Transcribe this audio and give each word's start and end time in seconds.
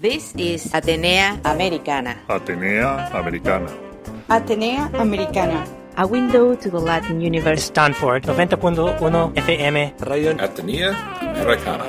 This 0.00 0.32
is 0.32 0.72
Atenea 0.72 1.36
Americana. 1.44 2.16
Atenea 2.26 3.12
Americana. 3.12 3.68
Atenea 4.32 4.88
Americana. 4.96 5.60
A 5.98 6.06
window 6.06 6.56
to 6.56 6.70
the 6.70 6.80
Latin 6.80 7.20
universe. 7.20 7.64
Stanford 7.64 8.24
90.1 8.24 8.96
FM. 9.36 9.76
Radio 10.08 10.32
Atenea 10.40 10.96
Americana. 11.20 11.84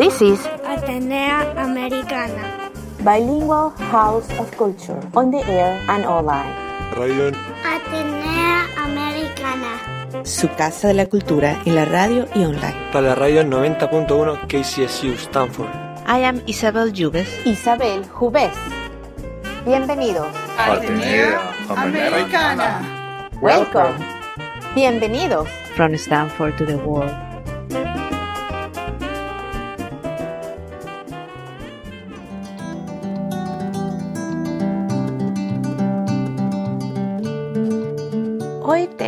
This 0.00 0.22
is 0.24 0.40
Atenea 0.64 1.44
Americana. 1.60 2.72
Bilingual 3.04 3.68
House 3.92 4.32
of 4.40 4.48
Culture. 4.56 4.96
On 5.12 5.30
the 5.30 5.44
air 5.44 5.76
and 5.92 6.06
online. 6.08 6.56
Radio 6.96 7.36
Atenea 7.68 8.64
Americana. 8.80 10.24
su 10.24 10.48
casa 10.56 10.88
de 10.88 10.94
la 10.94 11.04
cultura 11.06 11.60
en 11.66 11.74
la 11.74 11.84
radio 11.84 12.26
y 12.34 12.44
online. 12.44 12.88
Para 12.92 13.08
la 13.08 13.14
radio 13.14 13.42
90.1 13.42 14.48
KCSU 14.48 15.12
Stanford. 15.12 15.87
I 16.08 16.20
am 16.20 16.40
Isabel 16.46 16.88
Yugues. 16.90 17.28
Isabel 17.44 18.02
Jubés. 18.08 18.56
Bienvenidos. 19.66 20.34
Atenea 20.56 21.38
Americana. 21.68 23.28
Welcome. 23.42 24.02
Bienvenidos. 24.74 25.50
From 25.76 25.94
Stanford 25.98 26.56
to 26.56 26.64
the 26.64 26.78
world. 26.78 27.12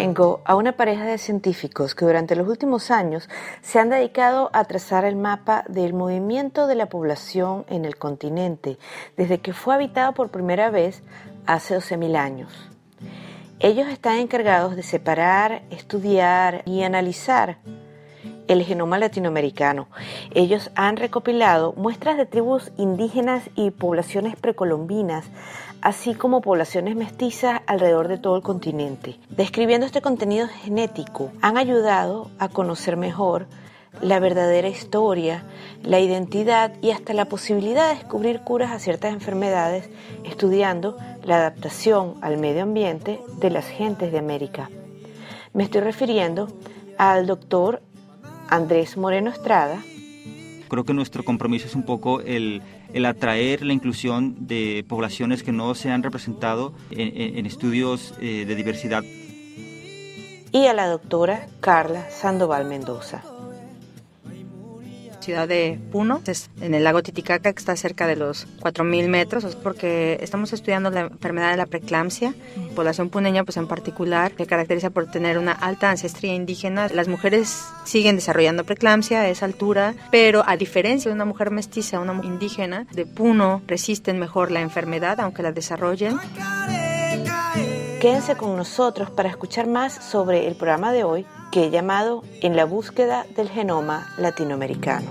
Tengo 0.01 0.41
a 0.47 0.55
una 0.55 0.73
pareja 0.73 1.05
de 1.05 1.19
científicos 1.19 1.95
que 1.95 2.07
durante 2.07 2.35
los 2.35 2.49
últimos 2.49 2.91
años 2.91 3.29
se 3.61 3.79
han 3.79 3.91
dedicado 3.91 4.49
a 4.55 4.65
trazar 4.65 5.05
el 5.05 5.15
mapa 5.15 5.63
del 5.69 5.93
movimiento 5.93 6.67
de 6.67 6.75
la 6.75 6.87
población 6.87 7.67
en 7.69 7.85
el 7.85 7.99
continente 7.99 8.79
desde 9.19 9.41
que 9.41 9.53
fue 9.53 9.75
habitado 9.75 10.15
por 10.15 10.31
primera 10.31 10.71
vez 10.71 11.03
hace 11.45 11.77
12.000 11.77 12.17
años. 12.17 12.71
Ellos 13.59 13.89
están 13.89 14.17
encargados 14.17 14.75
de 14.75 14.83
separar, 14.83 15.65
estudiar 15.71 16.63
y 16.65 16.83
analizar 16.83 17.59
el 18.49 18.65
genoma 18.65 18.99
latinoamericano. 18.99 19.89
Ellos 20.35 20.71
han 20.77 20.97
recopilado 20.97 21.75
muestras 21.75 22.17
de 22.17 22.25
tribus 22.25 22.73
indígenas 22.79 23.51
y 23.55 23.71
poblaciones 23.71 24.35
precolombinas, 24.35 25.27
así 25.83 26.15
como 26.15 26.41
poblaciones 26.41 26.97
mestizas 26.97 27.63
alrededor 27.67 28.09
de 28.09 28.19
todo 28.19 28.37
el 28.37 28.43
continente. 28.43 29.17
Describiendo 29.31 29.87
este 29.87 30.03
contenido 30.03 30.49
genético, 30.49 31.31
han 31.41 31.57
ayudado 31.57 32.31
a 32.39 32.49
conocer 32.49 32.97
mejor 32.97 33.47
la 34.01 34.21
verdadera 34.21 34.69
historia, 34.69 35.45
la 35.83 36.01
identidad 36.01 36.73
y 36.81 36.91
hasta 36.91 37.13
la 37.13 37.25
posibilidad 37.25 37.89
de 37.89 37.97
descubrir 37.97 38.41
curas 38.41 38.71
a 38.71 38.79
ciertas 38.79 39.13
enfermedades 39.13 39.91
estudiando 40.25 40.97
la 41.25 41.37
adaptación 41.37 42.15
al 42.21 42.39
medio 42.39 42.63
ambiente 42.63 43.21
de 43.41 43.51
las 43.51 43.67
gentes 43.67 44.13
de 44.13 44.19
América. 44.19 44.71
Me 45.53 45.65
estoy 45.65 45.81
refiriendo 45.81 46.49
al 46.99 47.27
doctor 47.27 47.83
Andrés 48.49 48.97
Moreno 48.97 49.31
Estrada. 49.31 49.83
Creo 50.69 50.85
que 50.85 50.95
nuestro 50.95 51.25
compromiso 51.25 51.67
es 51.67 51.75
un 51.75 51.83
poco 51.83 52.21
el, 52.21 52.63
el 52.95 53.07
atraer 53.07 53.65
la 53.65 53.73
inclusión 53.73 54.47
de 54.47 54.85
poblaciones 54.89 55.43
que 55.43 55.53
no 55.53 55.75
se 55.75 55.91
han 55.91 56.03
representado 56.03 56.73
en, 56.91 57.47
estudios 57.47 58.15
eh, 58.21 58.45
de 58.47 58.55
diversidad. 58.55 59.03
y 60.53 60.67
a 60.67 60.75
la 60.75 60.89
doctora 60.89 61.47
Carla 61.61 62.11
Sandoval 62.11 62.65
Mendoza. 62.65 63.23
Ciudad 65.21 65.49
de 65.49 65.79
Puno, 65.93 66.21
es 66.27 66.51
en 66.61 66.75
el 66.75 66.85
lago 66.85 67.03
Titicaca, 67.03 67.53
que 67.53 67.59
está 67.59 67.77
cerca 67.77 68.07
de 68.07 68.17
los 68.17 68.47
4.000 68.61 69.09
metros, 69.09 69.45
es 69.45 69.57
porque 69.57 70.19
estamos 70.21 70.53
estudiando 70.53 70.91
la 70.91 71.01
enfermedad 71.01 71.51
de 71.51 71.57
la 71.57 71.67
preeclampsia. 71.67 72.35
Población 72.75 73.11
puneña, 73.11 73.45
pues 73.45 73.57
en 73.57 73.67
particular, 73.67 74.33
se 74.37 74.47
caracteriza 74.47 74.91
por 74.91 75.11
tener 75.11 75.39
una 75.39 75.53
alta 75.53 75.91
ancestría 75.91 76.35
indígena. 76.35 76.89
Las 76.89 77.09
mujeres 77.09 77.65
siguen 77.85 78.17
desarrollando 78.17 78.65
preeclampsia 78.65 79.21
a 79.21 79.29
esa 79.29 79.47
altura, 79.47 79.95
pero 80.11 80.43
a 80.47 80.57
diferencia 80.57 81.11
de 81.11 81.15
una 81.15 81.25
mujer 81.25 81.51
mestiza, 81.51 82.01
una 82.01 82.13
mujer 82.13 82.31
indígena 82.33 82.87
de 82.93 83.07
Puno, 83.07 83.63
resisten 83.67 84.19
mejor 84.19 84.51
la 84.51 84.61
enfermedad, 84.61 85.21
aunque 85.21 85.43
la 85.43 85.53
desarrollen. 85.53 86.19
Quédense 88.01 88.35
con 88.37 88.57
nosotros 88.57 89.11
para 89.11 89.29
escuchar 89.29 89.67
más 89.67 89.93
sobre 89.93 90.49
el 90.49 90.55
programa 90.55 90.93
de 90.93 91.05
hoy 91.05 91.27
que 91.51 91.65
he 91.65 91.71
llamado 91.71 92.23
En 92.41 92.57
la 92.57 92.65
búsqueda 92.65 93.27
del 93.37 93.49
genoma 93.49 94.13
latinoamericano. 94.19 95.09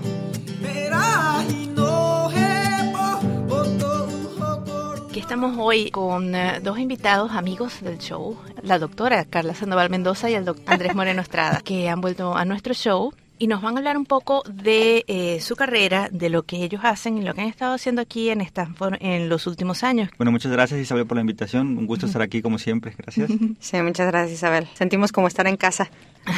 Aquí 5.08 5.20
estamos 5.20 5.56
hoy 5.58 5.90
con 5.90 6.34
eh, 6.34 6.60
dos 6.62 6.78
invitados 6.78 7.32
amigos 7.32 7.82
del 7.82 7.98
show, 7.98 8.36
la 8.62 8.78
doctora 8.78 9.24
Carla 9.24 9.54
Sandoval 9.54 9.90
Mendoza 9.90 10.30
y 10.30 10.34
el 10.34 10.44
doctor 10.44 10.72
Andrés 10.72 10.94
Moreno 10.94 11.20
Estrada, 11.20 11.60
que 11.62 11.88
han 11.88 12.00
vuelto 12.00 12.34
a 12.36 12.44
nuestro 12.44 12.74
show 12.74 13.12
y 13.40 13.48
nos 13.48 13.60
van 13.62 13.74
a 13.74 13.78
hablar 13.78 13.96
un 13.96 14.04
poco 14.06 14.44
de 14.48 15.04
eh, 15.08 15.40
su 15.40 15.56
carrera, 15.56 16.08
de 16.12 16.28
lo 16.30 16.44
que 16.44 16.62
ellos 16.62 16.82
hacen 16.84 17.18
y 17.18 17.22
lo 17.22 17.34
que 17.34 17.40
han 17.40 17.48
estado 17.48 17.74
haciendo 17.74 18.00
aquí 18.02 18.30
en 18.30 18.40
Stanford 18.42 18.98
en 19.00 19.28
los 19.28 19.48
últimos 19.48 19.82
años. 19.82 20.10
Bueno, 20.18 20.30
muchas 20.30 20.52
gracias 20.52 20.78
Isabel 20.78 21.06
por 21.06 21.16
la 21.16 21.22
invitación. 21.22 21.76
Un 21.76 21.86
gusto 21.86 22.06
estar 22.06 22.22
aquí 22.22 22.42
como 22.42 22.58
siempre. 22.58 22.94
Gracias. 22.96 23.30
Sí, 23.58 23.76
muchas 23.82 24.06
gracias 24.06 24.38
Isabel. 24.38 24.68
Sentimos 24.74 25.10
como 25.10 25.26
estar 25.26 25.46
en 25.48 25.56
casa. 25.56 25.90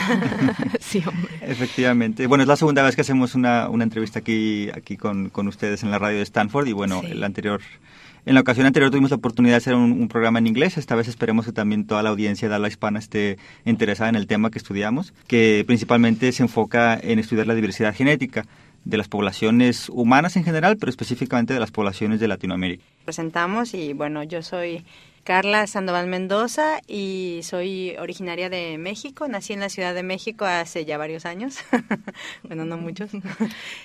sí, 0.80 1.02
hombre. 1.06 1.28
Efectivamente. 1.42 2.26
Bueno, 2.26 2.42
es 2.42 2.48
la 2.48 2.56
segunda 2.56 2.82
vez 2.82 2.94
que 2.94 3.02
hacemos 3.02 3.34
una, 3.34 3.69
una 3.69 3.84
entrevista 3.84 4.20
aquí, 4.20 4.70
aquí 4.74 4.96
con, 4.96 5.28
con 5.30 5.48
ustedes 5.48 5.82
en 5.82 5.90
la 5.90 5.98
radio 5.98 6.16
de 6.19 6.22
Stanford 6.22 6.69
y 6.69 6.72
bueno, 6.72 7.00
Sí. 7.02 7.10
el 7.12 7.24
anterior... 7.24 7.60
En 8.25 8.34
la 8.34 8.41
ocasión 8.41 8.66
anterior 8.66 8.91
tuvimos 8.91 9.10
la 9.10 9.16
oportunidad 9.16 9.55
de 9.55 9.59
hacer 9.59 9.75
un, 9.75 10.06
programa 10.06 10.38
en 10.38 10.47
inglés. 10.47 10.78
Esta 10.78 10.94
vez 10.94 11.09
esperemos 11.09 11.44
que 11.44 11.53
también 11.53 11.87
toda 11.87 12.05
la 12.05 12.10
audiencia 12.10 12.49
de 12.49 12.55
habla 12.55 12.69
hispana 12.69 13.00
esté 13.00 13.37
interesada 13.65 14.10
en 14.10 14.15
el 14.15 14.28
tema 14.28 14.50
que 14.50 14.59
estudiamos, 14.59 15.12
que 15.27 15.65
principalmente 15.66 16.31
se 16.31 16.44
enfoca 16.44 16.97
en 17.03 17.19
estudiar 17.19 17.49
la 17.49 17.55
diversidad 17.56 17.93
genética 17.93 18.47
de 18.84 18.97
las 18.97 19.09
poblaciones 19.09 19.88
humanas 19.88 20.37
en 20.37 20.44
general, 20.44 20.77
pero 20.77 20.91
específicamente 20.91 21.53
de 21.53 21.61
las 21.61 21.72
poblaciones 21.72 22.21
de 22.21 22.28
Latinoamérica. 22.28 22.84
presentamos 23.05 23.75
y 23.75 23.93
bueno, 23.93 24.22
yo 24.22 24.43
soy 24.43 24.84
Carla 25.25 25.66
Sandoval 25.66 26.09
Mendoza 26.09 26.81
y 26.88 27.41
soy 27.43 27.97
originaria 27.99 28.50
de 28.50 28.77
México. 28.78 29.28
Nací 29.28 29.53
en 29.53 29.60
la 29.60 29.69
Ciudad 29.69 29.94
de 29.94 30.03
México 30.03 30.44
hace 30.44 30.84
ya 30.84 30.99
varios 30.99 31.27
años. 31.27 31.59
bueno, 32.43 32.65
no 32.65 32.77
muchos. 32.77 33.10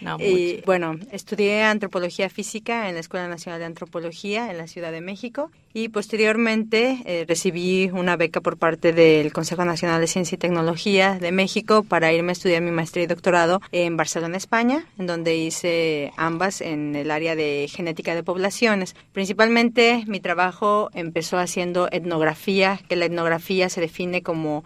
No, 0.02 0.18
y 0.20 0.54
mucho. 0.54 0.66
bueno, 0.66 1.00
estudié 1.12 1.64
antropología 1.64 2.30
física 2.30 2.90
en 2.90 2.96
la 2.96 3.02
Escuela 3.02 3.28
Nacional 3.28 3.60
de 3.60 3.66
Antropología 3.66 4.50
en 4.52 4.58
la 4.58 4.68
Ciudad 4.68 4.92
de 4.92 5.02
México 5.02 5.52
y 5.74 5.90
posteriormente 5.90 7.02
eh, 7.06 7.26
recibí 7.28 7.90
una 7.92 8.16
beca 8.16 8.42
por 8.42 8.58
parte 8.58 8.94
del 8.94 9.32
Consejo 9.32 9.66
Nacional 9.66 10.02
de 10.02 10.08
Ciencia 10.08 10.36
y 10.36 10.40
Tecnología 10.40 11.20
de 11.20 11.32
México 11.32 11.84
para 11.84 12.12
irme 12.14 12.30
a 12.30 12.34
estudiar 12.34 12.62
mi 12.62 12.72
maestría 12.72 13.04
y 13.04 13.08
doctorado 13.08 13.62
en 13.72 13.98
Barcelona, 13.98 14.38
España, 14.38 14.86
en 14.98 15.08
donde 15.08 15.36
hice 15.36 16.12
ambas 16.18 16.62
en 16.62 16.96
el 16.96 17.12
área 17.12 17.36
de 17.36 17.68
genética 17.72 18.16
de 18.16 18.24
poblaciones. 18.24 18.96
Principalmente 19.14 20.04
mi 20.08 20.20
trabajo 20.20 20.90
empezó 20.94 21.27
haciendo 21.36 21.90
etnografía, 21.92 22.80
que 22.88 22.96
la 22.96 23.06
etnografía 23.06 23.68
se 23.68 23.82
define 23.82 24.24
como 24.24 24.64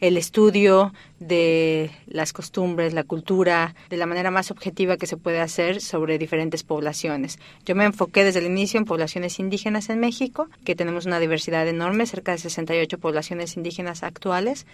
el 0.00 0.16
estudio 0.16 0.92
de 1.18 1.90
las 2.06 2.32
costumbres, 2.32 2.92
la 2.92 3.04
cultura, 3.04 3.74
de 3.88 3.96
la 3.96 4.06
manera 4.06 4.30
más 4.30 4.50
objetiva 4.50 4.96
que 4.96 5.06
se 5.06 5.16
puede 5.16 5.40
hacer 5.40 5.80
sobre 5.80 6.18
diferentes 6.18 6.62
poblaciones. 6.62 7.38
Yo 7.64 7.74
me 7.74 7.84
enfoqué 7.84 8.22
desde 8.22 8.40
el 8.40 8.46
inicio 8.46 8.78
en 8.78 8.84
poblaciones 8.84 9.38
indígenas 9.38 9.88
en 9.88 10.00
México, 10.00 10.48
que 10.64 10.74
tenemos 10.74 11.06
una 11.06 11.20
diversidad 11.20 11.66
enorme, 11.66 12.06
cerca 12.06 12.32
de 12.32 12.38
68 12.38 12.98
poblaciones 12.98 13.56
indígenas 13.56 14.02
actuales. 14.02 14.66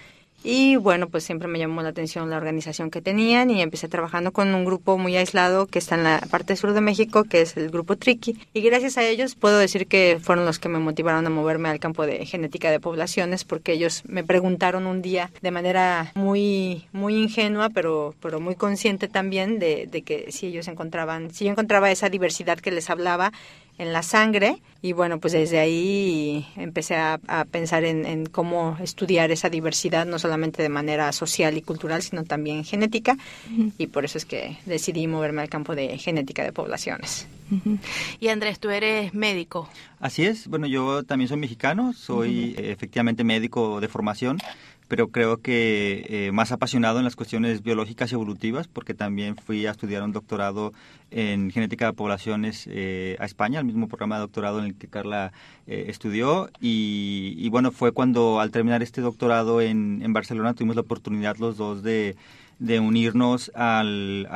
Y 0.43 0.77
bueno, 0.77 1.09
pues 1.09 1.25
siempre 1.25 1.49
me 1.49 1.59
llamó 1.59 1.83
la 1.83 1.91
atención 1.91 2.31
la 2.31 2.39
organización 2.39 2.91
que 2.91 3.03
tenían 3.03 3.51
y 3.51 3.61
empecé 3.61 3.89
trabajando 3.89 4.33
con 4.33 4.55
un 4.55 4.65
grupo 4.65 4.97
muy 4.97 5.15
aislado 5.17 5.67
que 5.67 5.79
está 5.79 5.97
en 5.97 6.05
la 6.05 6.21
parte 6.31 6.57
sur 6.57 6.73
de 6.73 6.81
México, 6.81 7.25
que 7.25 7.43
es 7.43 7.59
el 7.59 7.71
grupo 7.71 7.97
Triqui. 7.97 8.39
Y 8.55 8.63
gracias 8.63 8.97
a 8.97 9.05
ellos 9.05 9.35
puedo 9.35 9.59
decir 9.59 9.87
que 9.87 10.19
fueron 10.21 10.47
los 10.47 10.59
que 10.59 10.71
me 10.71 10.79
motivaron 10.79 11.27
a 11.27 11.31
moverme 11.31 11.69
al 11.69 11.79
campo 11.79 12.07
de 12.07 12.25
genética 12.25 12.71
de 12.71 12.81
poblaciones, 12.81 13.45
porque 13.45 13.73
ellos 13.73 14.03
me 14.07 14.25
preguntaron 14.25 14.87
un 14.87 15.03
día 15.03 15.31
de 15.43 15.51
manera 15.51 16.13
muy, 16.15 16.87
muy 16.93 17.17
ingenua, 17.17 17.69
pero, 17.69 18.15
pero 18.23 18.41
muy 18.41 18.55
consciente 18.55 19.09
también 19.09 19.59
de, 19.59 19.89
de 19.91 20.03
que 20.03 20.33
si 20.33 20.47
ellos 20.47 20.69
encontraban, 20.69 21.35
si 21.35 21.45
yo 21.45 21.51
encontraba 21.51 21.91
esa 21.91 22.09
diversidad 22.09 22.59
que 22.59 22.71
les 22.71 22.89
hablaba 22.89 23.31
en 23.81 23.95
la 23.95 24.03
sangre 24.03 24.61
y 24.83 24.93
bueno 24.93 25.21
pues 25.21 25.33
desde 25.33 25.59
ahí 25.59 26.47
empecé 26.57 26.97
a, 26.97 27.19
a 27.29 27.47
pensar 27.47 27.85
en, 27.85 28.05
en, 28.05 28.27
cómo 28.27 28.77
estudiar 28.83 29.31
esa 29.31 29.49
diversidad 29.49 30.05
no 30.05 30.19
solamente 30.19 30.63
de 30.63 30.69
manera 30.69 31.11
social 31.13 31.57
y 31.57 31.63
cultural 31.63 32.03
sino 32.03 32.25
también 32.25 32.63
genética 32.63 33.13
uh 33.13 33.53
-huh. 33.53 33.73
y 33.79 33.87
por 33.87 34.05
eso 34.05 34.19
es 34.19 34.27
que 34.27 34.59
decidí 34.67 35.07
moverme 35.07 35.41
al 35.41 35.49
campo 35.49 35.75
de 35.75 35.97
genética 35.97 36.45
de 36.45 36.53
poblaciones 36.53 37.27
uh 37.51 37.55
-huh. 37.55 37.79
y 38.21 38.29
Andrés 38.29 38.61
tú 38.61 38.69
eres 38.69 39.15
médico 39.15 39.67
así 39.99 40.25
es 40.27 40.47
bueno 40.47 40.67
yo 40.67 41.03
también 41.03 41.29
soy 41.29 41.39
mexicano 41.39 41.95
soy 41.95 42.55
uh 42.55 42.61
-huh. 42.61 42.73
efectivamente 42.73 43.25
médico 43.25 43.81
de 43.81 43.89
formación 43.89 44.39
pero 44.91 45.07
creo 45.13 45.37
que 45.37 46.05
eh, 46.09 46.33
más 46.33 46.51
apasionado 46.51 46.99
en 46.99 47.05
las 47.05 47.15
cuestiones 47.15 47.63
biológicas 47.63 48.11
y 48.11 48.17
evolutivas, 48.17 48.67
porque 48.67 48.93
también 48.93 49.37
fui 49.37 49.65
a 49.65 49.71
estudiar 49.71 50.03
un 50.03 50.11
doctorado 50.11 50.73
en 51.13 51.53
genética 51.53 51.87
de 51.87 51.93
poblaciones 51.93 52.69
eh, 52.69 53.17
a 53.21 53.25
España, 53.25 53.61
el 53.61 53.67
mismo 53.67 53.87
programa 53.87 54.17
de 54.17 54.23
doctorado 54.23 54.59
en 54.59 54.65
el 54.65 54.75
que 54.75 54.89
Carla 54.89 55.33
eh, 55.69 55.85
estudió. 55.87 56.51
Y, 56.61 57.49
bueno, 57.51 57.71
fue 57.71 57.93
cuando 57.93 58.41
al 58.41 58.51
terminar 58.51 58.83
este 58.83 59.01
doctorado 59.01 59.61
en, 59.61 60.13
Barcelona 60.13 60.55
tuvimos 60.55 60.75
la 60.75 60.83
oportunidad 60.83 61.37
los 61.37 61.57
dos 61.57 61.85
de, 61.85 62.17
unirnos 62.59 63.53
al, 63.55 64.27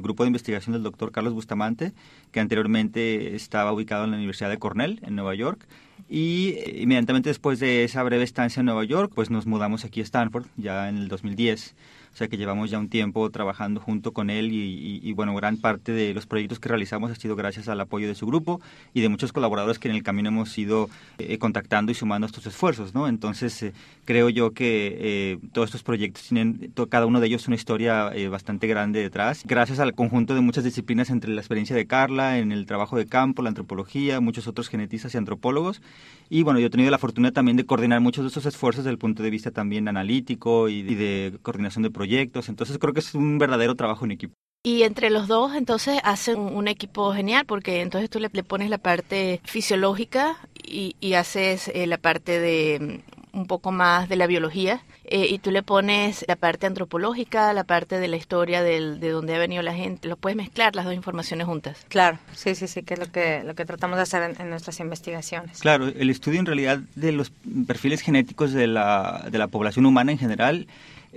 grupo 0.00 0.22
de 0.22 0.28
investigación 0.28 0.74
del 0.74 0.84
doctor 0.84 1.10
Carlos 1.10 1.32
Bustamante, 1.32 1.94
que 2.30 2.38
anteriormente 2.38 3.34
estaba 3.34 3.72
ubicado 3.72 4.04
en 4.04 4.12
la 4.12 4.18
Universidad 4.18 4.50
de 4.50 4.58
Cornell, 4.58 5.00
en 5.02 5.16
Nueva 5.16 5.34
York. 5.34 5.66
Y 6.08 6.54
eh, 6.56 6.82
inmediatamente 6.82 7.30
después 7.30 7.58
de 7.60 7.84
esa 7.84 8.02
breve 8.02 8.24
estancia 8.24 8.60
en 8.60 8.66
Nueva 8.66 8.84
York, 8.84 9.12
pues 9.14 9.30
nos 9.30 9.46
mudamos 9.46 9.84
aquí 9.84 10.00
a 10.00 10.04
Stanford, 10.04 10.46
ya 10.56 10.88
en 10.88 10.98
el 10.98 11.08
2010. 11.08 11.74
O 12.16 12.18
sea 12.18 12.28
que 12.28 12.38
llevamos 12.38 12.70
ya 12.70 12.78
un 12.78 12.88
tiempo 12.88 13.28
trabajando 13.28 13.78
junto 13.78 14.12
con 14.12 14.30
él 14.30 14.48
y, 14.50 15.12
bueno, 15.12 15.34
gran 15.34 15.58
parte 15.58 15.92
de 15.92 16.14
los 16.14 16.24
proyectos 16.24 16.58
que 16.58 16.70
realizamos 16.70 17.10
ha 17.10 17.14
sido 17.14 17.36
gracias 17.36 17.68
al 17.68 17.78
apoyo 17.78 18.08
de 18.08 18.14
su 18.14 18.26
grupo 18.26 18.58
y 18.94 19.02
de 19.02 19.10
muchos 19.10 19.34
colaboradores 19.34 19.78
que 19.78 19.90
en 19.90 19.94
el 19.94 20.02
camino 20.02 20.30
hemos 20.30 20.56
ido 20.56 20.88
eh, 21.18 21.36
contactando 21.36 21.92
y 21.92 21.94
sumando 21.94 22.26
estos 22.26 22.46
esfuerzos, 22.46 22.94
¿no? 22.94 23.06
Entonces 23.06 23.62
eh, 23.62 23.74
creo 24.06 24.30
yo 24.30 24.52
que 24.52 24.96
eh, 24.98 25.38
todos 25.52 25.68
estos 25.68 25.82
proyectos 25.82 26.22
tienen, 26.22 26.72
cada 26.88 27.04
uno 27.04 27.20
de 27.20 27.26
ellos 27.26 27.48
una 27.48 27.56
historia 27.56 28.10
bastante 28.30 28.66
grande 28.66 29.02
detrás, 29.02 29.42
gracias 29.44 29.78
al 29.78 29.92
conjunto 29.92 30.34
de 30.34 30.40
muchas 30.40 30.64
disciplinas 30.64 31.10
entre 31.10 31.34
la 31.34 31.42
experiencia 31.42 31.76
de 31.76 31.86
Carla, 31.86 32.38
en 32.38 32.50
el 32.50 32.64
trabajo 32.64 32.96
de 32.96 33.04
campo, 33.04 33.42
la 33.42 33.50
antropología, 33.50 34.20
muchos 34.20 34.46
otros 34.46 34.70
genetistas 34.70 35.12
y 35.14 35.18
antropólogos. 35.18 35.82
Y 36.30 36.42
bueno, 36.42 36.58
yo 36.60 36.68
he 36.68 36.70
tenido 36.70 36.90
la 36.90 36.98
fortuna 36.98 37.30
también 37.30 37.58
de 37.58 37.66
coordinar 37.66 38.00
muchos 38.00 38.24
de 38.24 38.28
estos 38.28 38.46
esfuerzos 38.46 38.84
desde 38.84 38.92
el 38.92 38.98
punto 38.98 39.22
de 39.22 39.30
vista 39.30 39.50
también 39.50 39.86
analítico 39.86 40.70
y 40.70 40.82
de 40.82 41.38
coordinación 41.42 41.82
de 41.82 41.90
proyectos 41.90 42.05
proyectos. 42.06 42.48
Entonces 42.48 42.78
creo 42.78 42.94
que 42.94 43.00
es 43.00 43.14
un 43.14 43.38
verdadero 43.38 43.74
trabajo 43.74 44.04
en 44.04 44.12
equipo. 44.12 44.34
Y 44.64 44.82
entre 44.82 45.10
los 45.10 45.28
dos 45.28 45.54
entonces 45.54 46.00
hacen 46.02 46.38
un 46.38 46.66
equipo 46.66 47.12
genial 47.12 47.44
porque 47.46 47.82
entonces 47.82 48.10
tú 48.10 48.18
le, 48.18 48.28
pones 48.30 48.70
la 48.70 48.78
parte 48.78 49.40
fisiológica 49.44 50.36
y, 50.64 50.96
y 51.00 51.14
haces 51.14 51.68
eh, 51.68 51.86
la 51.86 51.98
parte 51.98 52.40
de 52.40 53.02
mm, 53.02 53.16
un 53.36 53.46
poco 53.46 53.70
más 53.70 54.08
de 54.08 54.16
la 54.16 54.26
biología 54.26 54.82
eh, 55.04 55.28
y 55.30 55.38
tú 55.38 55.52
le 55.52 55.62
pones 55.62 56.24
la 56.26 56.34
parte 56.34 56.66
antropológica, 56.66 57.52
la 57.52 57.62
parte 57.62 58.00
de 58.00 58.08
la 58.08 58.16
historia 58.16 58.62
del, 58.62 58.98
de 58.98 59.10
dónde 59.10 59.36
ha 59.36 59.38
venido 59.38 59.62
la 59.62 59.74
gente. 59.74 60.08
Lo 60.08 60.16
puedes 60.16 60.36
mezclar 60.36 60.74
las 60.74 60.84
dos 60.84 60.94
informaciones 60.94 61.46
juntas. 61.46 61.84
Claro, 61.88 62.18
sí, 62.32 62.56
sí, 62.56 62.66
sí, 62.66 62.82
que 62.82 62.94
es 62.94 63.00
lo 63.00 63.06
que, 63.12 63.44
lo 63.44 63.54
que 63.54 63.64
tratamos 63.64 63.98
de 63.98 64.02
hacer 64.02 64.34
en, 64.36 64.50
nuestras 64.50 64.80
investigaciones. 64.80 65.60
Claro, 65.60 65.86
el 65.86 66.10
estudio 66.10 66.40
en 66.40 66.46
realidad 66.46 66.80
de 66.96 67.12
los 67.12 67.30
perfiles 67.66 68.00
genéticos 68.00 68.52
de 68.52 68.66
la, 68.66 69.28
de 69.30 69.38
la 69.38 69.46
población 69.46 69.86
humana 69.86 70.10
en 70.10 70.18
general 70.18 70.66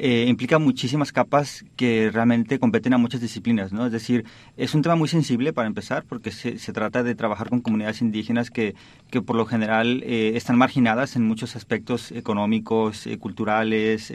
eh, 0.02 0.28
implica 0.30 0.60
muchísimas 0.60 1.12
capas 1.12 1.66
que 1.76 2.10
realmente 2.10 2.58
competen 2.58 2.94
a 2.94 2.98
muchas 2.98 3.20
disciplinas, 3.20 3.74
¿no? 3.74 3.86
Es 3.86 3.92
decir, 3.92 4.24
es 4.56 4.74
un 4.74 4.82
tema 4.82 4.96
muy 4.96 5.10
sensible 5.10 5.52
para 5.52 5.68
empezar 5.68 6.06
porque 6.08 6.32
se, 6.32 6.58
se 6.58 6.72
trata 6.72 7.04
de 7.04 7.16
trabajar 7.16 7.50
con 7.50 7.60
comunidades 7.60 8.02
indígenas 8.02 8.50
que, 8.50 8.76
que 9.12 9.22
por 9.22 9.36
lo 9.36 9.46
general 9.46 10.02
eh, 10.06 10.32
están 10.36 10.58
marginadas 10.58 11.18
en 11.18 11.26
muchos 11.26 11.58
aspectos 11.58 12.14
económicos, 12.14 13.08
eh, 13.08 13.18
culturales, 13.18 14.14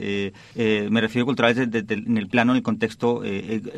me 0.54 1.00
refiero 1.02 1.24
a 1.24 1.26
culturales 1.26 1.58
en 1.58 2.16
el 2.16 2.28
plano, 2.28 2.52
en 2.52 2.56
el 2.56 2.62
contexto 2.62 3.22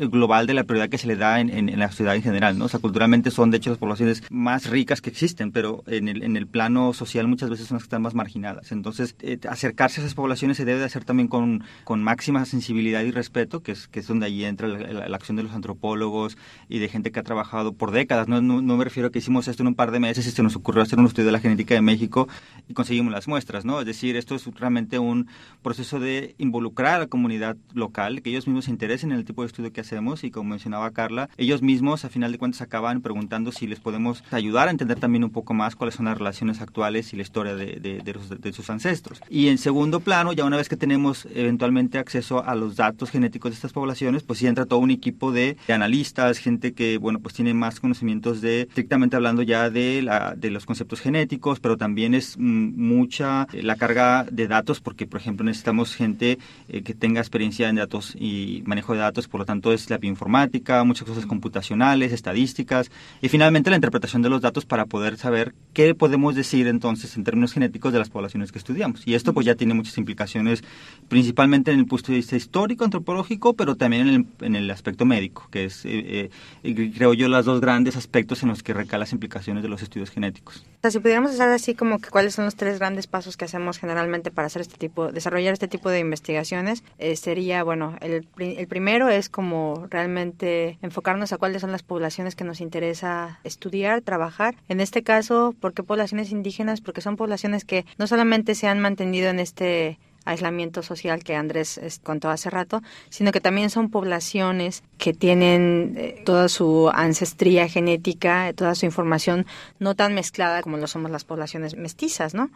global 0.09 0.47
de 0.47 0.53
la 0.53 0.63
prioridad 0.63 0.89
que 0.89 0.97
se 0.97 1.07
le 1.07 1.17
da 1.17 1.41
en, 1.41 1.49
en, 1.49 1.77
la 1.77 1.89
sociedad 1.89 2.15
en 2.15 2.21
general, 2.21 2.57
¿no? 2.57 2.65
O 2.65 2.69
sea, 2.69 2.79
culturalmente 2.79 3.31
son 3.31 3.51
de 3.51 3.57
hecho 3.57 3.69
las 3.69 3.79
poblaciones 3.79 4.23
más 4.29 4.69
ricas 4.69 5.01
que 5.01 5.09
existen, 5.09 5.51
pero 5.51 5.83
en 5.87 6.07
el, 6.07 6.23
en 6.23 6.37
el 6.37 6.47
plano 6.47 6.93
social 6.93 7.27
muchas 7.27 7.49
veces 7.49 7.67
son 7.67 7.75
las 7.75 7.83
que 7.83 7.87
están 7.87 8.01
más 8.01 8.13
marginadas. 8.13 8.71
Entonces, 8.71 9.15
acercarse 9.49 9.99
a 9.99 10.03
esas 10.03 10.15
poblaciones 10.15 10.57
se 10.57 10.65
debe 10.65 10.79
de 10.79 10.85
hacer 10.85 11.03
también 11.03 11.27
con, 11.27 11.63
con 11.83 11.96
máxima 12.03 12.45
sensibilidad 12.45 13.01
y 13.01 13.11
respeto, 13.11 13.61
que 13.61 13.71
es, 13.73 13.87
que 13.87 13.99
es 13.99 14.07
donde 14.07 14.25
ahí 14.25 14.43
entra 14.45 14.67
la, 14.67 15.15
acción 15.15 15.37
de 15.37 15.43
los 15.43 15.53
antropólogos 15.53 16.37
y 16.69 16.79
de 16.79 16.89
gente 16.89 17.11
que 17.11 17.19
ha 17.19 17.23
trabajado 17.23 17.73
por 17.73 17.91
décadas. 17.91 18.27
No, 18.27 18.41
no, 18.41 18.77
me 18.77 18.83
refiero 18.83 19.09
a 19.09 19.11
que 19.11 19.19
hicimos 19.19 19.47
esto 19.47 19.63
en 19.63 19.67
un 19.67 19.75
par 19.75 19.91
de 19.91 19.99
meses 19.99 20.27
y 20.27 20.31
se 20.31 20.43
nos 20.43 20.55
ocurrió 20.55 20.83
hacer 20.83 20.99
un 20.99 21.05
estudio 21.05 21.27
de 21.27 21.31
la 21.31 21.39
genética 21.39 21.73
de 21.73 21.81
México 21.81 22.27
y 22.67 22.73
conseguimos 22.73 23.11
las 23.11 23.27
muestras, 23.27 23.65
¿no? 23.65 23.79
Es 23.79 23.85
decir, 23.85 24.15
esto 24.15 24.35
es 24.35 24.45
realmente 24.55 24.99
un 24.99 25.27
proceso 25.61 25.99
de 25.99 26.35
involucrar 26.37 26.95
a 26.95 26.99
la 26.99 27.07
comunidad 27.07 27.57
local, 27.73 28.21
que 28.21 28.29
ellos 28.29 28.47
mismos 28.47 28.65
se 28.65 28.71
interesen 28.71 29.11
en 29.11 29.17
el 29.17 29.25
tipo 29.25 29.41
de 29.41 29.47
estudio 29.47 29.71
que 29.71 29.81
hacemos 29.81 30.23
y 30.23 30.31
como 30.31 30.51
mencionaba 30.51 30.91
Carla, 30.91 31.29
ellos 31.37 31.61
mismos 31.61 32.05
a 32.05 32.09
final 32.09 32.31
de 32.31 32.37
cuentas 32.37 32.61
acaban 32.61 33.01
preguntando 33.01 33.51
si 33.51 33.67
les 33.67 33.79
podemos 33.79 34.23
ayudar 34.31 34.67
a 34.67 34.71
entender 34.71 34.99
también 34.99 35.23
un 35.23 35.31
poco 35.31 35.53
más 35.53 35.75
cuáles 35.75 35.95
son 35.95 36.05
las 36.05 36.17
relaciones 36.17 36.61
actuales 36.61 37.13
y 37.13 37.15
la 37.15 37.21
historia 37.23 37.55
de, 37.55 37.79
de, 37.79 38.37
de 38.39 38.53
sus 38.53 38.69
ancestros. 38.69 39.21
Y 39.29 39.47
en 39.47 39.57
segundo 39.57 39.99
plano, 39.99 40.33
ya 40.33 40.45
una 40.45 40.57
vez 40.57 40.69
que 40.69 40.77
tenemos 40.77 41.27
eventualmente 41.33 41.76
acceso 41.97 42.43
a 42.43 42.55
los 42.55 42.75
datos 42.75 43.11
genéticos 43.11 43.51
de 43.51 43.55
estas 43.55 43.73
poblaciones, 43.73 44.23
pues 44.23 44.39
sí 44.39 44.47
entra 44.47 44.65
todo 44.65 44.79
un 44.79 44.91
equipo 44.91 45.31
de, 45.31 45.57
analistas, 45.67 46.39
gente 46.39 46.73
que, 46.73 46.97
bueno, 46.97 47.19
pues 47.19 47.35
tiene 47.35 47.53
más 47.53 47.79
conocimientos 47.79 48.41
de, 48.41 48.61
estrictamente 48.61 49.15
hablando 49.15 49.43
ya 49.43 49.69
de, 49.69 50.01
la, 50.01 50.33
de 50.35 50.49
los 50.49 50.65
conceptos 50.65 50.99
genéticos, 50.99 51.59
pero 51.59 51.77
también 51.77 52.13
es 52.13 52.37
mm, 52.37 52.73
mucha 52.75 53.47
eh, 53.53 53.61
la 53.63 53.75
carga 53.75 54.25
de 54.31 54.47
datos, 54.47 54.81
porque, 54.81 55.05
por 55.05 55.19
ejemplo, 55.19 55.45
necesitamos 55.45 55.93
gente 55.93 56.39
eh, 56.69 56.81
que 56.81 56.93
tenga 56.93 57.21
experiencia 57.21 57.69
en 57.69 57.75
datos 57.75 58.15
y 58.19 58.63
manejo 58.65 58.93
de 58.93 58.99
datos, 58.99 59.27
por 59.27 59.41
lo 59.41 59.45
tanto 59.45 59.71
es 59.71 59.89
la 59.89 59.97
bioinformática, 59.97 60.83
muchas 60.83 61.07
cosas 61.07 61.25
computacionales, 61.25 62.11
estadísticas, 62.11 62.89
y 63.21 63.29
finalmente 63.29 63.69
la 63.69 63.75
interpretación 63.75 64.21
de 64.21 64.29
los 64.29 64.41
datos 64.41 64.65
para 64.65 64.85
poder 64.85 65.17
saber 65.17 65.53
qué 65.73 65.93
podemos 65.93 66.35
decir 66.35 66.67
entonces 66.67 67.15
en 67.17 67.23
términos 67.23 67.53
genéticos 67.53 67.93
de 67.93 67.99
las 67.99 68.09
poblaciones 68.09 68.51
que 68.51 68.57
estudiamos. 68.57 69.05
Y 69.05 69.13
esto 69.13 69.33
pues 69.33 69.45
ya 69.45 69.55
tiene 69.55 69.73
muchas 69.73 69.97
implicaciones, 69.97 70.63
principalmente 71.09 71.66
en 71.71 71.79
el 71.79 71.85
punto 71.85 72.11
de 72.11 72.17
vista 72.17 72.35
histórico, 72.35 72.83
antropológico, 72.83 73.53
pero 73.53 73.75
también 73.75 74.07
en 74.07 74.13
el, 74.13 74.25
en 74.41 74.55
el 74.55 74.69
aspecto 74.71 75.05
médico, 75.05 75.47
que 75.51 75.65
es, 75.65 75.85
eh, 75.85 76.29
eh, 76.63 76.91
creo 76.95 77.13
yo, 77.13 77.27
los 77.27 77.45
dos 77.45 77.61
grandes 77.61 77.95
aspectos 77.95 78.43
en 78.43 78.49
los 78.49 78.63
que 78.63 78.73
recaen 78.73 78.99
las 78.99 79.13
implicaciones 79.13 79.63
de 79.63 79.69
los 79.69 79.81
estudios 79.81 80.09
genéticos. 80.09 80.65
Si 80.89 80.99
pudiéramos 80.99 81.31
hacer 81.31 81.49
así 81.49 81.75
como 81.75 81.99
que 81.99 82.09
cuáles 82.09 82.35
son 82.35 82.45
los 82.45 82.55
tres 82.55 82.79
grandes 82.79 83.07
pasos 83.07 83.35
que 83.35 83.45
hacemos 83.45 83.77
generalmente 83.77 84.31
para 84.31 84.45
hacer 84.45 84.61
este 84.61 84.77
tipo, 84.77 85.11
desarrollar 85.11 85.53
este 85.53 85.67
tipo 85.67 85.89
de 85.89 85.99
investigaciones, 85.99 86.83
eh, 86.97 87.15
sería, 87.15 87.63
bueno, 87.63 87.97
el, 87.99 88.25
el 88.37 88.67
primero 88.67 89.09
es 89.09 89.27
como 89.27 89.87
realmente 89.89 90.77
enfocarnos 90.81 91.33
a 91.33 91.37
cuáles 91.37 91.61
son 91.61 91.71
las 91.71 91.83
poblaciones 91.83 92.35
que 92.35 92.43
nos 92.43 92.61
interesa 92.61 93.39
estudiar, 93.43 94.01
trabajar. 94.01 94.55
En 94.69 94.79
este 94.79 95.03
caso, 95.03 95.55
¿por 95.59 95.73
qué 95.73 95.83
poblaciones 95.83 96.31
indígenas? 96.31 96.81
Porque 96.81 97.01
son 97.01 97.17
poblaciones 97.17 97.65
que 97.65 97.85
no 97.97 98.07
solamente 98.07 98.55
se 98.55 98.67
han 98.67 98.79
mantenido 98.79 99.29
en 99.29 99.39
este 99.39 99.99
aislamiento 100.27 100.83
social 100.83 101.23
que 101.23 101.35
Andrés 101.35 101.79
contó 102.03 102.29
hace 102.29 102.49
rato, 102.49 102.81
sino 103.09 103.31
que 103.31 103.41
también 103.41 103.69
son 103.69 103.89
poblaciones 103.89 104.83
que 104.97 105.13
tienen 105.13 105.95
eh, 105.97 106.21
toda 106.25 106.49
su 106.49 106.89
ancestría 106.93 107.67
genética, 107.67 108.51
toda 108.53 108.75
su 108.75 108.85
información 108.85 109.45
no 109.79 109.95
tan 109.95 110.13
mezclada 110.13 110.61
como 110.61 110.77
lo 110.77 110.87
somos 110.87 111.11
las 111.11 111.23
poblaciones 111.23 111.75
mestizas, 111.75 112.33
¿no? 112.33 112.49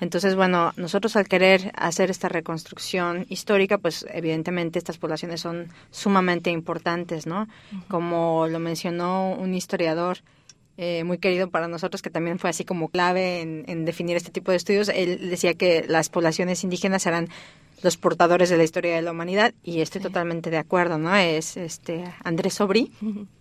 Entonces, 0.00 0.34
bueno, 0.34 0.72
nosotros 0.76 1.16
al 1.16 1.28
querer 1.28 1.72
hacer 1.76 2.10
esta 2.10 2.28
reconstrucción 2.28 3.26
histórica, 3.28 3.78
pues 3.78 4.06
evidentemente 4.12 4.78
estas 4.78 4.98
poblaciones 4.98 5.40
son 5.40 5.68
sumamente 5.90 6.50
importantes, 6.50 7.26
¿no? 7.26 7.48
Como 7.88 8.46
lo 8.48 8.58
mencionó 8.58 9.32
un 9.32 9.54
historiador, 9.54 10.18
eh, 10.80 11.02
muy 11.02 11.18
querido 11.18 11.50
para 11.50 11.66
nosotros, 11.66 12.02
que 12.02 12.08
también 12.08 12.38
fue 12.38 12.50
así 12.50 12.64
como 12.64 12.88
clave 12.88 13.40
en, 13.40 13.84
definir 13.84 14.16
este 14.16 14.30
tipo 14.30 14.52
de 14.52 14.56
estudios. 14.56 14.88
Él 14.88 15.28
decía 15.28 15.54
que 15.54 15.84
las 15.88 16.08
poblaciones 16.08 16.62
indígenas 16.62 17.04
eran 17.04 17.28
los 17.82 17.96
portadores 17.96 18.48
de 18.48 18.56
la 18.56 18.62
historia 18.62 18.94
de 18.94 19.02
la 19.02 19.10
humanidad 19.10 19.54
y 19.64 19.80
estoy 19.80 20.00
totalmente 20.00 20.50
de 20.50 20.56
acuerdo, 20.56 20.96
¿no? 20.96 21.14
Es 21.16 21.56
este 21.56 22.04
Andrés 22.22 22.54
Sobri, 22.54 22.92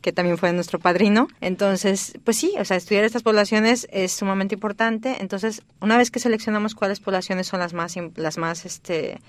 que 0.01 0.11
también 0.11 0.39
fue 0.39 0.51
nuestro 0.51 0.79
padrino. 0.79 1.27
Entonces, 1.39 2.17
pues 2.23 2.37
sí, 2.37 2.53
o 2.59 2.65
sea, 2.65 2.75
estudiar 2.75 3.03
estas 3.03 3.21
poblaciones 3.21 3.87
es 3.91 4.13
sumamente 4.13 4.55
importante. 4.55 5.17
Entonces, 5.19 5.61
una 5.79 5.95
vez 5.95 6.09
que 6.09 6.19
seleccionamos 6.19 6.73
cuáles 6.73 6.99
poblaciones 6.99 7.45
son 7.45 7.59
las 7.59 7.73
más 7.73 7.95
las 8.15 8.39
más 8.39 8.65
este 8.65 9.19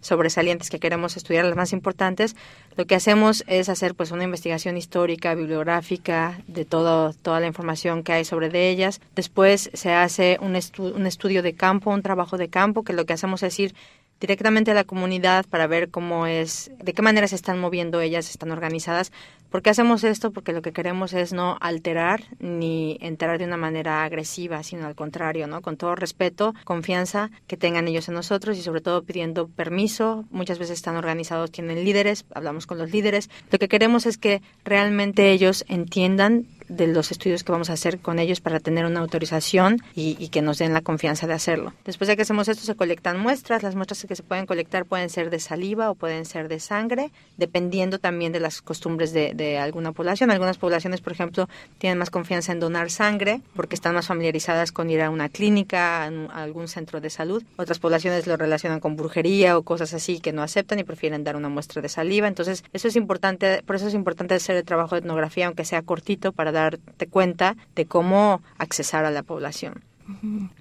sobresalientes 0.00 0.70
que 0.70 0.78
queremos 0.78 1.16
estudiar, 1.16 1.44
las 1.44 1.56
más 1.56 1.72
importantes, 1.72 2.36
lo 2.76 2.86
que 2.86 2.94
hacemos 2.94 3.44
es 3.46 3.68
hacer 3.68 3.94
pues 3.94 4.10
una 4.10 4.24
investigación 4.24 4.76
histórica, 4.76 5.34
bibliográfica 5.34 6.40
de 6.46 6.64
todo, 6.64 7.12
toda 7.12 7.40
la 7.40 7.46
información 7.46 8.02
que 8.02 8.12
hay 8.12 8.24
sobre 8.24 8.48
de 8.48 8.70
ellas. 8.70 9.00
Después 9.14 9.70
se 9.74 9.92
hace 9.92 10.38
un, 10.40 10.58
un 10.78 11.06
estudio 11.06 11.42
de 11.42 11.54
campo, 11.54 11.90
un 11.90 12.02
trabajo 12.02 12.36
de 12.36 12.48
campo, 12.48 12.82
que 12.82 12.92
lo 12.92 13.06
que 13.06 13.12
hacemos 13.12 13.42
es 13.42 13.58
ir 13.58 13.74
directamente 14.20 14.70
a 14.70 14.74
la 14.74 14.84
comunidad 14.84 15.46
para 15.46 15.66
ver 15.66 15.90
cómo 15.90 16.26
es, 16.26 16.70
de 16.82 16.92
qué 16.92 17.02
manera 17.02 17.26
se 17.26 17.34
están 17.34 17.58
moviendo 17.58 18.00
ellas, 18.00 18.28
están 18.30 18.50
organizadas. 18.50 19.12
¿Por 19.50 19.62
qué 19.62 19.70
hacemos 19.70 20.04
esto? 20.04 20.30
Porque 20.30 20.52
lo 20.52 20.62
que 20.62 20.72
queremos 20.72 21.12
es 21.12 21.32
no 21.32 21.56
alterar 21.60 22.22
ni 22.38 22.98
enterar 23.00 23.38
de 23.38 23.46
una 23.46 23.56
manera 23.56 24.04
agresiva, 24.04 24.62
sino 24.62 24.86
al 24.86 24.94
contrario, 24.94 25.48
¿no? 25.48 25.60
Con 25.60 25.76
todo 25.76 25.96
respeto, 25.96 26.54
confianza 26.64 27.30
que 27.48 27.56
tengan 27.56 27.88
ellos 27.88 28.08
en 28.08 28.14
nosotros 28.14 28.56
y 28.58 28.62
sobre 28.62 28.80
todo 28.80 29.02
pidiendo 29.02 29.48
permiso. 29.48 30.24
Muchas 30.30 30.60
veces 30.60 30.76
están 30.76 30.96
organizados, 30.96 31.50
tienen 31.50 31.84
líderes, 31.84 32.26
hablamos 32.32 32.66
con 32.66 32.78
los 32.78 32.92
líderes. 32.92 33.28
Lo 33.50 33.58
que 33.58 33.68
queremos 33.68 34.06
es 34.06 34.18
que 34.18 34.40
realmente 34.64 35.32
ellos 35.32 35.64
entiendan 35.66 36.46
de 36.70 36.86
los 36.86 37.10
estudios 37.10 37.44
que 37.44 37.52
vamos 37.52 37.68
a 37.68 37.74
hacer 37.74 37.98
con 37.98 38.18
ellos 38.18 38.40
para 38.40 38.60
tener 38.60 38.86
una 38.86 39.00
autorización 39.00 39.78
y, 39.94 40.28
que 40.28 40.42
nos 40.42 40.58
den 40.58 40.72
la 40.72 40.80
confianza 40.80 41.26
de 41.26 41.34
hacerlo. 41.34 41.74
Después 41.84 42.06
de 42.06 42.16
que 42.16 42.22
hacemos 42.22 42.48
esto 42.48 42.64
se 42.64 42.76
colectan 42.76 43.18
muestras, 43.18 43.62
las 43.62 43.74
muestras 43.74 44.06
que 44.06 44.14
se 44.14 44.22
pueden 44.22 44.46
colectar 44.46 44.84
pueden 44.84 45.10
ser 45.10 45.30
de 45.30 45.40
saliva 45.40 45.90
o 45.90 45.96
pueden 45.96 46.24
ser 46.24 46.48
de 46.48 46.60
sangre, 46.60 47.10
dependiendo 47.36 47.98
también 47.98 48.32
de 48.32 48.38
las 48.38 48.62
costumbres 48.62 49.12
de, 49.12 49.58
alguna 49.58 49.92
población. 49.92 50.30
Algunas 50.30 50.58
poblaciones, 50.58 51.00
por 51.00 51.12
ejemplo, 51.12 51.48
tienen 51.78 51.98
más 51.98 52.10
confianza 52.10 52.52
en 52.52 52.60
donar 52.60 52.90
sangre 52.90 53.40
porque 53.56 53.74
están 53.74 53.94
más 53.94 54.06
familiarizadas 54.06 54.70
con 54.70 54.88
ir 54.90 55.02
a 55.02 55.10
una 55.10 55.28
clínica, 55.28 56.04
a 56.04 56.42
algún 56.42 56.68
centro 56.68 57.00
de 57.00 57.10
salud. 57.10 57.42
Otras 57.56 57.80
poblaciones 57.80 58.26
lo 58.28 58.36
relacionan 58.36 58.78
con 58.78 58.96
brujería 58.96 59.58
o 59.58 59.62
cosas 59.62 59.92
así 59.92 60.20
que 60.20 60.32
no 60.32 60.42
aceptan 60.42 60.78
y 60.78 60.84
prefieren 60.84 61.24
dar 61.24 61.34
una 61.34 61.48
muestra 61.48 61.82
de 61.82 61.88
saliva. 61.88 62.28
Entonces, 62.28 62.62
eso 62.72 62.86
es 62.86 62.94
importante, 62.94 63.62
por 63.66 63.76
eso 63.76 63.88
es 63.88 63.94
importante 63.94 64.34
hacer 64.34 64.56
el 64.56 64.64
trabajo 64.64 64.94
de 64.94 65.00
etnografía, 65.00 65.46
aunque 65.46 65.64
sea 65.64 65.82
cortito, 65.82 66.32
para 66.32 66.52
darte 66.62 67.06
cuenta 67.06 67.56
de 67.74 67.86
cómo 67.86 68.42
accesar 68.58 69.04
a 69.04 69.10
la 69.10 69.22
población. 69.22 69.84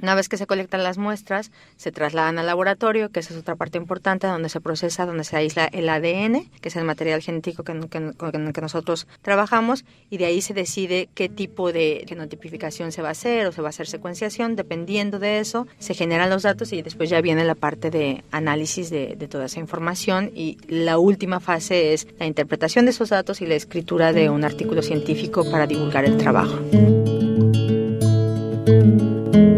Una 0.02 0.16
vez 0.16 0.30
que 0.30 0.38
se 0.38 0.48
colectan 0.48 0.84
las 0.84 0.98
muestras, 0.98 1.52
se 1.78 1.92
trasladan 1.92 2.40
al 2.40 2.46
laboratorio, 2.46 3.10
que 3.10 3.20
esa 3.20 3.34
es 3.34 3.40
otra 3.40 3.56
parte 3.56 3.78
importante, 3.78 4.28
donde 4.28 4.50
se 4.50 4.62
procesa, 4.62 5.06
donde 5.06 5.24
se 5.24 5.38
aísla 5.38 5.66
el 5.66 5.90
ADN, 5.90 6.50
que 6.62 6.70
es 6.70 6.76
el 6.76 6.84
material 6.84 7.22
genético 7.22 7.64
que, 7.64 7.80
con 8.18 8.48
el 8.48 8.54
que 8.54 8.62
nosotros 8.62 9.08
trabajamos, 9.22 9.86
y 10.10 10.18
de 10.18 10.26
ahí 10.26 10.42
se 10.42 10.54
decide 10.54 11.10
qué 11.14 11.30
tipo 11.30 11.72
de 11.72 12.06
genotipificación 12.08 12.92
se 12.92 13.02
va 13.02 13.10
a 13.10 13.12
hacer 13.12 13.48
o 13.48 13.52
se 13.52 13.62
va 13.62 13.68
a 13.68 13.70
hacer 13.70 13.88
secuenciación. 13.88 14.56
Dependiendo 14.56 15.20
de 15.20 15.40
eso, 15.40 15.68
se 15.80 15.94
generan 15.94 16.30
los 16.30 16.44
datos 16.44 16.74
y 16.74 16.82
después 16.82 17.10
ya 17.10 17.22
viene 17.22 17.44
la 17.44 17.56
parte 17.56 17.90
de 17.90 18.24
análisis 18.32 18.90
de 18.90 19.16
toda 19.30 19.46
esa 19.46 19.60
información. 19.60 20.32
Y 20.34 20.58
la 20.68 20.98
última 20.98 21.40
fase 21.40 21.94
es 21.94 22.08
la 22.20 22.26
interpretación 22.26 22.86
de 22.86 22.92
esos 22.92 23.10
datos 23.10 23.42
y 23.42 23.46
la 23.46 23.56
escritura 23.56 24.14
de 24.14 24.30
un 24.30 24.44
artículo 24.44 24.82
científico 24.82 25.50
para 25.50 25.68
divulgar 25.68 26.06
el 26.06 26.18
trabajo. 26.18 26.60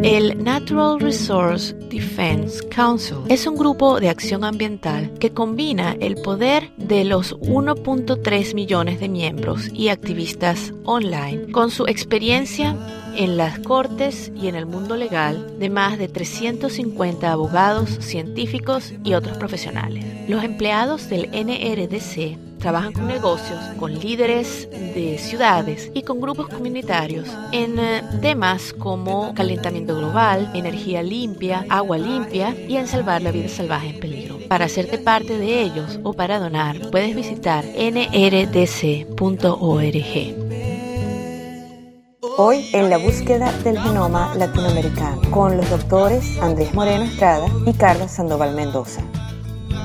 El 0.04 0.44
Natural 0.44 1.00
Resource 1.00 1.76
Defense 1.76 2.68
Council 2.70 3.18
es 3.30 3.46
un 3.46 3.56
grupo 3.56 4.00
de 4.00 4.10
acción 4.10 4.44
ambiental 4.44 5.14
que 5.20 5.32
combina 5.32 5.96
el 6.00 6.16
poder 6.16 6.72
de 6.76 7.06
los 7.06 7.38
1.3 7.38 8.56
millones 8.56 9.00
de 9.00 9.10
miembros 9.10 9.70
y 9.72 9.90
activistas 9.90 10.74
online 10.86 11.52
con 11.52 11.70
su 11.70 11.86
experiencia 11.86 12.76
en 13.16 13.38
las 13.38 13.60
cortes 13.60 14.32
y 14.36 14.48
en 14.48 14.56
el 14.56 14.66
mundo 14.66 14.96
legal 14.96 15.60
de 15.60 15.70
más 15.70 16.00
de 16.00 16.08
350 16.08 17.32
abogados, 17.32 17.92
científicos 18.00 18.96
y 19.04 19.14
otros 19.14 19.38
profesionales. 19.38 20.04
Los 20.28 20.44
empleados 20.44 21.10
del 21.10 21.30
NRDC 21.30 22.51
trabajan 22.62 22.94
con 22.94 23.08
negocios, 23.08 23.60
con 23.78 23.94
líderes 24.00 24.70
de 24.70 25.18
ciudades 25.18 25.92
y 25.94 26.04
con 26.04 26.22
grupos 26.22 26.48
comunitarios 26.48 27.28
en 27.52 27.78
temas 28.22 28.74
como 28.74 29.34
calentamiento 29.34 29.98
global, 29.98 30.50
energía 30.54 31.04
limpia, 31.04 31.66
agua 31.70 31.98
limpia 31.98 32.56
y 32.68 32.78
en 32.78 32.88
salvar 32.88 33.22
la 33.22 33.32
vida 33.32 33.50
salvaje 33.50 33.90
en 33.90 34.00
peligro. 34.00 34.38
Para 34.48 34.66
hacerte 34.66 34.98
parte 34.98 35.38
de 35.38 35.62
ellos 35.62 36.00
o 36.04 36.14
para 36.14 36.40
donar, 36.40 36.78
puedes 36.92 37.16
visitar 37.16 37.66
nrdc.org. 37.66 39.12
Hoy 42.38 42.70
en 42.74 42.90
la 42.90 42.98
búsqueda 42.98 43.52
del 43.64 43.80
genoma 43.80 44.34
latinoamericano 44.36 45.22
con 45.32 45.58
los 45.58 45.70
doctores 45.70 46.40
Andrés 46.40 46.74
Moreno 46.74 47.04
Estrada 47.04 47.48
y 47.66 47.74
Carlos 47.74 48.12
Sandoval 48.12 48.56
Mendoza. 48.56 49.02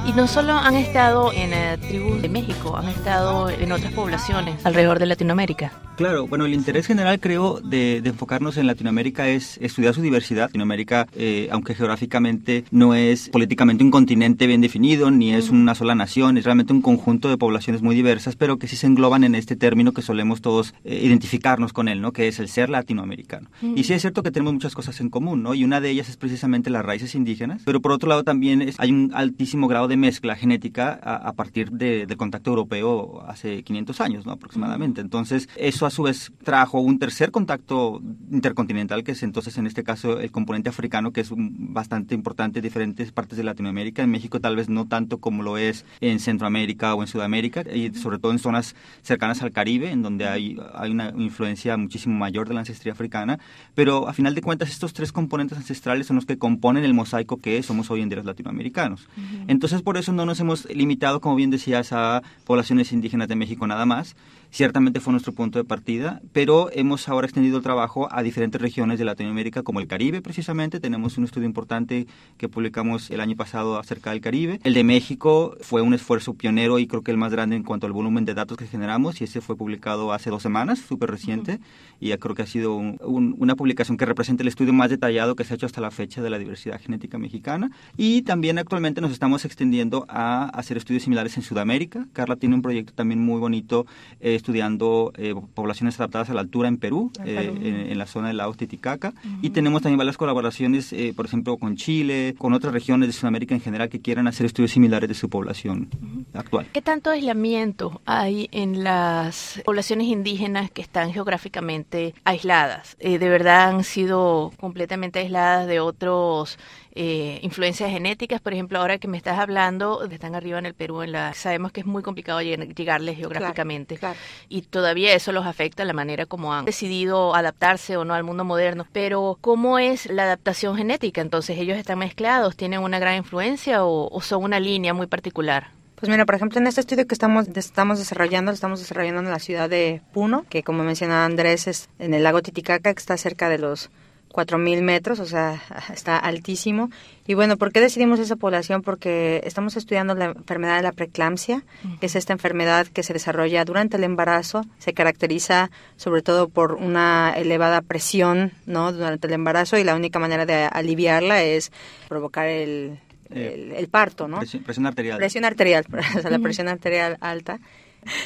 Y 0.06 0.12
no 0.12 0.28
solo 0.28 0.52
han 0.52 0.76
estado 0.76 1.32
en 1.32 1.52
eh, 1.52 1.78
tribus 1.78 2.22
de 2.22 2.28
México, 2.28 2.76
han 2.76 2.88
estado 2.88 3.50
en 3.50 3.72
otras 3.72 3.92
poblaciones 3.92 4.64
alrededor 4.64 4.98
de 5.00 5.06
Latinoamérica. 5.06 5.72
Claro, 5.96 6.26
bueno, 6.26 6.44
el 6.44 6.52
interés 6.52 6.86
general 6.86 7.18
creo 7.20 7.58
de, 7.60 8.02
de 8.02 8.10
enfocarnos 8.10 8.58
en 8.58 8.66
Latinoamérica 8.66 9.28
es 9.28 9.58
estudiar 9.62 9.94
su 9.94 10.02
diversidad. 10.02 10.48
Latinoamérica, 10.48 11.06
eh, 11.16 11.48
aunque 11.50 11.74
geográficamente 11.74 12.64
no 12.70 12.94
es 12.94 13.30
políticamente 13.30 13.82
un 13.82 13.90
continente 13.90 14.46
bien 14.46 14.60
definido, 14.60 15.10
ni 15.10 15.32
es 15.32 15.48
una 15.48 15.74
sola 15.74 15.94
nación, 15.94 16.36
es 16.36 16.44
realmente 16.44 16.74
un 16.74 16.82
conjunto 16.82 17.30
de 17.30 17.38
poblaciones 17.38 17.80
muy 17.80 17.96
diversas, 17.96 18.36
pero 18.36 18.58
que 18.58 18.68
sí 18.68 18.76
se 18.76 18.86
engloban 18.86 19.24
en 19.24 19.34
este 19.34 19.56
término 19.56 19.92
que 19.92 20.02
solemos 20.02 20.42
todos 20.42 20.74
eh, 20.84 21.00
identificarnos 21.02 21.72
con 21.72 21.88
él, 21.88 22.02
¿no? 22.02 22.12
Que 22.12 22.28
es 22.28 22.38
el 22.40 22.48
ser 22.48 22.68
latinoamericano. 22.68 23.48
Y 23.62 23.84
sí 23.84 23.94
es 23.94 24.02
cierto 24.02 24.22
que 24.22 24.30
tenemos 24.30 24.52
muchas 24.52 24.74
cosas 24.74 25.00
en 25.00 25.08
común, 25.08 25.42
¿no? 25.42 25.54
Y 25.54 25.64
una 25.64 25.80
de 25.80 25.88
ellas 25.88 26.10
es 26.10 26.18
precisamente 26.18 26.68
las 26.68 26.84
raíces 26.84 27.14
indígenas, 27.14 27.62
pero 27.64 27.80
por 27.80 27.92
otro 27.92 28.08
lado 28.08 28.22
también 28.22 28.60
es, 28.60 28.78
hay 28.78 28.90
un 28.90 29.12
altísimo 29.14 29.66
grado 29.66 29.88
de 29.88 29.95
mezcla 29.96 30.36
genética 30.36 30.98
a, 31.02 31.16
a 31.16 31.32
partir 31.32 31.70
de, 31.70 32.06
del 32.06 32.16
contacto 32.16 32.50
europeo 32.50 33.22
hace 33.26 33.62
500 33.62 34.00
años, 34.00 34.26
¿no? 34.26 34.32
Aproximadamente. 34.32 35.00
Entonces, 35.00 35.48
eso 35.56 35.86
a 35.86 35.90
su 35.90 36.02
vez 36.02 36.32
trajo 36.42 36.80
un 36.80 36.98
tercer 36.98 37.30
contacto 37.30 38.00
intercontinental, 38.30 39.04
que 39.04 39.12
es 39.12 39.22
entonces 39.22 39.58
en 39.58 39.66
este 39.66 39.84
caso 39.84 40.20
el 40.20 40.30
componente 40.30 40.68
africano, 40.68 41.12
que 41.12 41.20
es 41.20 41.30
bastante 41.36 42.14
importante 42.14 42.58
en 42.58 42.64
diferentes 42.64 43.12
partes 43.12 43.38
de 43.38 43.44
Latinoamérica. 43.44 44.02
En 44.02 44.10
México 44.10 44.40
tal 44.40 44.56
vez 44.56 44.68
no 44.68 44.86
tanto 44.86 45.18
como 45.18 45.42
lo 45.42 45.58
es 45.58 45.84
en 46.00 46.20
Centroamérica 46.20 46.94
o 46.94 47.02
en 47.02 47.08
Sudamérica, 47.08 47.62
y 47.62 47.92
sobre 47.94 48.18
todo 48.18 48.32
en 48.32 48.38
zonas 48.38 48.74
cercanas 49.02 49.42
al 49.42 49.52
Caribe, 49.52 49.90
en 49.90 50.02
donde 50.02 50.26
hay, 50.26 50.56
hay 50.74 50.90
una 50.90 51.12
influencia 51.16 51.76
muchísimo 51.76 52.14
mayor 52.16 52.48
de 52.48 52.54
la 52.54 52.60
ancestría 52.60 52.92
africana. 52.92 53.38
Pero 53.74 54.08
a 54.08 54.12
final 54.12 54.34
de 54.34 54.42
cuentas, 54.42 54.70
estos 54.70 54.92
tres 54.92 55.12
componentes 55.12 55.58
ancestrales 55.58 56.06
son 56.06 56.16
los 56.16 56.26
que 56.26 56.38
componen 56.38 56.84
el 56.84 56.94
mosaico 56.94 57.38
que 57.38 57.62
somos 57.62 57.90
hoy 57.90 58.02
en 58.02 58.08
día 58.08 58.16
los 58.16 58.26
latinoamericanos. 58.26 59.08
Uh 59.16 59.20
-huh. 59.20 59.44
Entonces, 59.48 59.82
por 59.86 59.98
eso 59.98 60.12
no 60.12 60.26
nos 60.26 60.40
hemos 60.40 60.64
limitado, 60.64 61.20
como 61.20 61.36
bien 61.36 61.52
decías, 61.52 61.92
a 61.92 62.20
poblaciones 62.44 62.90
indígenas 62.90 63.28
de 63.28 63.36
México 63.36 63.68
nada 63.68 63.86
más. 63.86 64.16
Ciertamente 64.50 65.00
fue 65.00 65.12
nuestro 65.12 65.32
punto 65.32 65.58
de 65.58 65.64
partida, 65.64 66.22
pero 66.32 66.70
hemos 66.72 67.08
ahora 67.08 67.26
extendido 67.26 67.58
el 67.58 67.62
trabajo 67.62 68.08
a 68.10 68.22
diferentes 68.22 68.60
regiones 68.60 68.98
de 68.98 69.04
Latinoamérica, 69.04 69.62
como 69.62 69.80
el 69.80 69.86
Caribe 69.86 70.22
precisamente. 70.22 70.80
Tenemos 70.80 71.18
un 71.18 71.24
estudio 71.24 71.46
importante 71.46 72.06
que 72.38 72.48
publicamos 72.48 73.10
el 73.10 73.20
año 73.20 73.36
pasado 73.36 73.78
acerca 73.78 74.10
del 74.10 74.20
Caribe. 74.20 74.60
El 74.64 74.74
de 74.74 74.84
México 74.84 75.56
fue 75.60 75.82
un 75.82 75.92
esfuerzo 75.94 76.34
pionero 76.34 76.78
y 76.78 76.86
creo 76.86 77.02
que 77.02 77.10
el 77.10 77.16
más 77.16 77.32
grande 77.32 77.56
en 77.56 77.64
cuanto 77.64 77.86
al 77.86 77.92
volumen 77.92 78.24
de 78.24 78.34
datos 78.34 78.56
que 78.56 78.66
generamos, 78.66 79.20
y 79.20 79.24
ese 79.24 79.40
fue 79.40 79.56
publicado 79.56 80.12
hace 80.12 80.30
dos 80.30 80.42
semanas, 80.42 80.78
súper 80.78 81.10
reciente, 81.10 81.52
uh 81.52 81.56
-huh. 81.56 81.96
y 82.00 82.08
ya 82.08 82.18
creo 82.18 82.34
que 82.34 82.42
ha 82.42 82.46
sido 82.46 82.76
un, 82.76 82.98
un, 83.02 83.34
una 83.38 83.56
publicación 83.56 83.96
que 83.96 84.06
representa 84.06 84.42
el 84.42 84.48
estudio 84.48 84.72
más 84.72 84.90
detallado 84.90 85.34
que 85.36 85.44
se 85.44 85.52
ha 85.52 85.56
hecho 85.56 85.66
hasta 85.66 85.80
la 85.80 85.90
fecha 85.90 86.22
de 86.22 86.30
la 86.30 86.38
diversidad 86.38 86.80
genética 86.80 87.18
mexicana. 87.18 87.70
Y 87.96 88.22
también 88.22 88.58
actualmente 88.58 89.00
nos 89.00 89.12
estamos 89.12 89.44
extendiendo 89.44 90.06
a 90.08 90.44
hacer 90.50 90.76
estudios 90.76 91.02
similares 91.02 91.36
en 91.36 91.42
Sudamérica. 91.42 92.06
Carla 92.12 92.36
tiene 92.36 92.54
un 92.54 92.62
proyecto 92.62 92.92
también 92.94 93.20
muy 93.20 93.40
bonito 93.40 93.86
eh, 94.20 94.35
estudiando 94.36 95.12
eh, 95.16 95.34
poblaciones 95.54 95.98
adaptadas 95.98 96.30
a 96.30 96.34
la 96.34 96.40
altura 96.40 96.68
en 96.68 96.78
Perú, 96.78 97.10
eh, 97.24 97.52
en, 97.54 97.74
en, 97.92 97.98
la 97.98 98.06
zona 98.06 98.28
del 98.28 98.38
lago 98.38 98.54
Titicaca. 98.54 99.08
Uh 99.08 99.28
-huh. 99.28 99.38
Y 99.42 99.50
tenemos 99.50 99.82
también 99.82 99.98
varias 99.98 100.16
colaboraciones, 100.16 100.92
eh, 100.92 101.12
por 101.16 101.26
ejemplo, 101.26 101.56
con 101.56 101.76
Chile, 101.76 102.34
con 102.38 102.52
otras 102.52 102.72
regiones 102.72 103.08
de 103.08 103.12
Sudamérica 103.12 103.54
en 103.54 103.60
general 103.60 103.88
que 103.88 104.00
quieran 104.00 104.26
hacer 104.28 104.46
estudios 104.46 104.70
similares 104.72 105.08
de 105.08 105.14
su 105.14 105.28
población 105.28 105.88
uh 106.00 106.06
-huh. 106.06 106.24
actual. 106.34 106.66
¿Qué 106.72 106.82
tanto 106.82 107.10
aislamiento 107.10 108.00
hay 108.04 108.48
en 108.52 108.84
las 108.84 109.60
poblaciones 109.64 110.06
indígenas 110.06 110.70
que 110.70 110.82
están 110.82 111.12
geográficamente 111.12 112.14
aisladas? 112.24 112.96
Eh, 113.00 113.18
¿De 113.18 113.28
verdad 113.28 113.70
han 113.70 113.84
sido 113.84 114.52
completamente 114.58 115.20
aisladas 115.20 115.66
de 115.66 115.80
otros 115.80 116.58
eh, 116.98 117.40
influencias 117.42 117.90
genéticas, 117.90 118.40
por 118.40 118.54
ejemplo, 118.54 118.78
ahora 118.78 118.96
que 118.96 119.06
me 119.06 119.18
estás 119.18 119.38
hablando, 119.38 120.02
están 120.04 120.34
arriba 120.34 120.58
en 120.58 120.64
el 120.64 120.72
Perú, 120.72 121.02
en 121.02 121.12
la, 121.12 121.34
sabemos 121.34 121.70
que 121.70 121.80
es 121.80 121.86
muy 121.86 122.02
complicado 122.02 122.40
llegarles 122.40 123.18
geográficamente 123.18 123.98
claro, 123.98 124.14
claro. 124.14 124.46
y 124.48 124.62
todavía 124.62 125.12
eso 125.12 125.30
los 125.32 125.44
afecta 125.44 125.84
la 125.84 125.92
manera 125.92 126.24
como 126.24 126.54
han 126.54 126.64
decidido 126.64 127.34
adaptarse 127.34 127.98
o 127.98 128.06
no 128.06 128.14
al 128.14 128.24
mundo 128.24 128.44
moderno. 128.44 128.86
Pero 128.92 129.36
¿cómo 129.42 129.78
es 129.78 130.06
la 130.06 130.22
adaptación 130.22 130.76
genética? 130.76 131.20
Entonces, 131.20 131.58
ellos 131.58 131.76
están 131.76 131.98
mezclados, 131.98 132.56
tienen 132.56 132.80
una 132.80 132.98
gran 132.98 133.16
influencia 133.16 133.84
o, 133.84 134.08
o 134.10 134.20
son 134.22 134.42
una 134.42 134.58
línea 134.58 134.94
muy 134.94 135.06
particular. 135.06 135.68
Pues 135.96 136.10
mira, 136.10 136.26
por 136.26 136.34
ejemplo, 136.34 136.60
en 136.60 136.66
este 136.66 136.82
estudio 136.82 137.06
que 137.06 137.14
estamos, 137.14 137.48
estamos 137.54 137.98
desarrollando, 137.98 138.52
lo 138.52 138.54
estamos 138.54 138.80
desarrollando 138.80 139.20
en 139.20 139.30
la 139.30 139.38
ciudad 139.38 139.68
de 139.70 140.02
Puno, 140.12 140.44
que 140.50 140.62
como 140.62 140.84
mencionaba 140.84 141.24
Andrés, 141.24 141.66
es 141.66 141.88
en 141.98 142.12
el 142.12 142.22
lago 142.22 142.42
Titicaca, 142.42 142.92
que 142.92 142.98
está 142.98 143.16
cerca 143.16 143.48
de 143.48 143.58
los 143.58 143.90
4.000 144.36 144.82
metros, 144.82 145.18
o 145.20 145.24
sea, 145.24 145.62
está 145.92 146.18
altísimo. 146.18 146.90
Y 147.26 147.34
bueno, 147.34 147.56
¿por 147.56 147.72
qué 147.72 147.80
decidimos 147.80 148.20
esa 148.20 148.36
población? 148.36 148.82
Porque 148.82 149.40
estamos 149.44 149.76
estudiando 149.76 150.14
la 150.14 150.26
enfermedad 150.26 150.76
de 150.76 150.82
la 150.82 150.92
preeclampsia, 150.92 151.64
que 151.98 152.06
es 152.06 152.14
esta 152.14 152.32
enfermedad 152.32 152.86
que 152.86 153.02
se 153.02 153.12
desarrolla 153.12 153.64
durante 153.64 153.96
el 153.96 154.04
embarazo, 154.04 154.64
se 154.78 154.92
caracteriza 154.92 155.70
sobre 155.96 156.22
todo 156.22 156.48
por 156.48 156.74
una 156.74 157.32
elevada 157.36 157.80
presión 157.80 158.52
¿no? 158.66 158.92
durante 158.92 159.26
el 159.26 159.32
embarazo 159.32 159.78
y 159.78 159.84
la 159.84 159.96
única 159.96 160.18
manera 160.18 160.46
de 160.46 160.68
aliviarla 160.70 161.42
es 161.42 161.72
provocar 162.08 162.46
el, 162.46 163.00
el, 163.30 163.72
el 163.72 163.88
parto, 163.88 164.28
¿no? 164.28 164.38
Presión, 164.38 164.62
presión 164.62 164.86
arterial. 164.86 165.18
Presión 165.18 165.44
arterial, 165.44 165.86
o 166.16 166.20
sea, 166.20 166.30
la 166.30 166.38
presión 166.38 166.68
arterial 166.68 167.16
alta. 167.20 167.58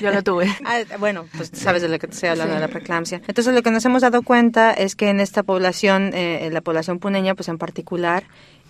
Yo 0.00 0.10
lo 0.10 0.22
tuve. 0.22 0.48
Ah, 0.64 0.82
bueno, 0.98 1.26
pues 1.36 1.50
sabes 1.52 1.82
de 1.82 1.88
lo 1.88 1.98
que 1.98 2.06
te 2.06 2.14
estoy 2.14 2.28
hablando, 2.28 2.54
sí. 2.54 2.60
de 2.60 2.66
la 2.66 2.68
preeclampsia. 2.68 3.20
Entonces, 3.26 3.54
lo 3.54 3.62
que 3.62 3.70
nos 3.70 3.84
hemos 3.84 4.02
dado 4.02 4.22
cuenta 4.22 4.72
es 4.72 4.94
que 4.94 5.08
en 5.08 5.20
esta 5.20 5.42
población, 5.42 6.12
eh, 6.14 6.46
en 6.46 6.54
la 6.54 6.60
población 6.60 6.98
puneña, 6.98 7.34
pues 7.34 7.48
en 7.48 7.58
particular, 7.58 8.24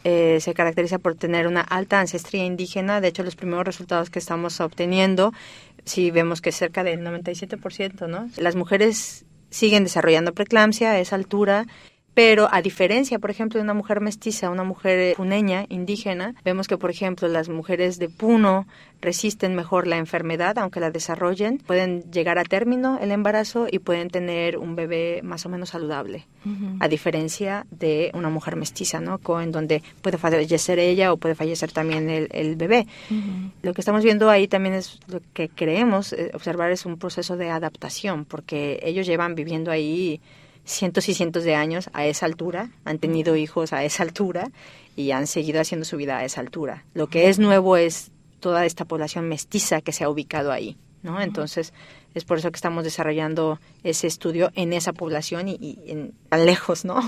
eh, 0.05 0.39
se 0.41 0.55
caracteriza 0.55 0.99
por 0.99 1.15
tener 1.17 1.47
una 1.47 1.61
alta 1.61 2.01
ancestría 2.01 2.45
indígena. 2.45 3.01
De 3.01 3.09
hecho, 3.09 3.23
los 3.23 3.37
primeros 3.37 3.65
resultados 3.65 4.09
que 4.09 4.19
estamos 4.19 4.61
obteniendo, 4.61 5.33
sí 5.85 6.11
vemos 6.11 6.41
que 6.41 6.53
cerca 6.53 6.85
del 6.85 7.01
97%, 7.01 8.09
¿no? 8.09 8.31
Las 8.37 8.57
mujeres 8.57 9.25
siguen 9.51 9.85
desarrollando 9.85 10.33
preeclampsia 10.33 10.93
a 10.93 11.01
esa 11.01 11.17
altura 11.17 11.67
pero 12.15 12.49
a 12.51 12.61
diferencia, 12.63 13.19
por 13.19 13.31
ejemplo, 13.31 13.59
de 13.59 13.65
una 13.65 13.75
mujer 13.75 14.01
mestiza, 14.01 14.51
una 14.51 14.65
mujer 14.65 15.15
puneña, 15.17 15.67
indígena, 15.69 16.35
vemos 16.45 16.67
que, 16.67 16.77
por 16.77 16.91
ejemplo, 16.91 17.29
las 17.29 17.49
mujeres 17.49 17.99
de 17.99 18.09
Puno 18.09 18.67
resisten 19.01 19.55
mejor 19.55 19.87
la 19.87 19.97
enfermedad, 19.97 20.59
aunque 20.59 20.81
la 20.81 20.91
desarrollen, 20.91 21.59
pueden 21.59 22.11
llegar 22.11 22.39
a 22.39 22.45
término 22.45 22.99
el 23.01 23.13
embarazo 23.13 23.67
y 23.71 23.79
pueden 23.79 24.11
tener 24.11 24.59
un 24.59 24.77
bebé 24.77 25.21
más 25.23 25.47
o 25.47 25.49
menos 25.49 25.71
saludable, 25.71 26.27
a 26.81 26.89
diferencia 26.89 27.67
de 27.71 28.11
una 28.15 28.29
mujer 28.29 28.57
mestiza, 28.57 29.01
¿no? 29.01 29.21
En 29.41 29.53
donde 29.53 29.83
puede 30.03 30.19
fallecer 30.19 30.79
ella 30.79 31.13
o 31.13 31.17
puede 31.17 31.35
fallecer 31.35 31.73
también 31.73 32.11
el, 32.11 32.57
bebé. 32.57 32.87
Lo 33.63 33.73
que 33.73 33.81
estamos 33.81 34.05
viendo 34.05 34.29
ahí 34.29 34.49
también 34.49 34.75
es 34.75 34.99
lo 35.07 35.21
que 35.33 35.49
creemos 35.49 36.13
eh, 36.13 36.31
observar 36.35 36.71
es 36.73 36.85
un 36.85 36.99
proceso 36.99 37.37
de 37.37 37.51
adaptación, 37.51 38.25
porque 38.25 38.81
ellos 38.83 39.07
llevan 39.07 39.35
viviendo 39.35 39.71
ahí 39.71 40.21
cientos 40.71 41.09
y 41.09 41.15
cientos 41.15 41.45
de 41.45 41.55
años 41.55 41.91
a 41.93 42.07
esa 42.07 42.27
altura, 42.27 42.71
han 42.85 42.99
tenido 42.99 43.37
hijos 43.37 43.73
a 43.73 43.85
esa 43.85 44.03
altura 44.03 44.51
y 44.97 45.11
han 45.11 45.27
seguido 45.27 45.61
haciendo 45.61 45.85
su 45.85 45.97
vida 45.97 46.19
a 46.19 46.25
esa 46.25 46.41
altura. 46.41 46.85
Lo 46.95 47.09
que 47.09 47.29
es 47.29 47.39
nuevo 47.39 47.77
es 47.77 48.11
toda 48.41 48.65
esta 48.65 48.85
población 48.85 49.29
mestiza 49.29 49.81
que 49.81 49.93
se 49.93 50.05
ha 50.05 50.09
ubicado 50.09 50.53
ahí, 50.53 50.77
¿no? 51.03 51.21
Entonces, 51.21 51.73
es 52.15 52.25
por 52.25 52.39
eso 52.39 52.51
que 52.51 52.57
estamos 52.57 52.85
desarrollando 52.85 53.59
ese 53.85 54.07
estudio 54.07 54.51
en 54.55 54.73
esa 54.73 54.93
población 54.93 55.49
y, 55.49 55.57
y 55.61 55.79
en, 55.87 56.13
tan 56.29 56.47
lejos, 56.47 56.85
¿no? 56.85 57.01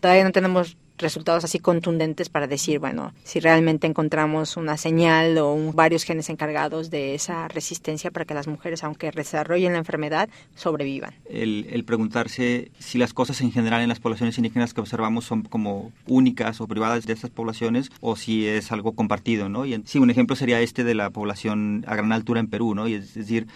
Todavía 0.00 0.24
no 0.24 0.32
tenemos 0.32 0.76
resultados 0.98 1.44
así 1.44 1.58
contundentes 1.58 2.28
para 2.28 2.46
decir, 2.46 2.78
bueno, 2.78 3.12
si 3.24 3.40
realmente 3.40 3.86
encontramos 3.86 4.56
una 4.56 4.76
señal 4.76 5.36
o 5.38 5.72
varios 5.72 6.04
genes 6.04 6.28
encargados 6.28 6.90
de 6.90 7.14
esa 7.14 7.48
resistencia 7.48 8.10
para 8.10 8.24
que 8.24 8.34
las 8.34 8.46
mujeres, 8.46 8.84
aunque 8.84 9.10
desarrollen 9.10 9.72
la 9.72 9.78
enfermedad, 9.78 10.28
sobrevivan. 10.54 11.14
El, 11.28 11.84
preguntarse 11.84 12.70
si 12.78 12.98
las 12.98 13.12
cosas 13.12 13.40
en 13.40 13.52
general 13.52 13.82
en 13.82 13.88
las 13.88 14.00
poblaciones 14.00 14.38
indígenas 14.38 14.72
que 14.72 14.80
observamos 14.80 15.24
son 15.24 15.42
como 15.42 15.92
únicas 16.06 16.60
o 16.60 16.66
privadas 16.66 17.06
de 17.06 17.12
estas 17.12 17.30
poblaciones 17.30 17.90
o 18.00 18.16
si 18.16 18.46
es 18.46 18.72
algo 18.72 18.92
compartido, 18.92 19.48
¿no? 19.48 19.66
Y 19.66 19.82
sí, 19.84 19.98
un 19.98 20.10
ejemplo 20.10 20.36
sería 20.36 20.60
este 20.60 20.84
de 20.84 20.94
la 20.94 21.10
población 21.10 21.84
a 21.86 21.94
gran 21.96 22.12
altura 22.12 22.40
en 22.40 22.46
Perú, 22.46 22.74
¿no? 22.74 22.88
Y 22.88 22.94
es 22.94 23.14
decir, 23.14 23.46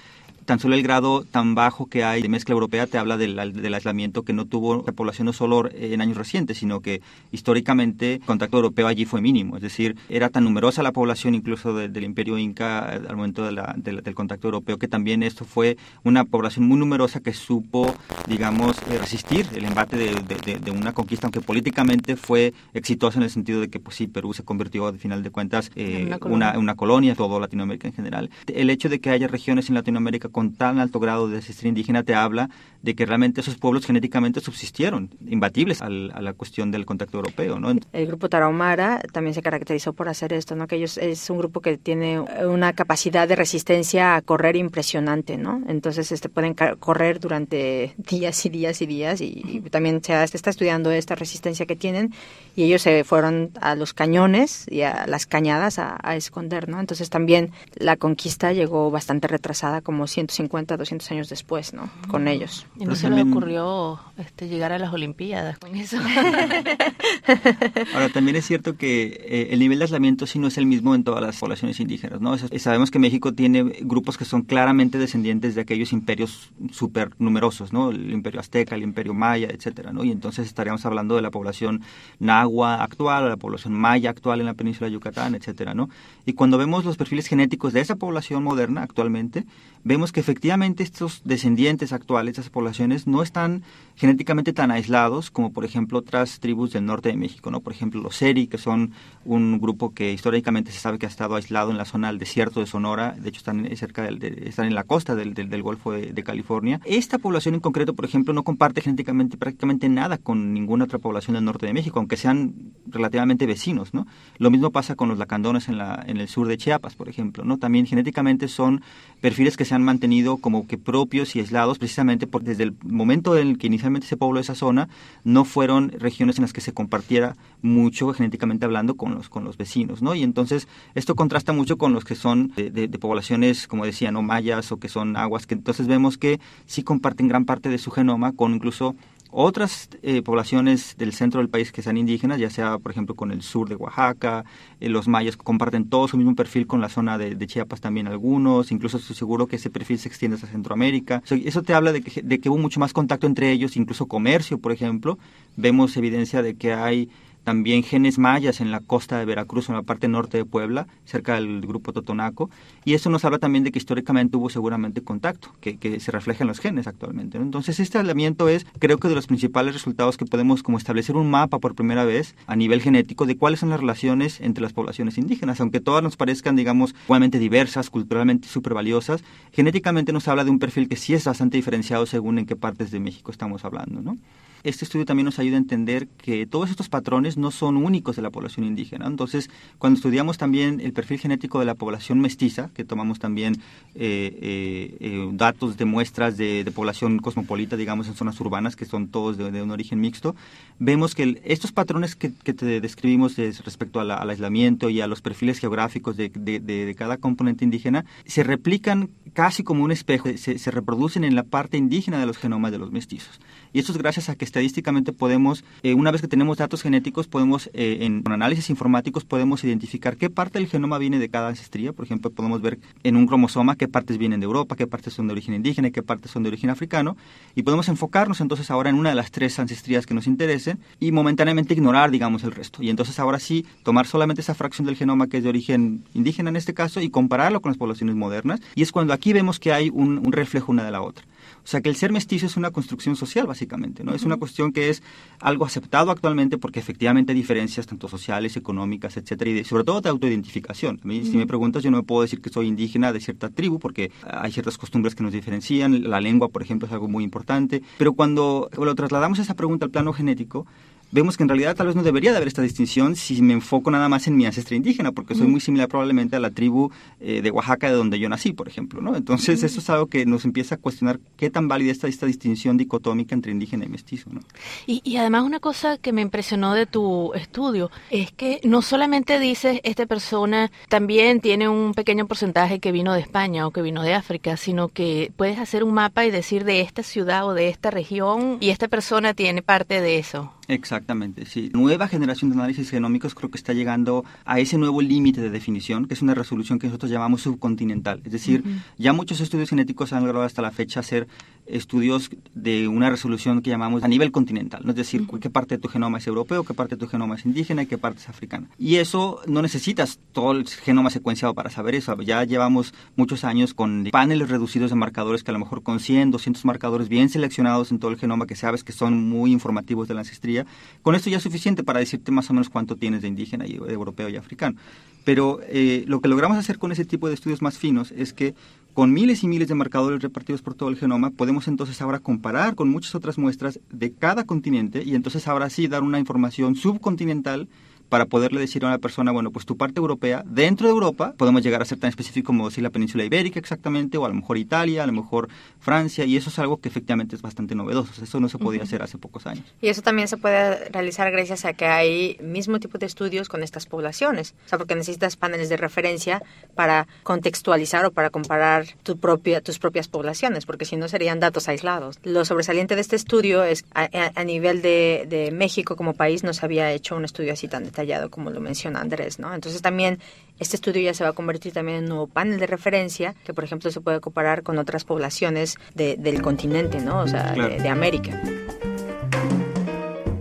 tan 0.49 0.59
solo 0.59 0.77
el 0.77 0.83
grado 0.83 1.25
tan 1.31 1.55
bajo 1.55 1.91
que 1.91 2.05
hay 2.05 2.23
de 2.23 2.31
mezcla 2.31 2.55
europea 2.55 2.87
te 2.87 2.97
habla 2.97 3.19
del, 3.19 3.39
aislamiento 3.39 4.23
que 4.23 4.33
no 4.33 4.47
tuvo 4.47 4.83
la 4.87 4.93
población 4.95 5.27
no 5.27 5.35
solo 5.35 5.69
en 5.71 6.01
años 6.01 6.17
recientes, 6.17 6.57
sino 6.57 6.81
que 6.81 7.03
históricamente 7.33 8.15
el 8.15 8.21
contacto 8.21 8.57
europeo 8.57 8.87
allí 8.87 9.05
fue 9.05 9.21
mínimo. 9.21 9.57
Es 9.57 9.63
decir, 9.63 9.97
era 10.09 10.31
tan 10.31 10.45
numerosa 10.45 10.83
la 10.83 10.93
población 10.93 11.35
incluso 11.35 11.75
del 11.75 12.03
imperio 12.03 12.39
inca 12.39 12.79
al 12.79 13.15
momento 13.15 13.45
del 13.45 14.15
contacto 14.15 14.49
europeo 14.49 14.79
que 14.79 14.89
también 14.89 15.23
esto 15.23 15.45
fue 15.45 15.77
una 16.03 16.25
población 16.25 16.65
muy 16.65 16.79
numerosa 16.79 17.21
que 17.21 17.35
supo, 17.35 17.95
digamos, 18.27 18.79
eh, 18.91 18.97
resistir 18.97 19.47
el 19.55 19.67
embate 19.67 19.99
de, 19.99 20.71
una 20.71 20.95
conquista, 20.95 21.27
aunque 21.27 21.43
políticamente 21.43 22.17
fue 22.17 22.55
exitosa 22.73 23.19
en 23.19 23.25
el 23.25 23.31
sentido 23.31 23.61
de 23.61 23.69
que, 23.69 23.81
pues 23.81 23.97
sí, 23.97 24.07
Perú 24.07 24.33
se 24.33 24.45
convirtió, 24.45 24.87
al 24.87 24.99
final 24.99 25.23
de 25.23 25.31
cuentas, 25.31 25.71
en 25.75 26.07
una, 26.07 26.19
colonia. 26.19 26.59
una, 26.59 26.75
colonia, 26.75 27.15
todo 27.15 27.39
Latinoamérica 27.39 27.89
en 27.89 27.93
general. 27.93 28.31
El 28.47 28.71
hecho 28.71 28.89
de 28.89 28.99
que 28.99 29.11
haya 29.11 29.29
regiones 29.29 29.69
en 29.69 29.75
Latinoamérica 29.75 30.31
con 30.39 30.53
tan 30.53 30.79
alto 30.79 31.01
grado 31.01 31.27
de 31.27 31.39
ancestría 31.39 31.71
indígena 31.71 32.05
te 32.05 32.15
habla 32.15 32.49
de 32.83 32.95
que 32.95 33.05
realmente 33.07 33.41
esos 33.41 33.57
pueblos 33.57 33.85
genéticamente 33.85 34.41
subsistieron, 34.41 35.11
imbatibles 35.27 35.83
a 35.83 35.89
la 35.89 36.33
cuestión 36.33 36.71
del 36.71 36.87
contacto 36.87 37.17
europeo. 37.17 37.59
¿no? 37.59 37.75
El 37.93 38.07
grupo 38.07 38.29
Tarahumara 38.29 39.01
también 39.13 39.35
se 39.35 39.43
caracterizó 39.43 39.93
por 39.93 40.09
hacer 40.09 40.33
esto, 40.33 40.55
¿no? 40.55 40.69
que 40.69 40.77
ellos 40.77 40.97
es 40.97 41.29
un 41.29 41.39
grupo 41.39 41.61
que 41.61 41.77
tiene 41.77 42.21
una 42.21 42.73
capacidad 42.73 43.27
de 43.27 43.35
resistencia 43.35 44.15
a 44.15 44.23
correr 44.23 44.55
impresionante, 44.57 45.37
¿no? 45.37 45.61
entonces 45.67 46.13
este, 46.13 46.29
pueden 46.29 46.55
correr 46.79 47.19
durante 47.19 47.95
días 48.09 48.47
y 48.47 48.49
días 48.49 48.81
y 48.81 48.87
días 48.87 49.21
y, 49.21 49.63
también 49.71 50.03
se, 50.03 50.23
está 50.23 50.51
estudiando 50.51 50.93
esta 50.93 51.17
resistencia 51.17 51.67
que 51.67 51.75
tienen 51.75 52.15
y 52.55 52.65
ellos 52.65 52.83
se 52.83 53.03
fueron 53.03 53.51
a 53.61 53.75
los 53.75 53.93
cañones 53.93 54.67
y 54.71 54.83
a 54.83 55.07
las 55.09 55.27
cañadas 55.27 55.81
a, 55.81 55.99
a 56.01 56.15
esconder, 56.15 56.69
¿no? 56.69 56.79
entonces 56.79 57.11
también 57.11 57.51
la 57.75 57.97
conquista 57.97 58.53
llegó 58.53 58.91
bastante 58.93 59.27
retrasada 59.27 59.81
como 59.81 60.07
150, 60.29 60.77
200 60.77 61.11
años 61.11 61.29
después, 61.29 61.73
¿no? 61.73 61.91
Con 62.09 62.29
ellos. 62.29 62.67
Y 62.79 62.85
no 62.85 62.95
se 62.95 63.11
le 63.11 63.23
ocurrió 63.23 63.99
este, 64.17 64.49
llegar 64.49 64.73
a 64.73 64.79
las 64.79 64.93
Olimpiadas 64.93 65.59
con 65.59 65.75
eso. 65.75 65.97
Ahora, 67.95 68.09
también 68.11 68.37
es 68.37 68.47
cierto 68.47 68.77
que 68.77 69.07
eh, 69.07 69.49
el 69.51 69.61
nivel 69.61 69.79
de 69.79 69.85
aislamiento 69.85 70.27
sí 70.27 70.39
no 70.39 70.49
es 70.49 70.59
el 70.59 70.67
mismo 70.67 70.95
en 70.95 71.05
todas 71.05 71.23
las 71.23 71.39
poblaciones 71.39 71.81
indígenas, 71.81 72.21
¿no? 72.21 72.37
sabemos 72.59 72.91
que 72.91 72.99
México 72.99 73.33
tiene 73.33 73.63
grupos 73.81 74.19
que 74.19 74.25
son 74.25 74.43
claramente 74.43 74.99
descendientes 74.99 75.55
de 75.55 75.63
aquellos 75.63 75.93
imperios 75.93 76.51
súper 76.71 77.11
numerosos, 77.19 77.73
¿no? 77.73 77.91
El 77.91 78.13
imperio 78.13 78.41
azteca, 78.41 78.75
el 78.75 78.83
imperio 78.83 79.15
maya, 79.15 79.49
etcétera, 79.51 79.93
¿no? 79.93 80.05
Y 80.05 80.11
entonces 80.11 80.47
estaríamos 80.47 80.85
hablando 80.85 81.17
de 81.17 81.23
la 81.23 81.31
población 81.31 81.83
nahua 82.19 82.83
actual, 82.83 83.25
o 83.25 83.29
la 83.29 83.37
población 83.37 83.75
maya 83.75 84.11
actual 84.11 84.41
en 84.41 84.47
la 84.47 84.55
península 84.55 84.87
de 84.87 84.95
Yucatán, 84.95 85.35
etcétera, 85.35 85.75
¿no? 85.75 85.89
Y 86.27 86.35
cuando 86.35 86.59
vemos 86.59 86.85
los 86.85 86.97
perfiles 86.97 87.27
genéticos 87.27 87.73
de 87.73 87.81
esa 87.81 87.97
población 87.97 88.43
moderna 88.43 88.83
actualmente, 88.83 89.45
vemos 89.85 90.13
que 90.13 90.18
efectivamente 90.21 90.83
estos 90.83 91.23
descendientes 91.25 91.93
actuales 91.93 92.35
de 92.35 92.41
esas 92.41 92.51
poblaciones 92.51 93.07
no 93.07 93.23
están 93.23 93.63
genéticamente 93.99 94.53
tan 94.53 94.71
aislados 94.71 95.31
como 95.31 95.53
por 95.53 95.65
ejemplo 95.65 95.99
otras 95.99 96.39
tribus 96.39 96.73
del 96.73 96.87
norte 96.87 97.09
de 97.09 97.17
México, 97.17 97.51
¿no? 97.51 97.61
Por 97.61 97.73
ejemplo 97.73 98.01
los 98.01 98.17
Seri, 98.17 98.47
que 98.47 98.59
son 98.59 98.93
un 99.25 99.61
grupo 99.61 99.93
que 99.93 100.13
históricamente 100.13 100.71
se 100.71 100.79
sabe 100.79 100.99
que 100.99 101.07
ha 101.07 101.09
estado 101.09 101.35
aislado 101.35 101.71
en 101.71 101.79
la 101.79 101.85
zona 101.85 102.09
del 102.09 102.19
desierto 102.19 102.61
de 102.61 102.67
Sonora, 102.67 103.17
de 103.19 103.29
hecho 103.29 103.39
están 103.39 103.69
cerca 103.77 104.03
del, 104.03 104.23
están 104.47 104.67
en 104.67 104.75
la 104.75 104.85
costa 104.85 105.15
del, 105.15 105.63
Golfo 105.63 105.93
de, 105.93 106.23
California. 106.23 106.81
Esta 106.85 107.19
población 107.19 107.55
en 107.55 107.61
concreto, 107.61 107.95
por 107.95 108.05
ejemplo, 108.05 108.33
no 108.33 108.45
comparte 108.45 108.81
genéticamente 108.81 109.37
prácticamente 109.37 109.89
nada 109.89 110.19
con 110.19 110.53
ninguna 110.55 110.85
otra 110.85 110.99
población 110.99 111.35
del 111.35 111.45
norte 111.45 111.67
de 111.67 111.73
México, 111.73 111.99
aunque 111.99 112.17
sean 112.17 112.55
relativamente 112.87 113.47
vecinos, 113.47 113.93
¿no? 113.95 114.07
Lo 114.39 114.51
mismo 114.51 114.71
pasa 114.71 114.95
con 114.95 115.09
los 115.09 115.19
lacandones 115.19 115.69
en, 115.69 115.79
la, 115.79 116.05
en 116.07 116.19
el 116.19 116.29
sur 116.29 116.47
de 116.47 116.57
Chiapas, 116.57 116.95
por 116.95 117.09
ejemplo, 117.09 117.45
¿no? 117.45 117.59
También 117.59 117.87
genéticamente 117.87 118.47
son 118.49 118.83
perfiles 119.21 119.57
que 119.57 119.65
se 119.65 119.75
han 119.75 119.83
mantenido 119.83 119.98
como 120.41 120.67
que 120.67 120.79
propios 120.79 121.35
y 121.37 121.41
aislados 121.41 121.79
precisamente 121.79 122.27
porque 122.27 122.51
desde 122.51 122.65
el 122.65 122.75
momento 122.83 123.37
en 123.37 123.49
el 123.49 123.59
que 123.59 123.67
inicialmente 123.67 124.07
se 124.07 124.17
pobló 124.17 124.41
esa 124.41 124.55
zona 124.55 124.89
no 125.25 125.45
fueron 125.45 125.91
regiones 125.91 126.39
en 126.39 126.43
las 126.43 126.53
que 126.53 126.61
se 126.61 126.73
compartiera 126.73 127.37
mucho 127.63 128.13
genéticamente 128.13 128.65
hablando 128.65 128.95
con 128.95 129.15
los 129.15 129.29
con 129.29 129.45
los 129.45 129.57
vecinos 129.57 130.03
no 130.03 130.15
y 130.15 130.23
entonces 130.23 130.69
esto 130.95 131.15
contrasta 131.15 131.53
mucho 131.53 131.77
con 131.77 131.93
los 131.93 132.05
que 132.05 132.15
son 132.15 132.53
de, 132.57 132.89
poblaciones 132.99 133.67
como 133.67 133.85
decía 133.85 134.11
no 134.13 134.23
mayas 134.23 134.73
o 134.73 134.79
que 134.79 134.89
son 134.89 135.17
aguas 135.17 135.47
que 135.47 135.55
entonces 135.55 135.87
vemos 135.87 136.19
que 136.19 136.41
sí 136.67 136.83
comparten 136.83 137.29
gran 137.29 137.45
parte 137.45 137.69
de 137.69 137.79
su 137.79 137.91
genoma 137.91 138.33
con 138.33 138.55
incluso 138.55 138.95
otras 139.31 139.89
eh, 140.03 140.23
poblaciones 140.23 140.97
del 140.97 141.13
centro 141.13 141.41
del 141.41 141.49
país 141.49 141.73
que 141.73 141.83
sean 141.83 141.97
indígenas, 141.97 142.39
ya 142.39 142.51
sea, 142.51 142.79
por 142.79 142.93
ejemplo, 142.93 143.15
con 143.15 143.31
el 143.31 143.43
sur 143.43 143.69
de 143.69 143.77
Oaxaca, 143.77 144.45
eh, 144.81 144.89
los 144.89 145.09
mayas 145.09 145.37
comparten 145.37 145.89
todo 145.89 146.09
su 146.09 146.17
mismo 146.17 146.35
perfil 146.35 146.67
con 146.67 146.81
la 146.81 146.89
zona 146.89 147.19
de, 147.19 147.47
Chiapas 147.47 147.81
también 147.81 148.07
algunos, 148.07 148.73
incluso 148.73 148.99
estoy 148.99 149.17
seguro 149.17 149.47
que 149.47 149.57
ese 149.57 149.71
perfil 149.71 149.99
se 149.99 150.09
extiende 150.09 150.35
hasta 150.35 150.47
Centroamérica. 150.47 151.23
eso 151.31 151.63
te 151.63 151.75
habla 151.75 151.93
de 151.93 152.03
que, 152.03 152.23
de 152.23 152.41
que 152.41 152.49
hubo 152.49 152.59
mucho 152.59 152.81
más 152.81 152.93
contacto 152.93 153.27
entre 153.27 153.51
ellos, 153.51 153.77
incluso 153.77 154.07
comercio, 154.07 154.59
por 154.59 154.73
ejemplo. 154.73 155.19
Vemos 155.57 155.97
evidencia 155.97 156.43
de 156.43 156.55
que 156.55 156.73
hay 156.73 157.09
también 157.49 157.83
genes 157.83 158.19
mayas 158.19 158.61
en 158.61 158.71
la 158.71 158.81
costa 158.81 159.19
de 159.19 159.25
Veracruz, 159.25 159.71
en 159.71 159.75
la 159.75 159.81
parte 159.81 160.07
norte 160.07 160.37
de 160.37 160.45
Puebla, 160.45 160.87
cerca 161.07 161.37
del 161.37 161.63
grupo 161.63 161.95
Totonaco, 161.95 162.51
y 162.85 162.93
eso 162.93 163.09
nos 163.09 163.25
habla 163.25 163.39
también 163.39 163.65
de 163.65 163.73
que 163.73 163.79
históricamente 163.79 164.37
hubo 164.37 164.51
seguramente 164.51 165.01
contacto, 165.01 165.55
que, 165.63 165.99
se 165.99 166.13
refleja 166.13 166.45
en 166.45 166.49
los 166.49 166.59
genes 166.59 166.87
actualmente. 166.87 167.39
Entonces, 167.39 167.81
este 167.81 167.97
aislamiento 167.97 168.51
es, 168.51 168.67
creo 168.79 168.99
que 168.99 169.09
de 169.09 169.15
los 169.15 169.27
principales 169.27 169.73
resultados 169.73 170.19
que 170.19 170.27
podemos 170.27 170.63
como 170.63 170.77
establecer 170.77 171.17
un 171.17 171.31
mapa 171.31 171.59
por 171.59 171.75
primera 171.75 172.05
vez 172.05 172.37
a 172.47 172.55
nivel 172.55 172.83
genético 172.83 173.25
de 173.25 173.39
cuáles 173.39 173.61
son 173.61 173.71
las 173.71 173.81
relaciones 173.81 174.43
entre 174.43 174.63
las 174.63 174.75
poblaciones 174.75 175.17
indígenas, 175.17 175.59
aunque 175.63 175.81
todas 175.81 176.03
nos 176.03 176.19
parezcan, 176.19 176.55
digamos, 176.55 176.95
igualmente 177.05 177.39
diversas, 177.39 177.89
culturalmente 177.89 178.47
súper 178.47 178.75
valiosas, 178.75 179.25
genéticamente 179.55 180.13
nos 180.13 180.29
habla 180.29 180.45
de 180.45 180.51
un 180.51 180.59
perfil 180.59 180.87
que 180.87 180.97
sí 180.97 181.15
es 181.15 181.25
bastante 181.25 181.57
diferenciado 181.57 182.05
según 182.05 182.39
en 182.39 182.45
qué 182.45 182.57
partes 182.57 182.91
de 182.91 183.01
México 183.01 183.31
estamos 183.31 183.65
hablando, 183.65 184.03
¿no? 184.03 184.19
Este 184.65 184.85
estudio 184.85 185.05
también 185.05 185.25
nos 185.25 185.39
ayuda 185.39 185.57
a 185.57 185.59
entender 185.59 186.09
que 186.09 186.47
todos 186.47 186.71
estos 186.71 186.89
patrones 186.89 187.37
no 187.37 187.51
son 187.51 187.77
únicos 187.77 188.17
de 188.17 188.23
la 188.23 188.31
población 188.31 188.67
indígena. 188.67 189.07
Entonces, 189.07 189.51
cuando 189.79 189.97
estudiamos 189.97 190.39
también 190.39 190.81
el 190.81 190.93
perfil 190.93 191.19
genético 191.19 191.61
de 191.61 191.67
la 191.67 191.75
población 191.75 192.21
mestiza, 192.21 192.71
que 192.75 192.85
tomamos 192.85 193.19
también 193.19 193.55
eh, 193.95 194.39
eh, 194.41 194.97
eh, 195.01 195.29
datos 195.33 195.77
de 195.77 195.85
muestras 195.85 196.37
de, 196.37 196.71
población 196.75 197.19
cosmopolita, 197.19 197.77
digamos, 197.77 198.09
en 198.09 198.15
zonas 198.15 198.39
urbanas, 198.41 198.77
que 198.77 198.85
son 198.85 199.09
todos 199.09 199.37
de, 199.39 199.63
un 199.63 199.71
origen 199.71 200.01
mixto, 200.01 200.37
vemos 200.79 201.15
que 201.15 201.41
estos 201.45 201.73
patrones 201.73 202.15
que, 202.15 202.31
te 202.31 202.81
describimos 202.81 203.37
respecto 203.37 204.01
al 204.01 204.31
aislamiento 204.31 204.91
y 204.91 205.01
a 205.01 205.07
los 205.07 205.21
perfiles 205.21 205.59
geográficos 205.59 206.17
de, 206.17 206.95
cada 206.97 207.17
componente 207.17 207.65
indígena, 207.65 208.05
se 208.27 208.43
replican 208.43 209.11
casi 209.33 209.63
como 209.63 209.85
un 209.85 209.93
espejo, 209.93 210.29
se 210.37 210.71
reproducen 210.71 211.25
en 211.25 211.35
la 211.35 211.43
parte 211.43 211.77
indígena 211.77 212.19
de 212.19 212.27
los 212.27 212.39
genomas 212.39 212.73
de 212.73 212.79
los 212.79 212.91
mestizos. 212.93 213.41
Y 213.73 213.81
esto 213.81 213.93
es 213.93 213.99
gracias 213.99 214.29
a 214.29 214.37
que 214.37 214.45
estadísticamente 214.45 215.13
podemos, 215.13 215.65
eh, 215.83 215.95
una 215.95 216.11
vez 216.11 216.21
que 216.21 216.29
tenemos 216.29 216.59
datos 216.59 216.83
genéticos, 216.83 217.27
podemos, 217.27 217.71
eh, 217.73 217.99
en, 218.03 218.23
con 218.23 218.33
análisis 218.33 218.71
informáticos, 218.71 219.25
podemos 219.25 219.65
identificar 219.65 220.17
qué 220.17 220.31
parte 220.31 220.59
del 220.59 220.69
genoma 220.69 220.99
viene 220.99 221.19
de 221.19 221.29
cada 221.29 221.49
ancestría. 221.49 221.93
Por 221.93 222.05
ejemplo, 222.05 222.31
podemos 222.31 222.61
ver 222.61 222.79
en 223.05 223.17
un 223.17 223.27
cromosoma 223.27 223.77
qué 223.77 223.89
partes 223.89 224.19
vienen 224.19 224.41
de 224.41 224.45
Europa, 224.45 224.77
qué 224.77 224.87
partes 224.87 225.15
son 225.15 225.27
de 225.27 225.33
origen 225.33 225.55
indígena 225.55 225.89
qué 225.93 226.03
partes 226.03 226.31
son 226.31 226.43
de 226.43 226.49
origen 226.49 226.71
africano. 226.71 227.17
Y 227.55 227.63
podemos 227.63 227.89
enfocarnos 227.89 228.41
entonces 228.41 228.71
ahora 228.71 228.91
en 228.91 228.97
una 228.97 229.11
de 229.11 229.15
las 229.15 229.31
tres 229.31 229.59
ancestrías 229.59 230.07
que 230.07 230.15
nos 230.15 230.27
interesen 230.27 230.79
y 231.01 231.13
momentáneamente 231.13 231.75
ignorar, 231.75 232.11
digamos, 232.11 232.45
el 232.45 232.53
resto. 232.53 232.83
Y 232.83 232.91
entonces 232.91 233.19
ahora 233.19 233.39
sí, 233.39 233.67
tomar 233.83 234.07
solamente 234.07 234.43
esa 234.43 234.55
fracción 234.55 234.87
del 234.87 234.97
genoma 234.97 235.29
que 235.29 235.39
es 235.39 235.43
de 235.43 235.49
origen 235.49 236.05
indígena 236.15 236.51
en 236.51 236.57
este 236.57 236.75
caso 236.75 237.01
y 237.01 237.11
compararlo 237.11 237.61
con 237.61 237.71
las 237.71 237.79
poblaciones 237.79 238.17
modernas. 238.17 238.61
Y 238.75 238.83
es 238.83 238.93
cuando 238.93 239.13
aquí 239.13 239.33
vemos 239.33 239.59
que 239.59 239.73
hay 239.73 239.91
un 239.91 240.33
reflejo 240.33 240.73
una 240.73 240.85
de 240.85 240.91
la 240.91 241.03
otra. 241.03 241.25
O 241.69 241.71
sea 241.71 241.83
que 241.83 241.91
el 241.91 241.97
ser 241.97 242.13
mestizo 242.13 242.47
es 242.47 242.57
una 242.57 242.71
construcción 242.71 243.15
social, 243.15 243.47
básicamente, 243.47 244.03
¿no? 244.03 244.15
Es 244.15 244.23
una 244.23 244.39
cuestión 244.39 244.73
que 244.73 244.89
es 244.89 245.03
algo 245.39 245.67
aceptado 245.67 246.11
actualmente 246.11 246.57
porque 246.57 246.81
efectivamente 246.81 247.33
hay 247.33 247.37
diferencias 247.37 247.87
tanto 247.87 248.09
sociales, 248.09 248.57
económicas, 248.57 249.19
etcétera, 249.19 249.51
y 249.51 249.65
sobre 249.65 249.85
todo 249.85 250.01
de 250.01 250.09
autoidentificación. 250.09 250.99
A 251.05 251.07
mí, 251.07 251.27
si 251.27 251.37
me 251.37 251.47
preguntas, 251.47 251.83
yo 251.83 251.91
no 251.91 251.99
me 251.99 252.05
puedo 252.05 252.23
decir 252.23 252.41
que 252.41 252.49
soy 252.49 252.69
indígena 252.69 253.13
de 253.13 253.21
cierta 253.21 253.51
tribu 253.51 253.79
porque 253.79 254.11
hay 254.27 254.51
ciertas 254.51 254.79
costumbres 254.79 255.15
que 255.15 255.23
nos 255.23 255.35
diferencian. 255.35 256.09
La 256.09 256.23
lengua, 256.23 256.49
por 256.49 256.63
ejemplo, 256.63 256.89
es 256.89 256.93
algo 256.95 257.07
muy 257.07 257.23
importante. 257.23 257.83
Pero 257.99 258.15
cuando 258.15 258.71
lo 258.75 258.95
trasladamos 258.95 259.39
esa 259.39 259.53
pregunta 259.53 259.85
al 259.85 259.91
plano 259.91 260.15
genético, 260.15 260.67
vemos 261.11 261.37
que 261.37 261.43
en 261.43 261.49
realidad 261.49 261.77
tal 261.77 261.87
vez 261.87 261.97
no 261.97 262.03
debería 262.03 262.31
de 262.31 262.37
haber 262.37 262.49
esta 262.49 262.63
distinción 262.63 263.17
si 263.17 263.41
me 263.43 263.53
enfoco 263.53 263.91
nada 263.91 264.09
más 264.09 264.27
en 264.27 264.37
mi 264.37 264.47
ancestro 264.47 264.77
indígena, 264.77 265.13
porque 265.13 265.35
soy 265.35 265.47
muy 265.47 265.61
similar 265.61 265.89
probablemente 265.89 266.37
a 266.37 266.41
la 266.41 266.51
tribu 266.51 266.91
eh, 267.21 267.41
de 267.43 267.51
Oaxaca 267.51 267.89
de 267.89 267.95
donde 267.95 268.19
yo 268.19 268.29
nací, 268.29 268.53
por 268.53 268.69
ejemplo, 268.69 269.01
¿no? 269.01 269.17
Entonces 269.17 269.63
eso 269.63 269.81
es 269.81 269.91
algo 269.91 270.07
que 270.07 270.27
nos 270.27 270.45
empieza 270.45 270.77
a 270.77 270.79
cuestionar 270.79 271.21
qué 271.37 271.51
tan 271.51 271.69
válida 271.69 271.93
está 271.93 272.09
esta 272.09 272.27
distinción 272.27 272.77
dicotómica 272.77 273.35
entre 273.35 273.53
indígena 273.53 273.85
y 273.85 273.89
mestizo, 273.89 274.31
¿no? 274.33 274.41
Y, 274.87 275.01
y 275.05 275.17
además 275.17 275.45
una 275.45 275.61
cosa 275.61 275.99
que 275.99 276.13
me 276.13 276.23
impresionó 276.23 276.75
de 276.75 276.87
tu 276.87 277.33
estudio 277.35 277.91
es 278.11 278.33
que 278.33 278.61
no 278.65 278.83
solamente 278.83 279.39
dices 279.39 279.81
esta 279.83 280.07
persona 280.07 280.71
también 280.89 281.41
tiene 281.41 281.69
un 281.69 281.95
pequeño 281.95 282.27
porcentaje 282.27 282.81
que 282.81 282.93
vino 282.93 283.13
de 283.13 283.21
España 283.21 283.67
o 283.67 283.71
que 283.71 283.83
vino 283.83 284.03
de 284.03 284.15
África, 284.15 284.57
sino 284.57 284.89
que 284.89 285.33
puedes 285.37 285.59
hacer 285.59 285.85
un 285.85 285.95
mapa 285.95 286.25
y 286.25 286.31
decir 286.31 286.65
de 286.65 286.81
esta 286.81 287.03
ciudad 287.03 287.47
o 287.47 287.55
de 287.55 287.69
esta 287.69 287.91
región 287.91 288.59
y 288.61 288.71
esta 288.71 288.89
persona 288.89 289.35
tiene 289.35 289.63
parte 289.63 290.01
de 290.01 290.19
eso. 290.19 290.53
Exactamente, 290.69 291.47
sí. 291.47 291.71
Nueva 291.73 292.09
generación 292.09 292.51
de 292.51 292.57
análisis 292.59 292.91
genómicos 292.91 293.35
creo 293.35 293.51
que 293.51 293.57
está 293.57 293.73
llegando 293.73 294.27
a 294.45 294.61
ese 294.61 294.77
nuevo 294.77 295.01
límite 295.01 295.41
de 295.41 295.49
definición, 295.49 296.07
que 296.07 296.13
es 296.13 296.21
una 296.21 296.35
resolución 296.35 296.79
que 296.79 296.89
nosotros 296.89 297.11
llamamos 297.11 297.41
subcontinental. 297.41 298.21
Es 298.23 298.33
decir, 298.33 298.63
ya 298.99 299.15
muchos 299.15 299.41
estudios 299.41 299.71
genéticos 299.71 300.13
han 300.13 300.27
logrado 300.27 300.45
hasta 300.45 300.61
la 300.61 300.71
fecha 300.71 301.01
hacer 301.01 301.27
estudios 301.69 302.31
de 302.55 302.89
una 302.89 303.11
resolución 303.11 303.63
que 303.63 303.71
llamamos 303.71 304.03
a 304.03 304.09
nivel 304.09 304.33
continental, 304.33 304.83
¿no? 304.85 304.91
es 304.91 304.97
decir, 304.97 305.27
qué 305.41 305.51
parte 305.51 305.77
de 305.77 305.81
tu 305.81 305.89
genoma 305.89 306.19
es 306.19 306.27
europeo, 306.27 306.65
qué 306.65 306.75
parte 306.75 306.97
de 306.97 307.01
tu 307.01 307.09
genoma 307.09 307.37
es 307.37 307.45
indígena 307.45 307.83
y 307.83 307.87
qué 307.87 307.99
parte 307.99 308.21
es 308.21 308.29
africana. 308.29 308.69
Y 308.79 308.97
eso 308.97 309.41
no 309.47 309.63
necesitas 309.63 310.19
todo 310.33 310.53
el 310.53 310.67
genoma 310.67 311.11
secuenciado 311.11 311.55
para 311.55 311.71
saber 311.71 311.95
eso. 311.95 312.21
Ya 312.23 312.45
llevamos 312.45 312.95
muchos 313.17 313.45
años 313.45 313.75
con 313.75 314.09
paneles 314.11 314.49
reducidos 314.49 314.91
de 314.91 314.97
marcadores 314.97 315.45
que 315.45 315.51
a 315.51 315.55
lo 315.55 315.61
mejor 315.61 315.83
con 315.83 316.01
100, 316.01 316.31
200 316.31 316.65
marcadores 316.65 317.09
bien 317.09 317.29
seleccionados 317.29 317.93
en 317.93 317.99
todo 317.99 318.11
el 318.11 318.19
genoma 318.19 318.47
que 318.47 318.57
sabes 318.57 318.85
que 318.85 318.93
son 318.93 319.29
muy 319.29 319.53
informativos 319.53 320.09
de 320.09 320.15
la 320.15 320.21
ancestría. 320.21 320.67
Con 321.03 321.15
esto 321.15 321.31
ya 321.31 321.37
es 321.37 321.43
suficiente 321.43 321.83
para 321.85 322.01
decirte 322.01 322.33
más 322.33 322.49
o 322.51 322.53
menos 322.53 322.71
cuánto 322.71 322.97
tienes 322.97 323.23
de 323.23 323.29
indígena 323.29 323.67
y 323.67 323.79
de 323.79 323.93
europeo 323.93 324.29
y 324.29 324.37
africano. 324.37 324.77
Pero 325.25 325.61
eh, 325.69 326.05
lo 326.07 326.21
que 326.21 326.29
logramos 326.29 326.57
hacer 326.57 326.79
con 326.79 326.93
ese 326.93 327.05
tipo 327.05 327.29
de 327.29 327.35
estudios 327.35 327.61
más 327.61 327.77
finos 327.77 328.13
es 328.13 328.33
que 328.33 328.55
con 328.99 329.13
miles 329.13 329.45
y 329.45 329.47
miles 329.47 329.69
de 329.69 329.77
marcadores 329.77 330.21
repartidos 330.21 330.61
por 330.61 330.75
todo 330.75 330.89
el 330.89 330.97
genoma, 330.97 331.31
podemos 331.31 331.69
entonces 331.69 332.03
ahora 332.03 332.19
comparar 332.19 332.75
con 332.75 332.89
muchas 332.89 333.15
otras 333.15 333.39
muestras 333.39 333.79
de 333.93 334.13
cada 334.13 334.43
continente 334.43 335.05
y 335.05 335.15
entonces 335.15 335.47
ahora 335.47 335.71
sí 335.71 335.87
dar 335.87 336.03
una 336.03 336.19
información 336.19 336.75
subcontinental 336.75 337.69
para 338.09 338.27
poderle 338.27 338.61
decir 338.61 338.85
a 338.85 338.89
una 338.89 338.99
persona, 338.99 339.33
bueno, 339.33 339.51
pues 339.51 339.67
tu 339.67 339.77
parte 339.77 339.99
europea, 339.99 340.43
dentro 340.47 340.87
de 340.87 340.93
Europa, 340.93 341.35
podemos 341.37 341.63
llegar 341.63 341.83
a 341.83 341.85
ser 341.85 341.99
tan 341.99 342.09
específico 342.09 342.49
como 342.49 342.69
decir 342.69 342.83
la 342.83 342.91
península 342.91 343.25
ibérica 343.25 343.59
exactamente, 343.59 344.17
o 344.19 344.25
a 344.25 344.29
lo 344.29 344.35
mejor 344.35 344.59
Italia, 344.59 345.05
a 345.05 345.07
lo 345.07 345.13
mejor 345.13 345.49
Francia, 345.79 346.25
y 346.25 346.37
eso 346.37 346.51
es 346.51 346.59
algo 346.59 346.79
que 346.79 346.89
efectivamente 346.89 347.37
es 347.37 347.43
bastante 347.43 347.75
novedoso. 347.75 348.23
Eso 348.23 348.41
no 348.41 348.49
se 348.49 348.59
podía 348.59 348.83
hacer 348.83 349.03
hace 349.03 349.19
pocos 349.19 349.47
años. 349.47 349.65
Y 349.81 349.89
eso 349.89 350.03
también 350.03 350.29
se 350.29 350.37
puede 350.37 350.89
realizar 350.89 351.31
gracias 351.31 351.65
a 351.65 351.75
que 351.75 351.87
hay 351.87 352.39
mismo 352.41 352.81
tipo 352.81 352.99
de 352.99 353.07
estudios 353.07 353.49
con 353.49 353.63
estas 353.63 353.87
poblaciones. 353.87 354.55
O 354.67 354.69
sea, 354.69 354.79
porque 354.79 354.95
necesitas 354.95 355.37
paneles 355.37 355.69
de 355.69 355.77
referencia 355.77 356.43
para 356.75 357.07
contextualizar 357.23 358.07
o 358.07 358.11
para 358.11 358.31
comparar 358.31 358.87
tu 359.03 359.19
propia, 359.19 359.61
tus 359.61 359.79
propias 359.79 360.09
poblaciones, 360.09 360.67
porque 360.67 360.85
si 360.85 360.97
no 360.97 361.09
serían 361.09 361.41
datos 361.41 361.69
aislados. 361.69 362.19
Lo 362.23 362.45
sobresaliente 362.45 362.95
de 362.95 363.03
este 363.03 363.17
estudio 363.17 363.63
es 363.65 363.85
a, 363.95 364.09
a 364.35 364.45
nivel 364.45 364.83
de, 364.83 365.27
de 365.29 365.51
México 365.51 365.97
como 365.97 366.15
país 366.15 366.45
no 366.45 366.53
se 366.55 366.65
había 366.65 366.93
hecho 366.93 367.17
un 367.17 367.25
estudio 367.25 367.53
así 367.53 367.69
tan 367.69 367.85
detallado 367.85 367.98
como 368.31 368.51
lo 368.51 368.61
menciona 368.61 369.01
Andrés, 369.01 369.39
¿no? 369.39 369.55
Entonces 369.55 369.83
también 369.83 370.19
este 370.59 370.77
estudio 370.77 371.03
ya 371.03 371.15
se 371.15 371.25
va 371.25 371.31
a 371.31 371.33
convertir 371.33 371.73
también 371.73 371.99
en 371.99 372.05
un 372.05 372.09
nuevo 372.11 372.27
panel 372.27 372.59
de 372.59 372.67
referencia 372.67 373.35
que, 373.45 373.55
por 373.55 373.65
ejemplo, 373.65 373.91
se 373.91 374.01
puede 374.01 374.21
comparar 374.21 374.63
con 374.63 374.79
otras 374.79 375.05
poblaciones 375.05 375.77
de, 375.95 376.17
del 376.17 376.43
continente, 376.43 377.01
¿no? 377.01 377.21
O 377.21 377.29
sea, 377.29 377.53
Claro. 377.55 377.75
de, 377.75 377.83
de 377.83 377.89
América. 377.89 378.41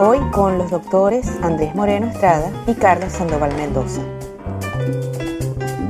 Hoy 0.00 0.18
con 0.30 0.58
los 0.58 0.70
doctores 0.70 1.26
Andrés 1.42 1.74
Moreno 1.74 2.06
Estrada 2.06 2.52
y 2.68 2.74
Carlos 2.74 3.12
Sandoval 3.12 3.52
Mendoza. 3.56 4.00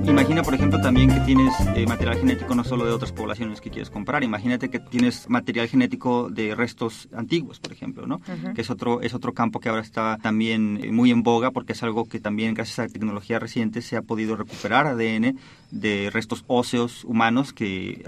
Imagina, 0.07 0.42
por 0.42 0.55
ejemplo, 0.55 0.81
también 0.81 1.11
que 1.11 1.21
tienes 1.21 1.53
eh, 1.77 1.87
material 1.87 2.16
genético 2.16 2.55
no 2.55 2.64
solo 2.64 2.87
de 2.87 2.92
otras 2.92 3.12
poblaciones 3.12 3.61
que 3.61 3.68
quieres 3.68 3.90
comprar. 3.90 4.25
Imagínate 4.25 4.71
que 4.71 4.79
tienes 4.79 5.29
material 5.29 5.68
genético 5.68 6.31
de 6.31 6.55
restos 6.55 7.11
antiguos, 7.12 7.61
por 7.61 7.73
ejemplo, 7.73 8.07
¿no? 8.07 8.23
Que 8.55 8.62
es 8.62 8.71
otro, 8.71 9.03
es 9.03 9.12
otro 9.12 9.35
campo 9.35 9.61
que 9.61 9.68
ahora 9.68 9.83
está 9.83 10.16
también 10.23 10.81
eh, 10.83 10.90
muy 10.90 11.11
en 11.11 11.23
boga 11.23 11.51
porque 11.51 11.75
es 11.75 11.83
algo 11.83 12.09
que 12.09 12.18
también 12.18 12.55
gracias 12.55 12.79
a 12.79 12.83
la 12.85 12.88
tecnología 12.88 13.38
reciente 13.38 13.83
se 13.83 13.99
ha 13.99 14.03
podido 14.03 14.37
recuperar 14.37 14.87
ADN 14.87 15.38
de 15.71 16.09
restos 16.11 16.44
óseos 16.47 17.05
humanos 17.05 17.53
que 17.53 18.03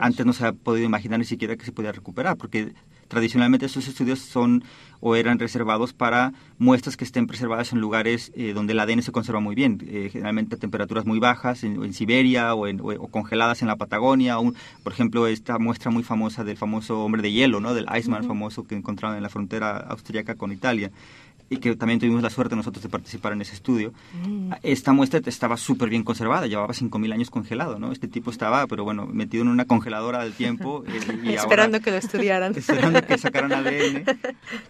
antes 0.00 0.26
no 0.26 0.34
se 0.34 0.46
ha 0.46 0.52
podido 0.52 0.84
imaginar 0.84 1.18
ni 1.18 1.24
siquiera 1.24 1.56
que 1.56 1.64
se 1.64 1.72
podía 1.72 1.92
recuperar, 1.92 2.36
porque 2.36 2.74
tradicionalmente 3.10 3.66
esos 3.66 3.86
estudios 3.88 4.20
son 4.20 4.64
o 5.02 5.16
eran 5.16 5.38
reservados 5.38 5.92
para 5.94 6.32
muestras 6.58 6.96
que 6.96 7.04
estén 7.04 7.26
preservadas 7.26 7.72
en 7.72 7.80
lugares 7.80 8.32
eh, 8.36 8.52
donde 8.52 8.74
el 8.74 8.80
ADN 8.80 9.00
se 9.02 9.12
conserva 9.12 9.40
muy 9.40 9.54
bien, 9.54 9.78
eh, 9.88 10.10
generalmente 10.12 10.56
a 10.56 10.58
temperaturas 10.58 11.06
muy 11.06 11.18
bajas, 11.18 11.64
en, 11.64 11.82
en 11.82 11.92
Siberia 11.94 12.54
o, 12.54 12.66
en- 12.66 12.80
o- 12.80 12.88
o 12.92 13.08
congeladas 13.08 13.62
en 13.62 13.68
la 13.68 13.76
Patagonia. 13.76 14.38
o 14.38 14.42
un- 14.42 14.54
por 14.82 14.92
ejemplo, 14.92 15.26
esta 15.26 15.58
muestra 15.58 15.90
muy 15.90 16.02
famosa 16.02 16.44
del 16.44 16.56
famoso 16.58 17.02
hombre 17.04 17.22
de 17.22 17.32
hielo, 17.32 17.60
¿no? 17.60 17.72
del 17.74 17.86
Iceman 17.98 18.24
famoso 18.28 18.64
que 18.64 18.74
encontraron 18.76 19.16
en 19.16 19.22
la 19.22 19.28
frontera 19.30 19.76
austríaca 19.78 20.34
con 20.34 20.52
Italia 20.52 20.90
y 21.52 21.56
que 21.56 21.74
también 21.74 21.98
tuvimos 21.98 22.22
la 22.22 22.30
suerte 22.30 22.54
nosotros 22.54 22.80
de 22.84 22.88
participar 22.88 23.32
en 23.32 23.40
ese 23.42 23.54
estudio. 23.54 23.92
Esta 24.62 24.92
muestra 24.92 25.20
estaba 25.26 25.56
súper 25.56 25.88
bien 25.90 26.04
conservada, 26.04 26.46
llevaba 26.46 26.72
5.000 26.72 27.12
años 27.12 27.28
congelado, 27.28 27.78
¿no? 27.80 27.90
Este 27.90 28.06
tipo 28.06 28.30
estaba, 28.30 28.64
pero 28.68 28.84
bueno, 28.84 29.04
metido 29.06 29.42
en 29.42 29.48
una 29.48 29.64
congeladora 29.64 30.22
del 30.22 30.32
tiempo. 30.32 30.84
eh, 30.88 31.00
y 31.24 31.28
ahora- 31.30 31.42
Esperando 31.42 31.80
que 31.80 31.90
lo 31.90 31.96
estudiaran. 31.96 32.54
esperando 32.56 33.02
que 33.04 33.18
sacaran 33.18 33.52
ADN. 33.52 34.04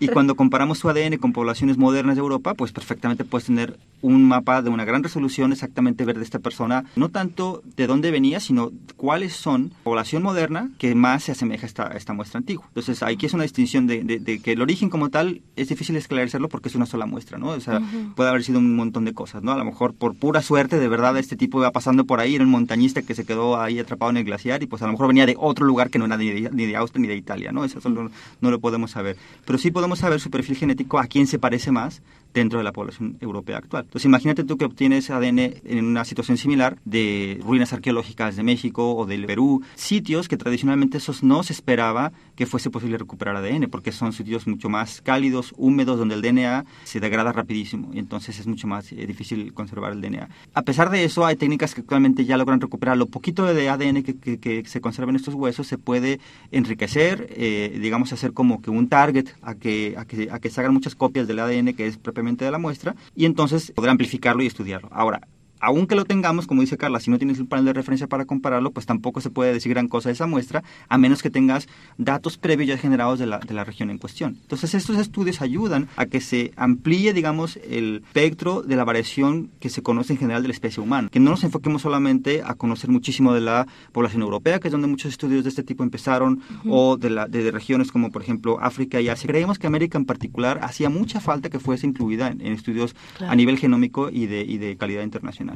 Y 0.00 0.08
cuando 0.08 0.34
comparamos 0.36 0.78
su 0.78 0.88
ADN 0.88 1.18
con 1.18 1.34
poblaciones 1.34 1.76
modernas 1.76 2.16
de 2.16 2.20
Europa, 2.22 2.54
pues 2.54 2.72
perfectamente 2.72 3.24
puedes 3.26 3.46
tener 3.46 3.78
un 4.00 4.24
mapa 4.26 4.62
de 4.62 4.70
una 4.70 4.86
gran 4.86 5.02
resolución, 5.02 5.52
exactamente 5.52 6.06
ver 6.06 6.16
de 6.16 6.24
esta 6.24 6.38
persona, 6.38 6.86
no 6.96 7.10
tanto 7.10 7.62
de 7.76 7.86
dónde 7.88 8.10
venía, 8.10 8.40
sino 8.40 8.72
cuáles 8.96 9.34
son 9.34 9.70
población 9.84 10.22
moderna 10.22 10.70
que 10.78 10.94
más 10.94 11.24
se 11.24 11.32
asemeja 11.32 11.64
a 11.64 11.66
esta, 11.66 11.82
a 11.88 11.96
esta 11.98 12.14
muestra 12.14 12.38
antigua. 12.38 12.64
Entonces, 12.68 13.02
aquí 13.02 13.26
es 13.26 13.34
una 13.34 13.42
distinción 13.42 13.86
de, 13.86 14.02
de- 14.02 14.18
de 14.18 14.40
que 14.40 14.52
el 14.52 14.62
origen 14.62 14.88
como 14.88 15.10
tal 15.10 15.42
es 15.56 15.68
difícil 15.68 15.94
esclarecerlo 15.96 16.48
porque 16.48 16.69
es 16.70 16.76
una 16.76 16.86
sola 16.86 17.06
muestra, 17.06 17.38
¿no? 17.38 17.48
O 17.48 17.60
sea, 17.60 17.80
puede 18.14 18.30
haber 18.30 18.42
sido 18.42 18.58
un 18.58 18.74
montón 18.74 19.04
de 19.04 19.12
cosas, 19.12 19.42
¿no? 19.42 19.52
A 19.52 19.56
lo 19.56 19.64
mejor 19.64 19.94
por 19.94 20.14
pura 20.14 20.42
suerte, 20.42 20.78
de 20.78 20.88
verdad, 20.88 21.16
este 21.18 21.36
tipo 21.36 21.58
iba 21.58 21.70
pasando 21.70 22.04
por 22.04 22.20
ahí, 22.20 22.34
era 22.34 22.44
un 22.44 22.50
montañista 22.50 23.02
que 23.02 23.14
se 23.14 23.24
quedó 23.24 23.60
ahí 23.60 23.78
atrapado 23.78 24.10
en 24.10 24.16
el 24.16 24.24
glaciar 24.24 24.62
y 24.62 24.66
pues 24.66 24.82
a 24.82 24.86
lo 24.86 24.92
mejor 24.92 25.08
venía 25.08 25.26
de 25.26 25.36
otro 25.38 25.66
lugar 25.66 25.90
que 25.90 25.98
no 25.98 26.06
era 26.06 26.16
ni 26.16 26.30
de, 26.30 26.50
ni 26.50 26.66
de 26.66 26.76
Austria 26.76 27.02
ni 27.02 27.08
de 27.08 27.16
Italia, 27.16 27.52
¿no? 27.52 27.64
Eso 27.64 27.80
solo 27.80 28.10
no 28.40 28.50
lo 28.50 28.60
podemos 28.60 28.92
saber. 28.92 29.16
Pero 29.44 29.58
sí 29.58 29.70
podemos 29.70 29.98
saber 29.98 30.20
su 30.20 30.30
perfil 30.30 30.56
genético, 30.56 30.98
a 30.98 31.06
quién 31.06 31.26
se 31.26 31.38
parece 31.38 31.70
más 31.70 32.02
dentro 32.34 32.58
de 32.58 32.64
la 32.64 32.72
población 32.72 33.16
europea 33.20 33.58
actual. 33.58 33.84
Entonces 33.84 34.06
imagínate 34.06 34.44
tú 34.44 34.56
que 34.56 34.64
obtienes 34.64 35.10
ADN 35.10 35.38
en 35.38 35.84
una 35.84 36.04
situación 36.04 36.36
similar 36.36 36.78
de 36.84 37.40
ruinas 37.42 37.72
arqueológicas 37.72 38.36
de 38.36 38.42
México 38.42 38.94
o 38.94 39.06
del 39.06 39.26
Perú, 39.26 39.62
sitios 39.74 40.28
que 40.28 40.36
tradicionalmente 40.36 40.98
esos 40.98 41.22
no 41.22 41.42
se 41.42 41.52
esperaba 41.52 42.12
que 42.36 42.46
fuese 42.46 42.70
posible 42.70 42.98
recuperar 42.98 43.36
ADN, 43.36 43.68
porque 43.70 43.92
son 43.92 44.12
sitios 44.12 44.46
mucho 44.46 44.68
más 44.68 45.00
cálidos, 45.02 45.52
húmedos, 45.56 45.98
donde 45.98 46.14
el 46.14 46.22
DNA 46.22 46.64
se 46.84 47.00
degrada 47.00 47.32
rapidísimo 47.32 47.90
y 47.92 47.98
entonces 47.98 48.38
es 48.38 48.46
mucho 48.46 48.66
más 48.66 48.92
eh, 48.92 49.06
difícil 49.06 49.52
conservar 49.52 49.92
el 49.92 50.00
DNA. 50.00 50.28
A 50.54 50.62
pesar 50.62 50.90
de 50.90 51.04
eso, 51.04 51.26
hay 51.26 51.36
técnicas 51.36 51.74
que 51.74 51.80
actualmente 51.80 52.24
ya 52.24 52.36
logran 52.36 52.60
recuperar 52.60 52.96
lo 52.96 53.06
poquito 53.06 53.44
de 53.52 53.68
ADN 53.68 54.02
que, 54.02 54.38
que, 54.38 54.64
se 54.66 54.80
conserva 54.80 55.10
en 55.10 55.16
estos 55.16 55.34
huesos, 55.34 55.66
se 55.66 55.78
puede 55.78 56.20
enriquecer, 56.50 57.28
eh, 57.30 57.78
digamos, 57.80 58.12
hacer 58.12 58.32
como 58.32 58.62
que 58.62 58.70
un 58.70 58.88
target 58.88 59.28
a 59.42 59.54
que, 59.54 59.94
a 59.96 60.04
que, 60.04 60.28
a 60.30 60.38
que 60.38 60.50
se 60.50 60.60
hagan 60.60 60.74
muchas 60.74 60.94
copias 60.94 61.26
del 61.26 61.38
ADN 61.38 61.74
que 61.74 61.86
es 61.86 61.96
propiamente 61.96 62.19
de 62.44 62.50
la 62.50 62.58
muestra 62.58 62.94
y 63.14 63.24
entonces 63.24 63.72
poder 63.72 63.90
amplificarlo 63.90 64.42
y 64.42 64.46
estudiarlo. 64.46 64.88
Ahora, 64.92 65.20
aunque 65.60 65.94
lo 65.94 66.04
tengamos, 66.04 66.46
como 66.46 66.62
dice 66.62 66.76
Carla, 66.76 67.00
si 67.00 67.10
no 67.10 67.18
tienes 67.18 67.38
un 67.38 67.46
panel 67.46 67.66
de 67.66 67.72
referencia 67.72 68.06
para 68.06 68.24
compararlo, 68.24 68.70
pues 68.70 68.86
tampoco 68.86 69.20
se 69.20 69.30
puede 69.30 69.52
decir 69.52 69.70
gran 69.70 69.88
cosa 69.88 70.08
de 70.08 70.14
esa 70.14 70.26
muestra, 70.26 70.62
a 70.88 70.98
menos 70.98 71.22
que 71.22 71.30
tengas 71.30 71.68
datos 71.98 72.38
previos 72.38 72.68
ya 72.68 72.78
generados 72.78 73.18
de 73.18 73.26
la, 73.26 73.38
de 73.38 73.54
la 73.54 73.64
región 73.64 73.90
en 73.90 73.98
cuestión. 73.98 74.38
Entonces, 74.42 74.74
estos 74.74 74.96
estudios 74.98 75.40
ayudan 75.40 75.88
a 75.96 76.06
que 76.06 76.20
se 76.20 76.52
amplíe, 76.56 77.12
digamos, 77.12 77.58
el 77.68 78.02
espectro 78.06 78.62
de 78.62 78.76
la 78.76 78.84
variación 78.84 79.50
que 79.60 79.68
se 79.68 79.82
conoce 79.82 80.12
en 80.12 80.18
general 80.18 80.42
de 80.42 80.48
la 80.48 80.54
especie 80.54 80.82
humana, 80.82 81.08
que 81.10 81.20
no 81.20 81.30
nos 81.30 81.44
enfoquemos 81.44 81.82
solamente 81.82 82.42
a 82.44 82.54
conocer 82.54 82.90
muchísimo 82.90 83.32
de 83.32 83.40
la 83.40 83.66
población 83.92 84.22
europea, 84.22 84.58
que 84.58 84.68
es 84.68 84.72
donde 84.72 84.88
muchos 84.88 85.12
estudios 85.12 85.44
de 85.44 85.50
este 85.50 85.62
tipo 85.62 85.82
empezaron, 85.82 86.40
o 86.66 86.96
de, 86.96 87.10
la, 87.10 87.26
de, 87.26 87.50
regiones 87.50 87.92
como, 87.92 88.10
por 88.10 88.22
ejemplo, 88.22 88.58
África 88.60 89.00
y 89.00 89.08
Asia. 89.08 89.28
Creemos 89.28 89.58
que 89.58 89.66
América 89.66 89.98
en 89.98 90.04
particular 90.04 90.60
hacía 90.62 90.88
mucha 90.88 91.20
falta 91.20 91.50
que 91.50 91.58
fuese 91.58 91.86
incluida 91.86 92.28
en, 92.28 92.40
estudios 92.40 92.94
a 93.20 93.34
nivel 93.34 93.58
genómico 93.58 94.10
y 94.10 94.26
de, 94.26 94.42
y 94.42 94.58
de 94.58 94.76
calidad 94.76 95.02
internacional. 95.02 95.49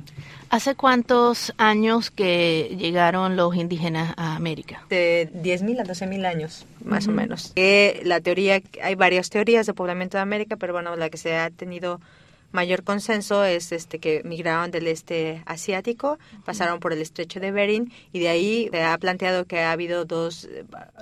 ¿Hace 0.51 0.75
cuántos 0.75 1.53
años 1.59 2.11
que 2.11 2.77
llegaron 2.79 3.37
los 3.37 3.55
indígenas 3.57 4.15
a 4.17 4.37
América? 4.37 4.85
De 4.89 5.31
10.000 5.33 5.81
a 5.81 5.85
12.000 5.85 6.27
años, 6.27 6.67
más 6.85 7.09
o 7.09 7.11
menos. 7.11 7.53
Que 7.55 8.01
la 8.05 8.21
teoría, 8.21 8.63
hay 8.83 8.95
varias 8.95 9.31
teorías 9.31 9.67
de 9.67 9.75
poblamiento 9.75 10.17
de 10.17 10.23
América, 10.23 10.57
pero 10.57 10.73
bueno, 10.73 10.95
la 10.97 11.11
que 11.11 11.17
se 11.17 11.37
ha 11.37 11.51
tenido 11.51 12.01
mayor 12.55 12.85
consenso 12.85 13.45
es 13.45 13.73
este 13.73 13.99
que 13.99 14.23
migraron 14.25 14.71
del 14.71 14.87
este 14.87 15.43
asiático, 15.45 16.19
pasaron 16.45 16.79
por 16.79 16.93
el 16.93 17.03
estrecho 17.03 17.41
de 17.41 17.51
Bering 17.51 17.93
y 18.13 18.21
de 18.21 18.29
ahí 18.29 18.69
se 18.71 18.83
ha 18.83 18.97
planteado 18.97 19.45
que 19.45 19.61
ha 19.61 19.73
habido 19.73 20.05
dos, 20.05 20.49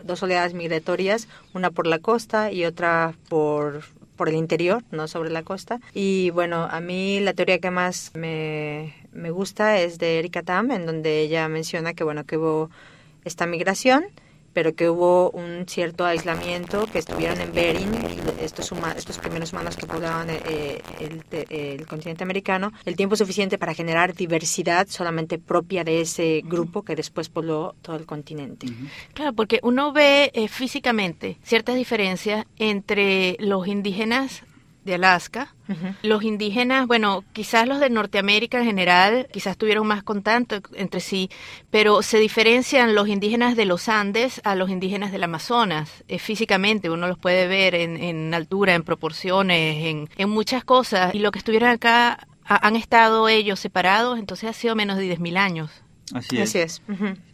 dos 0.03 0.23
oleadas 0.23 0.55
migratorias, 0.55 1.29
una 1.53 1.71
por 1.71 1.87
la 1.87 1.99
costa 1.99 2.51
y 2.51 2.65
otra 2.65 3.15
por 3.29 3.83
por 4.17 4.29
el 4.29 4.37
interior, 4.37 4.83
no 4.91 5.09
sobre 5.09 5.31
la 5.31 5.43
costa. 5.43 5.81
Y 5.95 6.31
bueno, 6.31 6.69
a 6.71 6.81
mí 6.81 7.21
la 7.21 7.35
teoría 7.35 7.59
que 7.59 7.71
más 7.71 8.11
me, 8.15 8.95
me 9.13 9.31
gusta 9.31 9.79
es 9.79 9.99
de 9.99 10.19
Erika 10.19 10.43
Tam, 10.43 10.71
en 10.71 10.87
donde 10.87 11.21
ella 11.21 11.49
menciona 11.49 11.95
que 11.95 12.05
bueno, 12.05 12.25
que 12.25 12.37
hubo 12.37 12.71
esta 13.25 13.47
migración 13.47 14.05
pero 14.53 14.75
que 14.75 14.89
hubo 14.89 15.31
un 15.31 15.67
cierto 15.69 16.05
aislamiento, 16.05 16.87
que 16.87 16.99
estuvieron 16.99 17.41
en 17.41 17.53
Bering, 17.53 17.91
estos, 18.41 18.73
estos 18.97 19.19
primeros 19.19 19.53
humanos 19.53 19.77
que 19.77 19.87
poblaban 19.87 20.29
eh, 20.31 20.83
el, 21.01 21.87
continente 21.87 22.25
americano, 22.25 22.73
el 22.85 22.97
tiempo 22.97 23.17
suficiente 23.17 23.59
para 23.59 23.75
generar 23.75 24.15
diversidad 24.15 24.87
solamente 24.89 25.39
propia 25.39 25.85
de 25.85 26.01
ese 26.01 26.43
grupo 26.45 26.83
que 26.83 26.97
después 26.97 27.29
pobló 27.29 27.75
todo 27.83 27.97
el 27.97 28.07
continente. 28.07 28.67
Claro, 29.15 29.33
porque 29.33 29.61
uno 29.63 29.93
ve 29.93 30.31
eh, 30.35 30.49
físicamente 30.49 31.39
ciertas 31.43 31.77
diferencias 31.77 32.47
entre 32.59 33.37
los 33.39 33.67
indígenas 33.67 34.43
de 34.85 34.95
Alaska. 34.95 35.55
Los 36.03 36.23
indígenas, 36.23 36.87
bueno, 36.87 37.25
quizás 37.33 37.67
los 37.67 37.81
de 37.81 37.89
Norteamérica 37.89 38.59
en 38.59 38.67
general, 38.67 39.27
quizás 39.33 39.57
tuvieron 39.57 39.87
más 39.87 40.03
contacto 40.03 40.61
entre 40.75 41.01
sí, 41.01 41.31
pero 41.71 42.03
se 42.03 42.19
diferencian 42.19 42.95
los 42.95 43.09
indígenas 43.09 43.57
de 43.57 43.65
los 43.65 43.89
Andes 43.89 44.41
a 44.45 44.55
los 44.55 44.69
indígenas 44.69 45.13
del 45.13 45.23
Amazonas. 45.23 46.05
Eh, 46.09 46.19
físicamente 46.19 46.91
uno 46.91 47.09
los 47.09 47.19
puede 47.19 47.47
ver 47.47 47.75
en, 47.75 48.35
altura, 48.35 48.75
en 48.75 48.83
proporciones, 48.83 50.07
en, 50.17 50.29
muchas 50.29 50.65
cosas. 50.65 51.15
Y 51.15 51.21
lo 51.21 51.31
que 51.31 51.39
estuvieron 51.39 51.71
acá 51.71 52.27
han 52.45 52.77
estado 52.77 53.29
ellos 53.29 53.61
separados, 53.61 54.19
entonces 54.19 54.51
ha 54.51 54.53
sido 54.53 54.75
menos 54.75 54.99
de 54.99 55.17
10.000 55.17 55.37
años. 55.39 55.71
Así 56.13 56.39
es. 56.39 56.55
es. 56.55 56.83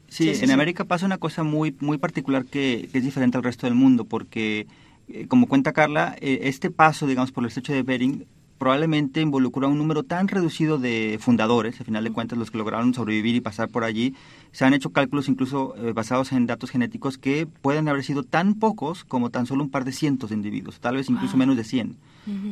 sí, 0.08 0.32
en 0.40 0.50
América 0.50 0.84
pasa 0.84 1.06
una 1.06 1.18
cosa 1.18 1.42
muy, 1.42 1.74
muy 1.80 1.98
particular 1.98 2.44
que, 2.44 2.88
que 2.92 2.98
es 2.98 3.04
diferente 3.04 3.36
al 3.36 3.42
resto 3.42 3.66
del 3.66 3.74
mundo, 3.74 4.04
porque 4.04 4.66
como 5.28 5.46
cuenta 5.46 5.72
Carla, 5.72 6.16
eh, 6.20 6.40
este 6.42 6.70
paso, 6.70 7.06
digamos, 7.06 7.32
por 7.32 7.44
el 7.44 7.48
estrecho 7.48 7.72
de 7.72 7.82
Bering 7.82 8.26
probablemente 8.58 9.20
involucró 9.20 9.66
a 9.66 9.70
un 9.70 9.78
número 9.78 10.02
tan 10.02 10.28
reducido 10.28 10.78
de 10.78 11.18
fundadores, 11.20 11.78
al 11.78 11.86
final 11.86 12.04
de 12.04 12.10
cuentas 12.10 12.38
los 12.38 12.50
que 12.50 12.58
lograron 12.58 12.92
sobrevivir 12.92 13.36
y 13.36 13.40
pasar 13.40 13.68
por 13.68 13.84
allí, 13.84 14.14
se 14.50 14.64
han 14.64 14.74
hecho 14.74 14.90
cálculos 14.90 15.28
incluso 15.28 15.74
eh, 15.76 15.92
basados 15.92 16.32
en 16.32 16.46
datos 16.46 16.70
genéticos 16.70 17.18
que 17.18 17.46
pueden 17.46 17.88
haber 17.88 18.02
sido 18.02 18.24
tan 18.24 18.54
pocos 18.54 19.04
como 19.04 19.30
tan 19.30 19.46
solo 19.46 19.62
un 19.62 19.70
par 19.70 19.84
de 19.84 19.92
cientos 19.92 20.30
de 20.30 20.36
individuos, 20.36 20.80
tal 20.80 20.96
vez 20.96 21.08
incluso 21.08 21.36
menos 21.36 21.56
de 21.56 21.64
100. 21.64 21.96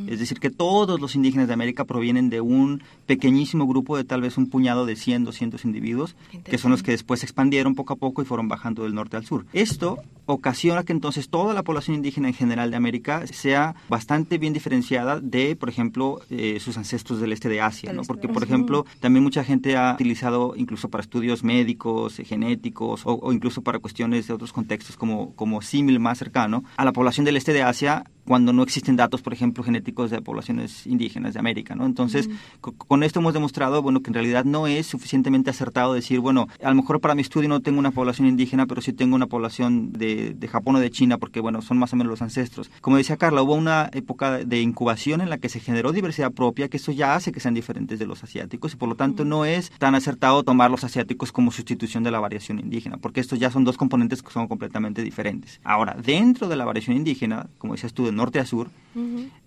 Es 0.07 0.19
decir, 0.19 0.39
que 0.39 0.49
todos 0.49 0.99
los 0.99 1.15
indígenas 1.15 1.47
de 1.47 1.53
América 1.53 1.85
provienen 1.85 2.29
de 2.29 2.41
un 2.41 2.83
pequeñísimo 3.05 3.67
grupo 3.67 3.97
de 3.97 4.03
tal 4.03 4.21
vez 4.21 4.37
un 4.37 4.49
puñado 4.49 4.85
de 4.85 4.95
100, 4.95 5.25
200 5.25 5.65
individuos, 5.65 6.15
que 6.43 6.57
son 6.57 6.71
los 6.71 6.83
que 6.83 6.91
después 6.91 7.19
se 7.19 7.25
expandieron 7.25 7.75
poco 7.75 7.93
a 7.93 7.95
poco 7.97 8.21
y 8.21 8.25
fueron 8.25 8.47
bajando 8.47 8.83
del 8.83 8.93
norte 8.93 9.17
al 9.17 9.25
sur. 9.25 9.45
Esto 9.53 9.99
ocasiona 10.25 10.83
que 10.83 10.93
entonces 10.93 11.29
toda 11.29 11.53
la 11.53 11.63
población 11.63 11.95
indígena 11.95 12.27
en 12.27 12.33
general 12.33 12.71
de 12.71 12.77
América 12.77 13.25
sea 13.27 13.75
bastante 13.89 14.37
bien 14.37 14.53
diferenciada 14.53 15.19
de, 15.19 15.55
por 15.55 15.69
ejemplo, 15.69 16.19
eh, 16.29 16.59
sus 16.59 16.77
ancestros 16.77 17.19
del 17.19 17.31
este 17.31 17.49
de 17.49 17.61
Asia, 17.61 17.93
¿no? 17.93 18.01
Porque, 18.03 18.27
por 18.27 18.43
ejemplo, 18.43 18.85
también 18.99 19.23
mucha 19.23 19.43
gente 19.43 19.77
ha 19.77 19.93
utilizado 19.93 20.53
incluso 20.55 20.89
para 20.89 21.01
estudios 21.01 21.43
médicos, 21.43 22.17
genéticos 22.17 23.05
o, 23.05 23.19
o 23.19 23.31
incluso 23.31 23.61
para 23.61 23.79
cuestiones 23.79 24.27
de 24.27 24.33
otros 24.33 24.51
contextos 24.51 24.97
como, 24.97 25.33
como 25.35 25.61
símil 25.61 25.99
más 25.99 26.17
cercano 26.17 26.63
a 26.75 26.85
la 26.85 26.91
población 26.93 27.25
del 27.25 27.37
este 27.37 27.53
de 27.53 27.63
Asia 27.63 28.03
cuando 28.27 28.51
no 28.51 28.61
existen 28.61 28.97
datos, 28.97 29.21
por 29.21 29.33
ejemplo, 29.33 29.63
genéticos 29.63 30.11
de 30.11 30.21
poblaciones 30.21 30.85
indígenas 30.85 31.33
de 31.33 31.39
América, 31.39 31.75
¿no? 31.75 31.85
Entonces, 31.85 32.29
con 32.59 33.03
esto 33.03 33.19
hemos 33.21 33.33
demostrado, 33.33 33.81
bueno, 33.81 34.01
que 34.01 34.09
en 34.09 34.15
realidad 34.15 34.43
no 34.43 34.67
es 34.67 34.85
suficientemente 34.85 35.49
acertado 35.49 35.93
decir, 35.93 36.19
bueno, 36.19 36.47
a 36.61 36.69
lo 36.69 36.75
mejor 36.75 36.99
para 36.99 37.15
mi 37.15 37.21
estudio 37.21 37.47
no 37.47 37.61
tengo 37.61 37.79
una 37.79 37.91
población 37.91 38.27
indígena, 38.27 38.65
pero 38.65 38.81
sí 38.81 38.91
tengo 38.91 39.15
una 39.15 39.27
población 39.27 39.93
de, 39.93 40.33
de 40.33 40.47
Japón 40.49 40.75
o 40.75 40.79
de 40.79 40.91
China, 40.91 41.17
porque, 41.17 41.39
bueno, 41.39 41.61
son 41.61 41.77
más 41.77 41.93
o 41.93 41.95
menos 41.95 42.11
los 42.11 42.21
ancestros. 42.21 42.69
Como 42.81 42.97
decía 42.97 43.15
Carla, 43.15 43.41
hubo 43.41 43.55
una 43.55 43.89
época 43.93 44.39
de 44.39 44.61
incubación 44.61 45.21
en 45.21 45.29
la 45.29 45.37
que 45.37 45.47
se 45.47 45.61
generó 45.61 45.93
diversidad 45.93 46.33
propia, 46.33 46.67
que 46.67 46.77
eso 46.77 46.91
ya 46.91 47.15
hace 47.15 47.31
que 47.31 47.39
sean 47.39 47.53
diferentes 47.53 47.97
de 47.97 48.07
los 48.07 48.23
asiáticos, 48.23 48.73
y 48.73 48.75
por 48.75 48.89
lo 48.89 48.95
tanto 48.95 49.23
no 49.23 49.45
es 49.45 49.71
tan 49.77 49.95
acertado 49.95 50.43
tomar 50.43 50.69
los 50.69 50.83
asiáticos 50.83 51.31
como 51.31 51.51
sustitución 51.51 52.03
de 52.03 52.11
la 52.11 52.19
variación 52.19 52.59
indígena, 52.59 52.97
porque 52.97 53.21
estos 53.21 53.39
ya 53.39 53.51
son 53.51 53.63
dos 53.63 53.77
componentes 53.77 54.21
que 54.21 54.31
son 54.31 54.49
completamente 54.49 55.01
diferentes. 55.01 55.61
Ahora, 55.63 55.95
dentro 56.03 56.49
de 56.49 56.57
la 56.57 56.65
variación 56.65 56.97
indígena, 56.97 57.47
como 57.57 57.73
decías 57.73 57.93
tú, 57.93 58.11
norte 58.17 58.39
a 58.39 58.45
sur, 58.45 58.69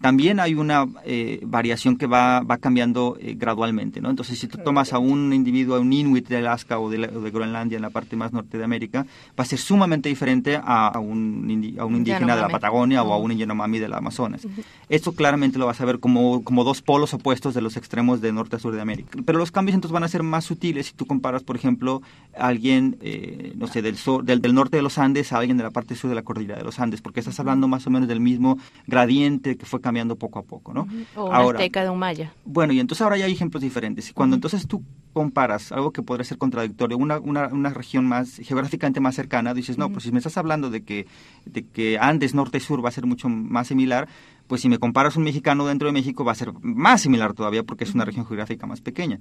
también 0.01 0.41
hay 0.41 0.55
una 0.55 0.87
eh, 1.05 1.41
variación 1.43 1.97
que 1.97 2.07
va, 2.07 2.41
va 2.41 2.59
cambiando 2.59 3.19
eh, 3.21 3.35
gradualmente. 3.37 4.01
¿no? 4.01 4.09
Entonces, 4.09 4.39
si 4.39 4.47
tú 4.47 4.59
tomas 4.59 4.93
a 4.93 4.99
un 4.99 5.33
individuo, 5.33 5.77
a 5.77 5.81
un 5.81 5.93
inuit 5.93 6.29
de 6.29 6.39
Alaska 6.39 6.79
o 6.79 6.89
de, 6.89 6.99
de, 6.99 7.31
Groenlandia, 7.31 7.77
en 7.77 7.83
la 7.83 7.91
parte 7.91 8.17
más 8.17 8.33
norte 8.33 8.59
de 8.59 8.65
América, 8.65 9.07
va 9.39 9.43
a 9.43 9.45
ser 9.45 9.59
sumamente 9.59 10.09
diferente 10.09 10.59
a, 10.63 10.99
un, 10.99 11.77
a 11.79 11.85
un 11.85 11.97
indígena 11.97 12.37
de 12.37 12.43
la 12.43 12.49
Patagonia 12.49 13.03
o 13.03 13.13
a 13.13 13.19
un 13.19 13.37
Yanomami 13.37 13.79
del 13.79 13.93
Amazonas. 13.93 14.47
Esto 14.89 15.13
claramente 15.13 15.59
lo 15.59 15.67
vas 15.67 15.81
a 15.81 15.85
ver 15.85 15.99
como, 15.99 16.45
como 16.45 16.65
dos 16.65 16.81
polos 16.81 17.13
opuestos 17.13 17.53
de 17.53 17.61
los 17.61 17.77
extremos 17.77 18.21
de 18.21 18.33
norte 18.33 18.57
a 18.57 18.59
sur 18.59 18.75
de 18.75 18.81
América. 18.81 19.19
Pero 19.25 19.39
los 19.39 19.51
cambios 19.51 19.75
entonces 19.75 19.93
van 19.93 20.05
a 20.05 20.09
ser 20.09 20.23
más 20.23 20.45
sutiles 20.45 20.87
si 20.87 20.93
tú 20.93 21.07
comparas, 21.07 21.43
por 21.43 21.57
ejemplo, 21.57 22.03
a 22.39 22.47
alguien, 22.47 22.97
eh, 23.03 23.53
no 23.57 23.67
sé, 23.67 23.83
del, 23.83 23.97
sur, 23.97 24.25
del, 24.25 24.41
del 24.41 24.55
norte 24.55 24.77
de 24.77 24.83
los 24.83 24.97
Andes 24.99 25.33
a 25.33 25.39
alguien 25.39 25.57
de 25.57 25.65
la 25.65 25.71
parte 25.71 25.97
sur 25.97 26.09
de 26.09 26.17
la 26.17 26.23
cordillera 26.23 26.57
de 26.57 26.65
los 26.65 26.79
Andes, 26.79 27.03
porque 27.03 27.21
estás 27.21 27.39
hablando 27.41 27.67
más 27.69 27.87
o 27.87 27.91
menos 27.91 28.09
del 28.09 28.21
mismo 28.21 28.59
gradiente 28.87 29.57
que 29.57 29.66
fue 29.66 29.81
cambiando 29.81 30.16
poco 30.16 30.38
a 30.38 30.42
poco, 30.42 30.73
¿no? 30.73 30.87
O 31.14 31.27
una 31.27 31.37
ahora, 31.37 31.59
azteca 31.59 31.83
de 31.83 31.90
un 31.90 31.99
maya. 31.99 32.33
Bueno, 32.44 32.73
y 32.73 32.81
entonces 32.81 33.03
ahora 33.03 33.16
ya 33.16 33.27
hay 33.27 33.33
ejemplos 33.33 33.62
diferentes. 33.62 34.12
Cuando 34.12 34.37
entonces 34.37 34.66
tú 34.66 34.83
comparas 35.12 35.73
algo 35.73 35.92
que 35.92 36.03
podría 36.03 36.25
ser 36.25 36.38
contradictorio, 36.38 36.96
una, 36.96 37.18
una, 37.18 37.49
una, 37.49 37.70
región 37.70 38.07
más 38.07 38.37
geográficamente 38.37 39.01
más 39.01 39.14
cercana, 39.14 39.55
dices, 39.55 39.77
no, 39.77 39.90
pues 39.90 40.05
si 40.05 40.12
me 40.12 40.18
estás 40.18 40.37
hablando 40.37 40.70
de 40.70 40.83
que, 40.83 41.07
de 41.46 41.66
que 41.66 41.99
Andes, 41.99 42.35
norte 42.35 42.59
y 42.59 42.61
sur 42.61 42.85
va 42.85 42.90
a 42.90 42.92
ser 42.92 43.07
mucho 43.07 43.29
más 43.29 43.66
similar, 43.66 44.09
pues 44.46 44.62
si 44.62 44.68
me 44.68 44.79
comparas 44.79 45.16
un 45.16 45.25
mexicano 45.25 45.66
dentro 45.66 45.87
de 45.87 45.92
México 45.92 46.25
va 46.25 46.33
a 46.33 46.37
ser 46.37 46.53
más 46.61 47.01
similar 47.01 47.35
todavía 47.35 47.62
porque 47.62 47.85
es 47.85 47.94
una 47.94 48.05
región 48.05 48.27
geográfica 48.27 48.66
más 48.66 48.81
pequeña. 48.81 49.20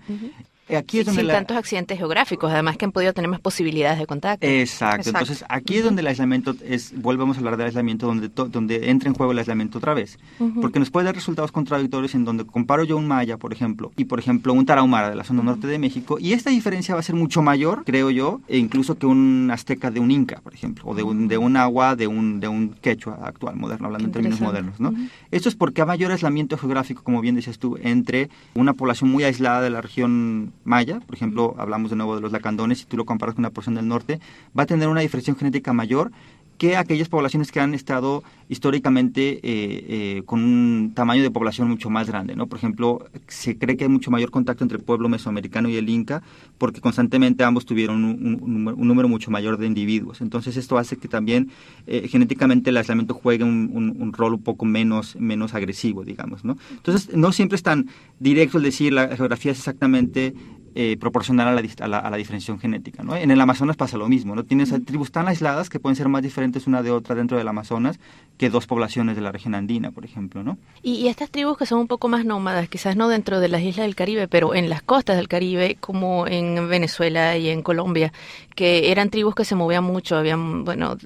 Aquí 0.76 1.00
es 1.00 1.06
donde 1.06 1.22
Sin 1.22 1.30
tantos 1.30 1.58
accidentes 1.58 1.98
geográficos, 1.98 2.52
además 2.52 2.78
que 2.78 2.86
han 2.86 2.92
podido 2.92 3.14
tener 3.14 3.30
más 3.30 3.40
posibilidades 3.40 4.00
de 4.00 4.06
contacto. 4.06 4.48
Exacto. 4.48 5.10
Entonces 5.10 5.44
aquí 5.50 5.78
es 5.78 5.84
donde 5.84 6.02
el 6.02 6.08
aislamiento 6.08 6.56
es, 6.66 6.94
volvemos 6.96 7.38
a 7.38 7.40
hablar 7.40 7.58
del 7.58 7.68
aislamiento, 7.68 8.08
donde, 8.08 8.30
donde 8.30 8.90
entra 8.90 9.10
en 9.10 9.16
juego 9.16 9.32
el 9.32 9.40
aislamiento 9.40 9.78
otra 9.78 9.94
vez, 9.94 10.20
porque 10.62 10.80
nos 10.80 10.90
puede 10.90 11.06
dar 11.06 11.16
resultados 11.16 11.52
contradictorios 11.52 12.16
en 12.16 12.26
donde 12.26 12.46
comparo 12.46 12.84
yo 12.84 12.98
un 12.98 13.08
maya, 13.08 13.38
por 13.38 13.54
ejemplo, 13.54 13.92
y 13.98 14.06
por 14.06 14.20
ejemplo 14.20 14.54
un 14.54 14.66
tarahumara 14.66 15.10
de 15.10 15.16
la 15.16 15.24
zona 15.24 15.44
norte 15.44 15.68
de 15.68 15.80
México, 15.80 16.18
y 16.20 16.34
esta 16.34 16.50
diferencia 16.50 16.94
va 16.94 17.02
a 17.02 17.04
ser 17.04 17.16
mucho 17.16 17.42
mayor, 17.42 17.84
creo 17.86 18.10
yo, 18.10 18.42
e 18.48 18.58
incluso 18.58 18.98
que 18.98 19.06
un 19.06 19.50
azteca 19.52 19.92
de 19.92 20.00
un 20.00 20.12
inca, 20.12 20.42
por 20.42 20.54
ejemplo, 20.54 20.84
o 20.86 20.96
de 20.96 21.04
un, 21.04 21.28
de 21.28 21.38
un 21.38 21.58
agua 21.58 21.96
de 21.96 22.08
un, 22.08 22.40
de 22.40 22.48
un 22.48 22.70
quechua 22.70 23.20
actual, 23.24 23.56
moderno, 23.56 23.88
hablando 23.88 24.08
en 24.08 24.12
términos 24.12 24.42
modernos, 24.42 24.80
¿no? 24.80 24.94
Esto 25.32 25.50
es 25.50 25.56
porque 25.56 25.82
a 25.82 25.86
mayor 25.86 26.12
aislamiento 26.12 26.58
geográfico, 26.58 27.04
como 27.04 27.22
bien 27.22 27.36
decías 27.36 27.60
tú, 27.60 27.78
entre 27.82 28.30
una 28.56 28.74
población 28.74 29.10
muy 29.10 29.24
aislada 29.24 29.62
de 29.62 29.70
la 29.70 29.82
región 29.82 30.54
maya, 30.70 31.00
por 31.00 31.16
ejemplo, 31.16 31.56
hablamos 31.58 31.90
de 31.90 31.98
nuevo 31.98 32.16
de 32.16 32.22
los 32.22 32.32
lacandones, 32.32 32.80
si 32.80 32.86
tú 32.86 32.96
lo 32.96 33.04
comparas 33.04 33.36
con 33.36 33.42
una 33.42 33.50
porción 33.50 33.76
del 33.76 33.88
norte, 33.88 34.20
va 34.58 34.64
a 34.64 34.66
tener 34.68 34.88
una 34.88 35.02
diferenciación 35.02 35.36
genética 35.36 35.74
mayor 35.74 36.12
que 36.60 36.76
aquellas 36.76 37.08
poblaciones 37.08 37.52
que 37.54 37.62
han 37.62 37.74
estado 37.74 38.22
históricamente 38.50 39.36
eh, 39.36 39.40
eh, 39.44 40.24
con 40.26 40.44
un 40.44 40.92
tamaño 40.94 41.24
de 41.24 41.32
población 41.32 41.70
mucho 41.70 41.90
más 41.90 42.08
grande. 42.08 42.36
¿no? 42.36 42.48
Por 42.48 42.58
ejemplo, 42.58 43.08
se 43.28 43.58
cree 43.58 43.78
que 43.78 43.86
hay 43.86 43.90
mucho 43.90 44.12
mayor 44.12 44.30
contacto 44.30 44.66
entre 44.66 44.78
el 44.78 44.84
pueblo 44.84 45.08
mesoamericano 45.08 45.70
y 45.70 45.78
el 45.78 45.88
inca 45.88 46.22
porque 46.58 46.82
constantemente 46.82 47.46
ambos 47.46 47.66
tuvieron 47.66 48.04
un, 48.04 48.78
número 48.78 49.08
mucho 49.08 49.32
mayor 49.32 49.58
de 49.58 49.68
individuos. 49.68 50.20
Entonces 50.20 50.58
esto 50.58 50.78
hace 50.78 50.98
que 50.98 51.08
también 51.08 51.50
eh, 51.88 52.10
genéticamente 52.10 52.72
el 52.72 52.78
aislamiento 52.78 53.14
juegue 53.14 53.46
un, 53.46 54.12
rol 54.12 54.34
un 54.34 54.44
poco 54.44 54.66
menos, 54.66 55.16
menos 55.16 55.54
agresivo, 55.54 56.04
digamos. 56.04 56.44
¿no? 56.44 56.58
Entonces 56.72 57.16
no 57.16 57.32
siempre 57.32 57.56
es 57.56 57.64
tan 57.64 57.88
directo 58.20 58.58
el 58.58 58.66
decir 58.66 58.92
la 58.92 59.16
geografía 59.16 59.54
es 59.54 59.60
exactamente 59.60 60.34
eh, 60.76 60.98
proporcional 61.00 61.48
a 61.48 61.52
la, 61.52 61.98
a, 61.98 62.10
la, 62.10 62.18
diferenciación 62.18 62.60
genética. 62.60 63.04
¿no? 63.04 63.16
En 63.16 63.32
el 63.32 63.42
Amazonas 63.42 63.76
pasa 63.76 63.98
lo 63.98 64.08
mismo, 64.08 64.36
¿no? 64.36 64.44
Tienes 64.44 64.74
tribus 64.86 65.12
tan 65.12 65.28
aisladas 65.28 65.70
que 65.70 65.80
pueden 65.80 65.96
ser 65.96 66.10
más 66.10 66.22
diferentes 66.22 66.68
una 66.68 66.84
de 66.84 66.92
otra 66.92 67.16
dentro 67.16 67.38
del 67.38 67.48
Amazonas 67.48 68.00
que 68.38 68.50
dos 68.50 68.68
poblaciones 68.68 69.16
de 69.16 69.22
la 69.22 69.32
región 69.32 69.56
andina, 69.56 69.92
por 69.92 70.06
ejemplo, 70.06 70.44
¿no? 70.44 70.58
Y, 70.82 71.08
estas 71.08 71.30
tribus 71.30 71.58
que 71.58 71.66
son 71.66 71.80
un 71.80 71.88
poco 71.88 72.08
más 72.08 72.24
nómadas, 72.24 72.70
quizás 72.70 72.96
no 72.96 73.10
dentro 73.10 73.40
de 73.40 73.50
las 73.50 73.62
islas 73.62 73.86
del 73.86 73.96
Caribe, 73.96 74.28
pero 74.28 74.56
en 74.56 74.70
las 74.70 74.82
costas 74.82 75.18
del 75.18 75.28
Caribe, 75.28 75.78
como 75.80 76.26
en 76.28 76.70
Venezuela 76.70 77.36
y 77.38 77.50
en 77.50 77.62
Colombia, 77.62 78.14
que 78.56 78.92
eran 78.92 79.10
tribus 79.10 79.36
que 79.36 79.46
se 79.46 79.56
movían 79.56 79.84
mucho, 79.84 80.16
habían, 80.16 80.64
bueno, 80.64 80.98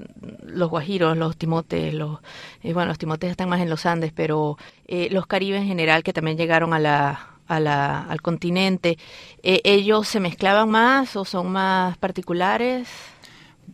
los 0.46 0.70
guajiros, 0.70 1.18
los 1.18 1.36
timotes, 1.38 1.94
los, 1.94 2.20
eh, 2.62 2.74
bueno, 2.74 2.90
los 2.90 3.00
timotes 3.00 3.32
están 3.32 3.50
más 3.50 3.62
en 3.62 3.70
los 3.70 3.86
Andes, 3.86 4.12
pero 4.14 4.58
eh, 4.88 5.10
los 5.12 5.26
caribes 5.26 5.62
en 5.62 5.68
general 5.68 6.04
que 6.04 6.14
también 6.14 6.38
llegaron 6.38 6.74
a 6.74 6.80
la 6.80 7.33
al 7.48 8.22
continente, 8.22 8.98
eh, 9.42 9.62
¿ellos 9.64 10.08
se 10.08 10.20
mezclaban 10.20 10.70
más 10.70 11.16
o 11.16 11.26
son 11.26 11.52
más 11.52 11.98
particulares? 11.98 12.88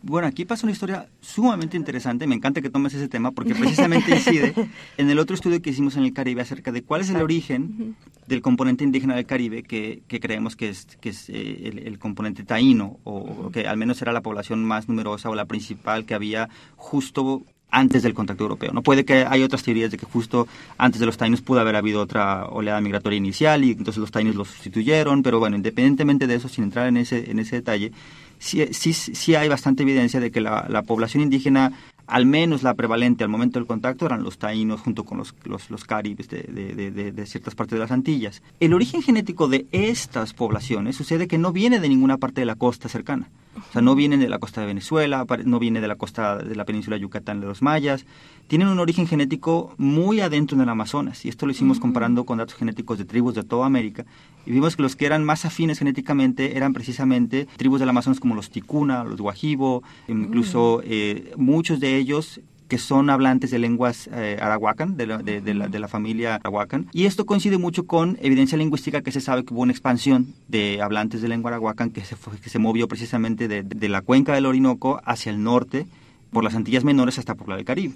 Bueno, 0.02 0.28
aquí 0.28 0.44
pasa 0.44 0.64
una 0.64 0.72
historia 0.72 1.08
sumamente 1.20 1.76
interesante. 1.76 2.26
Me 2.26 2.34
encanta 2.34 2.62
que 2.62 2.70
tomes 2.70 2.94
ese 2.94 3.08
tema 3.08 3.32
porque 3.32 3.54
precisamente 3.54 4.10
incide 4.12 4.54
en 4.96 5.10
el 5.10 5.18
otro 5.18 5.34
estudio 5.34 5.60
que 5.60 5.70
hicimos 5.70 5.96
en 5.96 6.04
el 6.04 6.12
Caribe 6.12 6.40
acerca 6.40 6.72
de 6.72 6.82
cuál 6.82 7.02
es 7.02 7.10
el 7.10 7.20
origen 7.20 7.96
del 8.26 8.40
componente 8.40 8.84
indígena 8.84 9.14
del 9.14 9.26
Caribe 9.26 9.62
que, 9.62 10.02
creemos 10.08 10.56
que 10.56 10.70
es, 10.70 10.86
que 11.00 11.10
es 11.10 11.28
eh, 11.28 11.82
el, 11.84 11.98
componente 11.98 12.44
taíno 12.44 12.98
o 13.04 13.50
que 13.50 13.66
al 13.66 13.76
menos 13.76 14.00
era 14.00 14.12
la 14.12 14.22
población 14.22 14.64
más 14.64 14.88
numerosa 14.88 15.28
o 15.28 15.34
la 15.34 15.44
principal 15.44 16.06
que 16.06 16.14
había 16.14 16.48
justo 16.76 17.42
antes 17.70 18.02
del 18.02 18.14
contacto 18.14 18.44
europeo. 18.44 18.72
No 18.72 18.82
puede 18.82 19.04
que 19.04 19.24
hay 19.28 19.42
otras 19.42 19.62
teorías 19.62 19.90
de 19.90 19.98
que 19.98 20.06
justo 20.06 20.48
antes 20.78 21.00
de 21.00 21.06
los 21.06 21.16
taínos 21.16 21.40
pudo 21.40 21.60
haber 21.60 21.76
habido 21.76 22.00
otra 22.00 22.46
oleada 22.46 22.80
migratoria 22.80 23.16
inicial 23.16 23.64
y 23.64 23.72
entonces 23.72 23.98
los 23.98 24.10
taínos 24.10 24.34
los 24.34 24.48
sustituyeron, 24.48 25.22
pero 25.22 25.38
bueno, 25.38 25.56
independientemente 25.56 26.26
de 26.26 26.34
eso, 26.34 26.48
sin 26.48 26.64
entrar 26.64 26.88
en 26.88 26.96
ese, 26.96 27.30
en 27.30 27.38
ese 27.38 27.56
detalle, 27.56 27.92
sí, 28.38 28.66
sí, 28.72 28.92
sí 28.92 29.34
hay 29.34 29.48
bastante 29.48 29.82
evidencia 29.82 30.20
de 30.20 30.30
que 30.30 30.40
la, 30.40 30.66
la 30.68 30.82
población 30.82 31.22
indígena 31.22 31.72
al 32.06 32.26
menos 32.26 32.62
la 32.62 32.74
prevalente 32.74 33.24
al 33.24 33.30
momento 33.30 33.58
del 33.58 33.66
contacto 33.66 34.06
eran 34.06 34.22
los 34.22 34.38
taínos 34.38 34.80
junto 34.80 35.04
con 35.04 35.18
los, 35.18 35.34
los, 35.44 35.84
caribes 35.84 36.28
de, 36.28 36.42
de, 36.42 37.26
ciertas 37.26 37.54
partes 37.54 37.76
de 37.76 37.80
las 37.80 37.90
Antillas. 37.90 38.42
El 38.60 38.74
origen 38.74 39.02
genético 39.02 39.48
de 39.48 39.66
estas 39.72 40.32
poblaciones 40.32 40.96
sucede 40.96 41.28
que 41.28 41.38
no 41.38 41.52
viene 41.52 41.80
de 41.80 41.88
ninguna 41.88 42.18
parte 42.18 42.40
de 42.40 42.46
la 42.46 42.56
costa 42.56 42.88
cercana. 42.88 43.28
O 43.56 43.72
sea, 43.72 43.82
no 43.82 43.94
vienen 43.94 44.20
de 44.20 44.28
la 44.28 44.38
costa 44.38 44.60
de 44.60 44.68
Venezuela, 44.68 45.26
no 45.44 45.58
viene 45.58 45.80
de 45.80 45.88
la 45.88 45.96
costa 45.96 46.38
de 46.38 46.54
la 46.54 46.64
península 46.64 46.96
de 46.96 47.02
Yucatán 47.02 47.40
de 47.40 47.46
los 47.46 47.62
mayas. 47.62 48.06
Tienen 48.50 48.66
un 48.66 48.80
origen 48.80 49.06
genético 49.06 49.72
muy 49.78 50.18
adentro 50.18 50.56
en 50.56 50.62
el 50.62 50.68
Amazonas. 50.68 51.24
Y 51.24 51.28
esto 51.28 51.46
lo 51.46 51.52
hicimos 51.52 51.78
comparando 51.78 52.24
con 52.24 52.38
datos 52.38 52.56
genéticos 52.56 52.98
de 52.98 53.04
tribus 53.04 53.36
de 53.36 53.44
toda 53.44 53.64
América. 53.64 54.04
Y 54.44 54.50
vimos 54.50 54.74
que 54.74 54.82
los 54.82 54.96
que 54.96 55.06
eran 55.06 55.22
más 55.22 55.44
afines 55.44 55.78
genéticamente 55.78 56.56
eran 56.56 56.72
precisamente 56.72 57.46
tribus 57.56 57.78
del 57.78 57.90
Amazonas 57.90 58.18
como 58.18 58.34
los 58.34 58.50
Ticuna, 58.50 59.04
los 59.04 59.20
Guajibo, 59.20 59.84
incluso 60.08 60.82
eh, 60.82 61.32
muchos 61.36 61.78
de 61.78 61.96
ellos 61.96 62.40
que 62.66 62.78
son 62.78 63.08
hablantes 63.08 63.52
de 63.52 63.60
lenguas 63.60 64.10
eh, 64.12 64.36
arahuacan, 64.42 64.96
de 64.96 65.06
la, 65.06 65.18
de, 65.18 65.54
la, 65.54 65.68
de 65.68 65.78
la, 65.78 65.86
familia 65.86 66.34
arahuacan. 66.34 66.88
Y 66.92 67.04
esto 67.04 67.26
coincide 67.26 67.56
mucho 67.56 67.86
con 67.86 68.18
evidencia 68.20 68.58
lingüística 68.58 69.00
que 69.00 69.12
se 69.12 69.20
sabe 69.20 69.44
que 69.44 69.54
hubo 69.54 69.62
una 69.62 69.72
expansión 69.72 70.34
de 70.48 70.82
hablantes 70.82 71.22
de 71.22 71.28
lengua 71.28 71.52
arahuacan 71.52 71.90
que 71.90 72.04
se, 72.04 72.16
que 72.42 72.50
se 72.50 72.58
movió 72.58 72.88
precisamente 72.88 73.46
de, 73.46 73.62
de 73.62 73.88
la 73.88 74.02
cuenca 74.02 74.34
del 74.34 74.46
Orinoco 74.46 75.00
hacia 75.04 75.30
el 75.30 75.40
norte 75.40 75.86
por 76.30 76.44
las 76.44 76.54
Antillas 76.54 76.84
Menores 76.84 77.18
hasta 77.18 77.34
por 77.34 77.48
la 77.48 77.56
del 77.56 77.64
Caribe. 77.64 77.94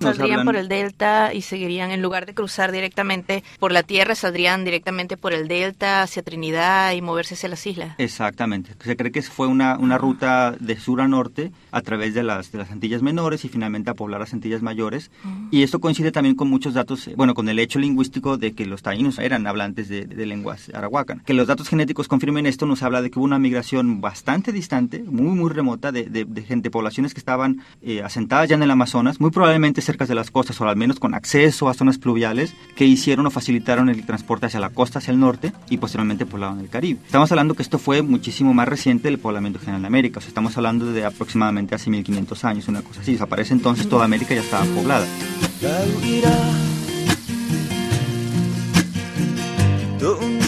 saldrían 0.00 0.44
por 0.44 0.56
el 0.56 0.68
delta 0.68 1.32
y 1.32 1.42
seguirían, 1.42 1.90
en 1.90 2.02
lugar 2.02 2.26
de 2.26 2.34
cruzar 2.34 2.72
directamente 2.72 3.42
por 3.58 3.72
la 3.72 3.82
tierra, 3.82 4.14
saldrían 4.14 4.64
directamente 4.64 5.16
por 5.16 5.32
el 5.32 5.48
delta 5.48 6.02
hacia 6.02 6.22
Trinidad 6.22 6.92
y 6.92 7.02
moverse 7.02 7.34
hacia 7.34 7.48
las 7.48 7.66
islas. 7.66 7.94
Exactamente. 7.98 8.72
Se 8.82 8.96
cree 8.96 9.12
que 9.12 9.22
fue 9.22 9.46
una, 9.46 9.78
una 9.78 9.98
ruta 9.98 10.54
de 10.58 10.76
sur 10.76 11.00
a 11.00 11.08
norte 11.08 11.52
a 11.70 11.80
través 11.80 12.14
de 12.14 12.22
las, 12.22 12.52
de 12.52 12.58
las 12.58 12.70
Antillas 12.70 13.02
Menores 13.02 13.44
y 13.44 13.48
finalmente 13.48 13.90
a 13.90 13.94
poblar 13.94 14.20
las 14.20 14.32
Antillas 14.32 14.62
Mayores. 14.62 15.10
Y 15.50 15.62
esto 15.62 15.80
coincide 15.80 16.12
también 16.12 16.34
con 16.34 16.48
muchos 16.48 16.74
datos, 16.74 17.08
bueno, 17.16 17.34
con 17.34 17.48
el 17.48 17.58
hecho 17.58 17.78
lingüístico 17.78 18.36
de 18.36 18.52
que 18.52 18.66
los 18.66 18.82
taínos 18.82 19.18
eran 19.18 19.46
hablantes 19.46 19.88
de, 19.88 20.06
lenguas 20.26 20.70
arahuacan. 20.74 21.20
Que 21.20 21.34
los 21.34 21.46
datos 21.46 21.68
genéticos 21.68 22.08
confirmen 22.08 22.46
esto 22.46 22.66
nos 22.66 22.82
habla 22.82 23.00
de 23.00 23.10
que 23.10 23.18
hubo 23.18 23.26
una 23.26 23.38
migración 23.38 24.00
bastante 24.00 24.52
distante, 24.52 25.02
muy, 25.02 25.36
muy 25.36 25.50
remota, 25.50 25.92
de, 25.92 26.04
de 26.04 26.42
gente, 26.42 26.70
poblaciones 26.70 27.14
que 27.14 27.20
estaban 27.20 27.62
eh, 27.82 28.02
asentadas 28.02 28.48
ya 28.48 28.56
en 28.56 28.62
el 28.62 28.70
Amazonas, 28.70 29.20
muy 29.20 29.30
probablemente 29.30 29.80
cerca 29.80 30.06
de 30.06 30.14
las 30.14 30.30
costas 30.30 30.60
o 30.60 30.68
al 30.68 30.76
menos 30.76 30.98
con 30.98 31.14
acceso 31.14 31.68
a 31.68 31.74
zonas 31.74 31.98
pluviales 31.98 32.54
que 32.74 32.84
hicieron 32.84 33.26
o 33.26 33.30
facilitaron 33.30 33.88
el 33.88 34.04
transporte 34.04 34.46
hacia 34.46 34.60
la 34.60 34.70
costa, 34.70 34.98
hacia 34.98 35.12
el 35.12 35.20
norte 35.20 35.52
y 35.70 35.78
posteriormente 35.78 36.26
poblaron 36.26 36.60
el 36.60 36.68
Caribe. 36.68 37.00
Estamos 37.04 37.30
hablando 37.32 37.54
que 37.54 37.62
esto 37.62 37.78
fue 37.78 38.02
muchísimo 38.02 38.54
más 38.54 38.68
reciente 38.68 39.08
del 39.08 39.18
poblamiento 39.18 39.58
general 39.58 39.82
de 39.82 39.86
América, 39.88 40.18
o 40.18 40.20
sea, 40.20 40.28
estamos 40.28 40.56
hablando 40.56 40.92
de 40.92 41.04
aproximadamente 41.04 41.74
hace 41.74 41.90
1500 41.90 42.44
años, 42.44 42.68
una 42.68 42.82
cosa 42.82 43.00
así. 43.00 43.12
Desaparece 43.12 43.54
entonces 43.54 43.88
toda 43.88 44.04
América 44.04 44.34
ya 44.34 44.40
estaba 44.40 44.64
poblada. 44.66 45.06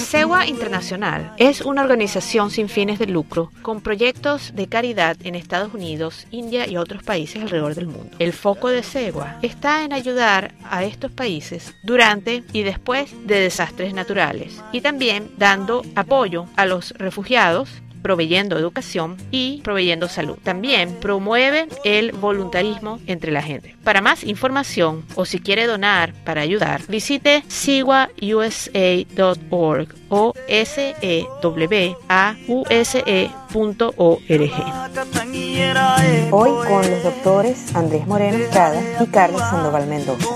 SEWA 0.08 0.46
Internacional 0.46 1.34
es 1.36 1.60
una 1.60 1.82
organización 1.82 2.50
sin 2.50 2.70
fines 2.70 2.98
de 2.98 3.06
lucro 3.06 3.52
con 3.60 3.82
proyectos 3.82 4.54
de 4.54 4.66
caridad 4.66 5.18
en 5.22 5.34
Estados 5.34 5.74
Unidos, 5.74 6.26
India 6.30 6.66
y 6.66 6.78
otros 6.78 7.02
países 7.02 7.42
alrededor 7.42 7.74
del 7.74 7.88
mundo. 7.88 8.16
El 8.18 8.32
foco 8.32 8.70
de 8.70 8.82
SEWA 8.82 9.38
está 9.42 9.84
en 9.84 9.92
ayudar 9.92 10.54
a 10.64 10.82
estos 10.82 11.12
países 11.12 11.74
durante 11.82 12.42
y 12.54 12.62
después 12.62 13.10
de 13.26 13.38
desastres 13.38 13.92
naturales 13.92 14.64
y 14.72 14.80
también 14.80 15.30
dando 15.36 15.82
apoyo 15.94 16.46
a 16.56 16.64
los 16.64 16.92
refugiados 16.92 17.68
proveyendo 18.02 18.58
educación 18.58 19.16
y 19.30 19.60
proveyendo 19.62 20.08
salud. 20.08 20.38
También 20.42 20.94
promueve 21.00 21.68
el 21.84 22.12
voluntarismo 22.12 23.00
entre 23.06 23.32
la 23.32 23.42
gente. 23.42 23.76
Para 23.84 24.00
más 24.00 24.24
información 24.24 25.04
o 25.14 25.24
si 25.24 25.40
quiere 25.40 25.66
donar 25.66 26.12
para 26.24 26.40
ayudar, 26.42 26.82
visite 26.88 27.42
siwausa.org 27.48 28.08
o 30.08 30.34
sewause.org. 30.48 31.08
Hoy 36.30 36.50
con 36.66 36.90
los 36.90 37.02
doctores 37.02 37.74
Andrés 37.74 38.06
Moreno 38.06 38.38
Estrada 38.38 38.80
y 39.00 39.06
Carlos 39.06 39.40
Sandoval 39.40 39.86
Mendoza. 39.86 40.26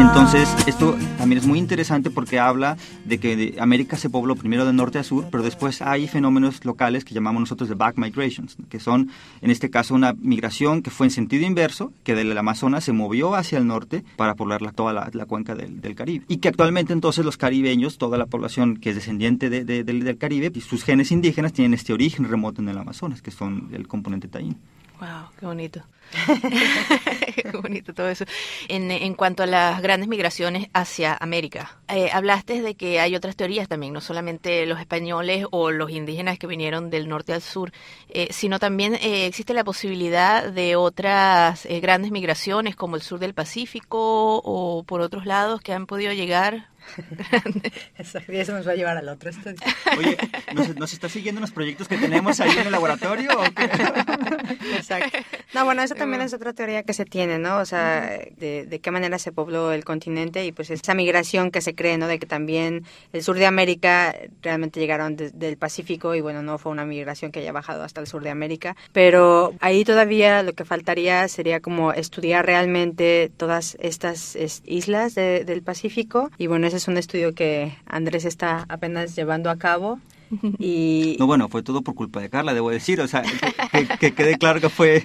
Entonces, 0.00 0.48
esto 0.66 0.96
también 1.18 1.40
es 1.40 1.46
muy 1.46 1.58
interesante 1.58 2.10
porque 2.10 2.38
habla 2.38 2.78
de 3.04 3.18
que 3.18 3.56
América 3.60 3.98
se 3.98 4.08
pobló 4.08 4.34
primero 4.34 4.64
de 4.64 4.72
norte 4.72 4.98
a 4.98 5.04
sur, 5.04 5.26
pero 5.30 5.42
después 5.42 5.82
hay 5.82 6.08
fenómenos 6.08 6.64
locales 6.64 7.04
que 7.04 7.14
llamamos 7.14 7.40
nosotros 7.40 7.68
de 7.68 7.74
back 7.74 7.98
migrations, 7.98 8.56
que 8.70 8.80
son, 8.80 9.10
en 9.42 9.50
este 9.50 9.68
caso, 9.68 9.94
una 9.94 10.14
migración 10.14 10.80
que 10.82 10.90
fue 10.90 11.06
en 11.06 11.10
sentido 11.10 11.46
inverso, 11.46 11.92
que 12.02 12.14
del 12.14 12.36
Amazonas 12.36 12.82
se 12.82 12.92
movió 12.92 13.34
hacia 13.34 13.58
el 13.58 13.66
norte 13.66 14.02
para 14.16 14.36
poblar 14.36 14.72
toda 14.72 14.94
la, 14.94 15.26
cuenca 15.26 15.54
del, 15.54 15.94
Caribe. 15.94 16.24
Y 16.28 16.38
que 16.38 16.48
actualmente 16.48 16.94
entonces 16.94 17.22
los 17.22 17.36
caribeños, 17.36 17.98
toda 17.98 18.16
la 18.16 18.24
población 18.24 18.78
que 18.78 18.90
es 18.90 18.96
descendiente 18.96 19.50
del 19.50 20.18
Caribe, 20.18 20.50
y 20.54 20.60
sus 20.62 20.82
genes 20.82 21.12
indígenas 21.12 21.52
tienen 21.52 21.74
este 21.74 21.92
origen 21.92 22.26
remoto 22.26 22.62
en 22.62 22.70
el 22.70 22.78
Amazonas, 22.78 23.20
que 23.20 23.30
son 23.30 23.68
el 23.72 23.86
componente 23.86 24.28
taíno. 24.28 24.56
Wow, 25.00 25.30
qué 25.38 25.46
bonito. 25.46 25.82
qué 27.34 27.50
bonito 27.52 27.94
todo 27.94 28.08
eso. 28.10 28.24
En, 28.68 28.90
en, 28.90 29.14
cuanto 29.14 29.42
a 29.42 29.46
las 29.46 29.80
grandes 29.80 30.08
migraciones 30.08 30.68
hacia 30.74 31.16
América, 31.18 31.78
eh, 31.88 32.10
hablaste 32.12 32.60
de 32.60 32.74
que 32.74 33.00
hay 33.00 33.16
otras 33.16 33.34
teorías 33.34 33.66
también, 33.66 33.94
no 33.94 34.02
solamente 34.02 34.66
los 34.66 34.78
españoles 34.78 35.46
o 35.50 35.70
los 35.70 35.90
indígenas 35.90 36.38
que 36.38 36.46
vinieron 36.46 36.90
del 36.90 37.08
norte 37.08 37.32
al 37.32 37.40
sur, 37.40 37.72
eh, 38.10 38.28
sino 38.30 38.58
también 38.58 38.94
eh, 38.94 39.26
existe 39.26 39.54
la 39.54 39.64
posibilidad 39.64 40.52
de 40.52 40.76
otras 40.76 41.66
grandes 41.80 42.10
migraciones 42.10 42.76
como 42.76 42.96
el 42.96 43.02
sur 43.02 43.18
del 43.18 43.32
Pacífico 43.32 44.42
o 44.44 44.82
por 44.82 45.00
otros 45.00 45.24
lados 45.24 45.62
que 45.62 45.72
han 45.72 45.86
podido 45.86 46.12
llegar 46.12 46.69
Exacto, 47.98 48.32
y 48.32 48.36
eso 48.38 48.52
nos 48.52 48.66
va 48.66 48.72
a 48.72 48.74
llevar 48.74 48.96
al 48.96 49.08
otro 49.08 49.30
estudio. 49.30 49.56
Oye, 49.98 50.16
¿nos, 50.54 50.74
¿nos 50.76 50.92
está 50.92 51.08
siguiendo 51.08 51.40
los 51.40 51.50
proyectos 51.50 51.88
que 51.88 51.96
tenemos 51.96 52.40
ahí 52.40 52.50
en 52.58 52.66
el 52.66 52.72
laboratorio? 52.72 53.30
¿o 53.38 53.42
qué? 53.54 53.64
Exacto. 54.76 55.18
No, 55.54 55.64
bueno, 55.64 55.82
eso 55.82 55.94
también 55.94 56.22
es 56.22 56.32
otra 56.32 56.52
teoría 56.52 56.82
que 56.82 56.92
se 56.92 57.04
tiene, 57.04 57.38
¿no? 57.38 57.58
O 57.58 57.64
sea, 57.64 58.18
de, 58.38 58.66
de 58.66 58.78
qué 58.80 58.90
manera 58.90 59.18
se 59.18 59.32
pobló 59.32 59.72
el 59.72 59.84
continente 59.84 60.44
y 60.44 60.52
pues 60.52 60.70
esa 60.70 60.94
migración 60.94 61.50
que 61.50 61.60
se 61.60 61.74
cree, 61.74 61.98
¿no? 61.98 62.06
De 62.06 62.18
que 62.18 62.26
también 62.26 62.84
el 63.12 63.22
sur 63.22 63.36
de 63.36 63.46
América 63.46 64.14
realmente 64.42 64.80
llegaron 64.80 65.16
de- 65.16 65.30
del 65.30 65.56
Pacífico 65.56 66.14
y 66.14 66.20
bueno, 66.20 66.42
no 66.42 66.58
fue 66.58 66.72
una 66.72 66.84
migración 66.84 67.32
que 67.32 67.40
haya 67.40 67.52
bajado 67.52 67.82
hasta 67.82 68.00
el 68.00 68.06
sur 68.06 68.22
de 68.22 68.30
América, 68.30 68.76
pero 68.92 69.54
ahí 69.60 69.84
todavía 69.84 70.42
lo 70.42 70.52
que 70.52 70.64
faltaría 70.64 71.26
sería 71.28 71.60
como 71.60 71.92
estudiar 71.92 72.46
realmente 72.46 73.30
todas 73.36 73.76
estas 73.80 74.36
es- 74.36 74.62
islas 74.64 75.14
de- 75.14 75.44
del 75.44 75.62
Pacífico 75.62 76.30
y 76.38 76.46
bueno, 76.46 76.66
ese 76.70 76.76
es 76.76 76.86
un 76.86 76.98
estudio 76.98 77.34
que 77.34 77.76
Andrés 77.84 78.24
está 78.24 78.64
apenas 78.68 79.16
llevando 79.16 79.50
a 79.50 79.56
cabo 79.58 79.98
y 80.58 81.16
No, 81.18 81.26
bueno, 81.26 81.48
fue 81.48 81.62
todo 81.62 81.82
por 81.82 81.94
culpa 81.94 82.20
de 82.20 82.28
Carla, 82.30 82.54
debo 82.54 82.70
decir. 82.70 83.00
O 83.00 83.08
sea, 83.08 83.22
que, 83.22 83.86
que- 83.86 83.98
que 83.98 84.12
quede 84.12 84.38
claro 84.38 84.60
que 84.60 84.68
fue 84.68 85.04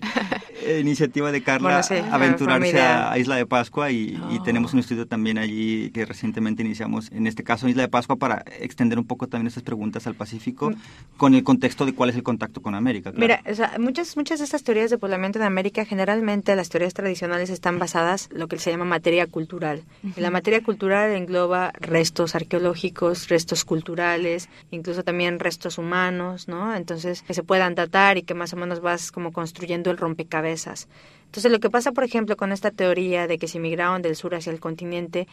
eh, 0.63 0.79
iniciativa 0.81 1.31
de 1.31 1.41
Carla 1.43 1.69
Bueno, 1.69 1.83
sí, 1.83 1.95
aventurarse 2.11 2.81
a 2.81 3.17
Isla 3.17 3.35
de 3.35 3.45
Pascua 3.45 3.91
y, 3.91 4.17
y 4.31 4.37
Oh. 4.39 4.43
tenemos 4.43 4.73
un 4.73 4.79
estudio 4.79 5.05
también 5.07 5.37
allí 5.37 5.91
que 5.91 6.05
recientemente 6.05 6.63
iniciamos, 6.63 7.11
en 7.11 7.27
este 7.27 7.43
caso 7.43 7.67
Isla 7.67 7.83
de 7.83 7.87
Pascua, 7.89 8.15
para 8.15 8.43
extender 8.59 8.97
un 8.99 9.05
poco 9.05 9.27
también 9.27 9.47
estas 9.47 9.63
preguntas 9.63 10.07
al 10.07 10.15
Pacífico 10.15 10.71
con 11.17 11.35
el 11.35 11.43
contexto 11.43 11.85
de 11.85 11.93
cuál 11.93 12.09
es 12.09 12.15
el 12.15 12.23
contacto 12.23 12.61
con 12.61 12.73
América. 12.75 13.11
claro. 13.11 13.19
Mira, 13.21 13.41
o 13.51 13.55
sea, 13.55 13.73
muchas, 13.79 14.15
muchas 14.17 14.39
de 14.39 14.45
estas 14.45 14.63
teorías 14.63 14.89
de 14.89 14.97
poblamiento 14.97 15.39
en 15.39 15.45
América, 15.45 15.85
generalmente 15.85 16.55
las 16.55 16.69
teorías 16.69 16.93
tradicionales 16.93 17.49
están 17.49 17.77
basadas 17.79 18.29
en 18.31 18.39
lo 18.39 18.47
que 18.47 18.57
se 18.59 18.71
llama 18.71 18.85
materia 18.85 19.27
cultural. 19.27 19.83
Y 20.17 20.19
la 20.21 20.31
materia 20.31 20.61
cultural 20.63 21.11
engloba 21.11 21.71
restos 21.79 22.35
arqueológicos, 22.35 23.27
restos 23.29 23.65
culturales, 23.65 24.49
incluso 24.71 25.03
también 25.03 25.14
restos 25.39 25.77
humanos, 25.77 26.47
¿no? 26.47 26.75
Entonces, 26.75 27.21
que 27.21 27.33
se 27.33 27.43
puedan 27.43 27.75
datar 27.75 28.17
y 28.17 28.23
que 28.23 28.33
más 28.33 28.53
o 28.53 28.57
menos 28.57 28.79
vas 28.81 29.11
como 29.11 29.31
construyendo 29.31 29.91
el 29.91 29.97
rompecabezas. 29.97 30.87
Entonces, 31.25 31.51
lo 31.51 31.59
que 31.59 31.69
pasa, 31.69 31.91
por 31.91 32.03
ejemplo, 32.03 32.37
con 32.37 32.51
esta 32.51 32.71
teoría 32.71 33.27
de 33.27 33.37
que 33.37 33.47
se 33.47 33.59
migraron 33.59 34.01
del 34.01 34.15
sur 34.15 34.35
hacia 34.35 34.51
el 34.51 34.59
continente, 34.59 35.27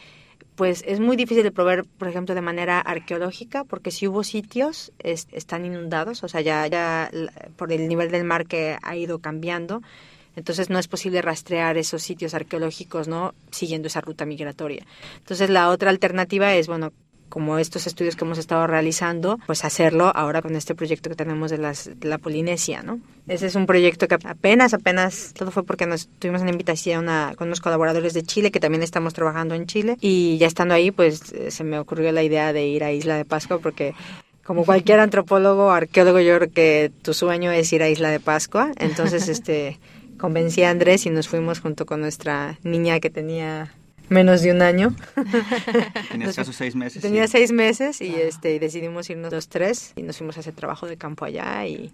pues 0.55 0.83
es 0.85 0.99
muy 0.99 1.15
difícil 1.15 1.43
de 1.43 1.51
probar, 1.51 1.85
por 1.85 2.07
ejemplo, 2.07 2.35
de 2.35 2.41
manera 2.41 2.79
arqueológica, 2.79 3.63
porque 3.63 3.91
si 3.91 4.07
hubo 4.07 4.23
sitios, 4.23 4.91
es- 4.99 5.27
están 5.31 5.65
inundados, 5.65 6.23
o 6.23 6.27
sea, 6.27 6.41
ya, 6.41 6.67
ya 6.67 7.09
por 7.55 7.71
el 7.71 7.87
nivel 7.87 8.11
del 8.11 8.23
mar 8.23 8.45
que 8.45 8.77
ha 8.81 8.95
ido 8.95 9.19
cambiando, 9.19 9.81
entonces 10.35 10.69
no 10.69 10.79
es 10.79 10.87
posible 10.87 11.21
rastrear 11.21 11.77
esos 11.77 12.01
sitios 12.01 12.33
arqueológicos, 12.33 13.07
¿no? 13.07 13.33
Siguiendo 13.51 13.87
esa 13.87 14.01
ruta 14.01 14.25
migratoria. 14.25 14.85
Entonces 15.17 15.49
la 15.49 15.69
otra 15.69 15.89
alternativa 15.91 16.53
es, 16.55 16.67
bueno, 16.67 16.91
como 17.33 17.57
estos 17.57 17.87
estudios 17.87 18.15
que 18.15 18.25
hemos 18.25 18.37
estado 18.37 18.67
realizando, 18.67 19.39
pues 19.47 19.65
hacerlo 19.65 20.11
ahora 20.13 20.43
con 20.43 20.55
este 20.55 20.75
proyecto 20.75 21.09
que 21.09 21.15
tenemos 21.15 21.49
de, 21.49 21.57
las, 21.57 21.89
de 21.99 22.07
la 22.07 22.19
Polinesia, 22.19 22.83
¿no? 22.83 22.99
Ese 23.27 23.47
es 23.47 23.55
un 23.55 23.65
proyecto 23.65 24.07
que 24.07 24.19
apenas, 24.23 24.75
apenas, 24.75 25.33
todo 25.35 25.49
fue 25.49 25.63
porque 25.63 25.87
nos 25.87 26.07
tuvimos 26.19 26.43
una 26.43 26.51
invitación 26.51 27.09
a, 27.09 27.33
con 27.35 27.47
unos 27.47 27.59
colaboradores 27.59 28.13
de 28.13 28.21
Chile, 28.21 28.51
que 28.51 28.59
también 28.59 28.83
estamos 28.83 29.15
trabajando 29.15 29.55
en 29.55 29.65
Chile, 29.65 29.97
y 29.99 30.37
ya 30.37 30.45
estando 30.45 30.75
ahí, 30.75 30.91
pues 30.91 31.33
se 31.47 31.63
me 31.63 31.79
ocurrió 31.79 32.11
la 32.11 32.21
idea 32.21 32.53
de 32.53 32.67
ir 32.67 32.83
a 32.83 32.91
Isla 32.91 33.17
de 33.17 33.25
Pascua, 33.25 33.57
porque 33.57 33.95
como 34.43 34.63
cualquier 34.63 34.99
antropólogo, 34.99 35.71
arqueólogo, 35.71 36.19
yo 36.19 36.37
creo 36.37 36.51
que 36.51 36.91
tu 37.01 37.15
sueño 37.15 37.51
es 37.51 37.73
ir 37.73 37.81
a 37.81 37.89
Isla 37.89 38.11
de 38.11 38.19
Pascua, 38.19 38.73
entonces 38.77 39.27
este 39.27 39.79
convencí 40.19 40.61
a 40.61 40.69
Andrés 40.69 41.07
y 41.07 41.09
nos 41.09 41.27
fuimos 41.27 41.61
junto 41.61 41.87
con 41.87 41.99
nuestra 41.99 42.59
niña 42.61 42.99
que 42.99 43.09
tenía 43.09 43.73
menos 44.09 44.41
de 44.41 44.51
un 44.51 44.61
año. 44.61 44.95
Tenía 46.11 46.29
escasos 46.29 46.55
seis 46.55 46.75
meses. 46.75 47.01
Tenía 47.01 47.27
sí. 47.27 47.33
seis 47.33 47.51
meses 47.51 48.01
y 48.01 48.15
este 48.15 48.59
decidimos 48.59 49.09
irnos 49.09 49.31
los 49.31 49.47
tres 49.49 49.93
y 49.95 50.03
nos 50.03 50.17
fuimos 50.17 50.37
a 50.37 50.41
hacer 50.41 50.53
trabajo 50.53 50.87
de 50.87 50.97
campo 50.97 51.25
allá 51.25 51.65
y, 51.65 51.91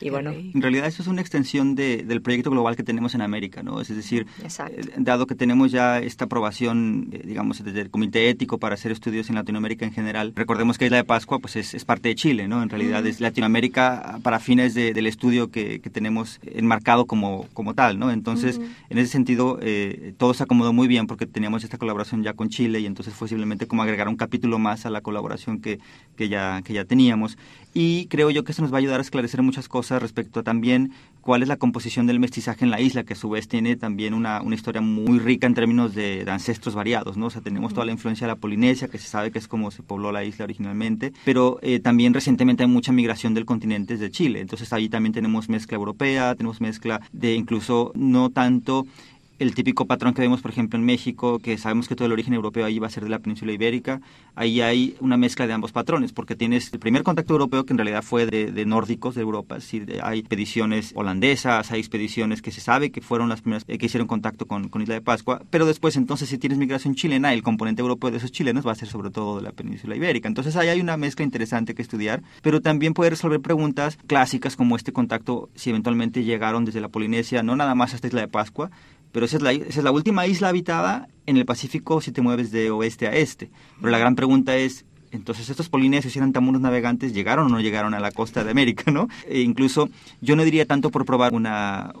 y 0.00 0.10
bueno, 0.10 0.30
En 0.30 0.62
realidad 0.62 0.86
eso 0.86 1.02
es 1.02 1.08
una 1.08 1.20
extensión 1.20 1.74
de- 1.74 2.04
del 2.04 2.22
proyecto 2.22 2.50
global 2.50 2.76
que 2.76 2.82
tenemos 2.82 3.14
en 3.14 3.22
América, 3.22 3.62
¿no? 3.62 3.80
Es 3.80 3.88
decir, 3.88 4.26
Exacto. 4.42 4.74
eh, 4.80 4.84
dado 4.98 5.26
que 5.26 5.34
tenemos 5.34 5.70
ya 5.72 5.98
esta 5.98 6.24
aprobación, 6.26 7.08
eh, 7.12 7.22
digamos, 7.26 7.62
desde 7.62 7.80
el 7.82 7.90
Comité 7.90 8.28
Ético 8.28 8.58
para 8.58 8.74
hacer 8.74 8.92
estudios 8.92 9.28
en 9.28 9.34
Latinoamérica 9.36 9.84
en 9.84 9.92
general, 9.92 10.32
recordemos 10.34 10.78
que 10.78 10.86
Isla 10.86 10.96
de 10.98 11.04
Pascua 11.04 11.38
pues 11.38 11.56
es, 11.56 11.74
es 11.74 11.84
parte 11.84 12.08
de 12.08 12.14
Chile, 12.14 12.48
¿no? 12.48 12.62
En 12.62 12.68
realidad 12.68 13.06
es 13.06 13.20
Latinoamérica 13.20 14.18
para 14.22 14.38
fines 14.40 14.74
de- 14.74 14.92
del 14.94 15.06
estudio 15.06 15.50
que, 15.50 15.80
que 15.80 15.90
tenemos 15.90 16.40
enmarcado 16.42 17.06
como, 17.06 17.46
como 17.52 17.74
tal, 17.74 17.98
¿no? 17.98 18.10
Entonces, 18.10 18.60
en 18.88 18.98
ese 18.98 19.10
sentido, 19.10 19.58
eh, 19.62 20.14
todo 20.18 20.34
se 20.34 20.42
acomodó 20.44 20.72
muy 20.72 20.88
bien 20.88 21.06
porque 21.06 21.26
teníamos 21.26 21.64
esta 21.64 21.78
colaboración 21.78 22.22
ya 22.22 22.32
con 22.34 22.48
Chile 22.48 22.80
y 22.80 22.86
entonces 22.86 23.12
fue 23.14 23.28
simplemente 23.28 23.66
como 23.66 23.82
agregar 23.82 24.08
un 24.08 24.16
capítulo 24.16 24.58
más 24.58 24.86
a 24.86 24.90
la 24.90 25.00
colaboración 25.00 25.60
que, 25.60 25.78
que, 26.16 26.28
ya, 26.28 26.62
que 26.64 26.72
ya 26.72 26.84
teníamos. 26.84 27.36
Y 27.72 28.06
creo 28.06 28.30
yo 28.30 28.44
que 28.44 28.52
eso 28.52 28.62
nos 28.62 28.72
va 28.72 28.76
a 28.76 28.80
ayudar 28.80 28.98
a 28.98 29.02
esclarecer 29.02 29.42
muchas 29.42 29.68
cosas 29.68 30.02
respecto 30.02 30.40
a 30.40 30.42
también 30.42 30.92
cuál 31.20 31.42
es 31.42 31.48
la 31.48 31.56
composición 31.56 32.06
del 32.06 32.18
mestizaje 32.18 32.64
en 32.64 32.70
la 32.70 32.80
isla, 32.80 33.04
que 33.04 33.12
a 33.12 33.16
su 33.16 33.30
vez 33.30 33.46
tiene 33.46 33.76
también 33.76 34.14
una, 34.14 34.42
una 34.42 34.54
historia 34.54 34.80
muy 34.80 35.18
rica 35.18 35.46
en 35.46 35.54
términos 35.54 35.94
de, 35.94 36.24
ancestros 36.28 36.74
variados, 36.74 37.16
¿no? 37.16 37.26
O 37.26 37.30
sea, 37.30 37.42
tenemos 37.42 37.72
toda 37.74 37.86
la 37.86 37.92
influencia 37.92 38.26
de 38.26 38.32
la 38.32 38.38
Polinesia, 38.38 38.88
que 38.88 38.98
se 38.98 39.08
sabe 39.08 39.30
que 39.30 39.38
es 39.38 39.48
como 39.48 39.70
se 39.70 39.82
pobló 39.82 40.12
la 40.12 40.24
isla 40.24 40.44
originalmente, 40.44 41.12
pero 41.24 41.58
eh, 41.62 41.80
también 41.80 42.14
recientemente 42.14 42.62
hay 42.62 42.68
mucha 42.68 42.92
migración 42.92 43.34
del 43.34 43.44
continente 43.44 43.94
desde 43.94 44.10
Chile, 44.10 44.40
entonces 44.40 44.72
ahí 44.72 44.88
también 44.88 45.12
tenemos 45.12 45.48
mezcla 45.48 45.76
europea, 45.76 46.34
tenemos 46.34 46.60
mezcla 46.60 47.00
de 47.12 47.34
incluso 47.34 47.92
no 47.94 48.30
tanto 48.30 48.86
el 49.40 49.54
típico 49.54 49.86
patrón 49.86 50.12
que 50.12 50.20
vemos, 50.20 50.42
por 50.42 50.50
ejemplo, 50.50 50.78
en 50.78 50.84
México, 50.84 51.38
que 51.38 51.56
sabemos 51.56 51.88
que 51.88 51.96
todo 51.96 52.06
el 52.06 52.12
origen 52.12 52.34
europeo 52.34 52.66
ahí 52.66 52.78
va 52.78 52.88
a 52.88 52.90
ser 52.90 53.04
de 53.04 53.08
la 53.08 53.20
península 53.20 53.52
ibérica, 53.52 54.02
ahí 54.34 54.60
hay 54.60 54.96
una 55.00 55.16
mezcla 55.16 55.46
de 55.46 55.54
ambos 55.54 55.72
patrones, 55.72 56.12
porque 56.12 56.36
tienes 56.36 56.70
el 56.74 56.78
primer 56.78 57.02
contacto 57.02 57.32
europeo 57.32 57.64
que 57.64 57.72
en 57.72 57.78
realidad 57.78 58.02
fue 58.02 58.26
de, 58.26 58.66
nórdicos 58.66 59.14
de 59.14 59.22
Europa, 59.22 59.56
es 59.56 59.70
hay 60.02 60.18
expediciones 60.18 60.92
holandesas, 60.94 61.72
hay 61.72 61.80
expediciones 61.80 62.42
que 62.42 62.50
se 62.50 62.60
sabe 62.60 62.90
que 62.90 63.00
fueron 63.00 63.30
las 63.30 63.40
primeras 63.40 63.64
eh, 63.66 63.78
que 63.78 63.86
hicieron 63.86 64.06
contacto 64.06 64.46
con, 64.46 64.68
con 64.68 64.82
Isla 64.82 64.94
de 64.94 65.00
Pascua, 65.00 65.42
pero 65.48 65.64
después 65.64 65.96
entonces 65.96 66.28
si 66.28 66.36
tienes 66.36 66.58
migración 66.58 66.94
chilena, 66.94 67.32
el 67.32 67.42
componente 67.42 67.80
europeo 67.80 68.10
de 68.10 68.18
esos 68.18 68.32
chilenos 68.32 68.66
va 68.66 68.72
a 68.72 68.74
ser 68.74 68.88
sobre 68.88 69.10
todo 69.10 69.36
de 69.36 69.42
la 69.42 69.52
península 69.52 69.96
ibérica. 69.96 70.28
Entonces 70.28 70.54
ahí 70.56 70.68
hay 70.68 70.80
una 70.80 70.98
mezcla 70.98 71.24
interesante 71.24 71.74
que 71.74 71.80
estudiar, 71.80 72.22
pero 72.42 72.60
también 72.60 72.92
puede 72.92 73.10
resolver 73.10 73.40
preguntas 73.40 73.98
clásicas 74.06 74.54
como 74.54 74.76
este 74.76 74.92
contacto, 74.92 75.48
si 75.54 75.70
eventualmente 75.70 76.24
llegaron 76.24 76.66
desde 76.66 76.80
la 76.82 76.88
Polinesia, 76.88 77.42
no 77.42 77.56
nada 77.56 77.74
más 77.74 77.94
hasta 77.94 78.06
Isla 78.06 78.20
de 78.20 78.28
Pascua, 78.28 78.70
pero 79.12 79.26
esa 79.26 79.38
es, 79.38 79.76
la, 79.76 79.90
última 79.90 80.26
isla 80.26 80.48
habitada 80.48 81.08
en 81.26 81.36
el 81.36 81.44
Pacífico 81.44 82.00
si 82.00 82.12
te 82.12 82.22
mueves 82.22 82.52
de 82.52 82.70
oeste 82.70 83.08
a 83.08 83.12
este. 83.12 83.50
Pero 83.80 83.90
la 83.90 83.98
gran 83.98 84.14
pregunta 84.14 84.56
es, 84.56 84.84
entonces 85.12 85.48
estos 85.50 85.68
polinesios 85.68 86.14
eran 86.16 86.32
tan 86.32 86.44
buenos 86.44 86.62
navegantes, 86.62 87.12
¿llegaron 87.14 87.46
o 87.46 87.48
no 87.48 87.60
llegaron 87.60 87.94
a 87.94 88.00
la 88.00 88.10
costa 88.12 88.44
de 88.44 88.50
América? 88.50 88.90
¿no? 88.90 89.08
E 89.28 89.40
incluso 89.40 89.88
yo 90.20 90.36
no 90.36 90.44
diría 90.44 90.66
tanto 90.66 90.90
por 90.90 91.04
probar 91.04 91.32
una, 91.34 91.92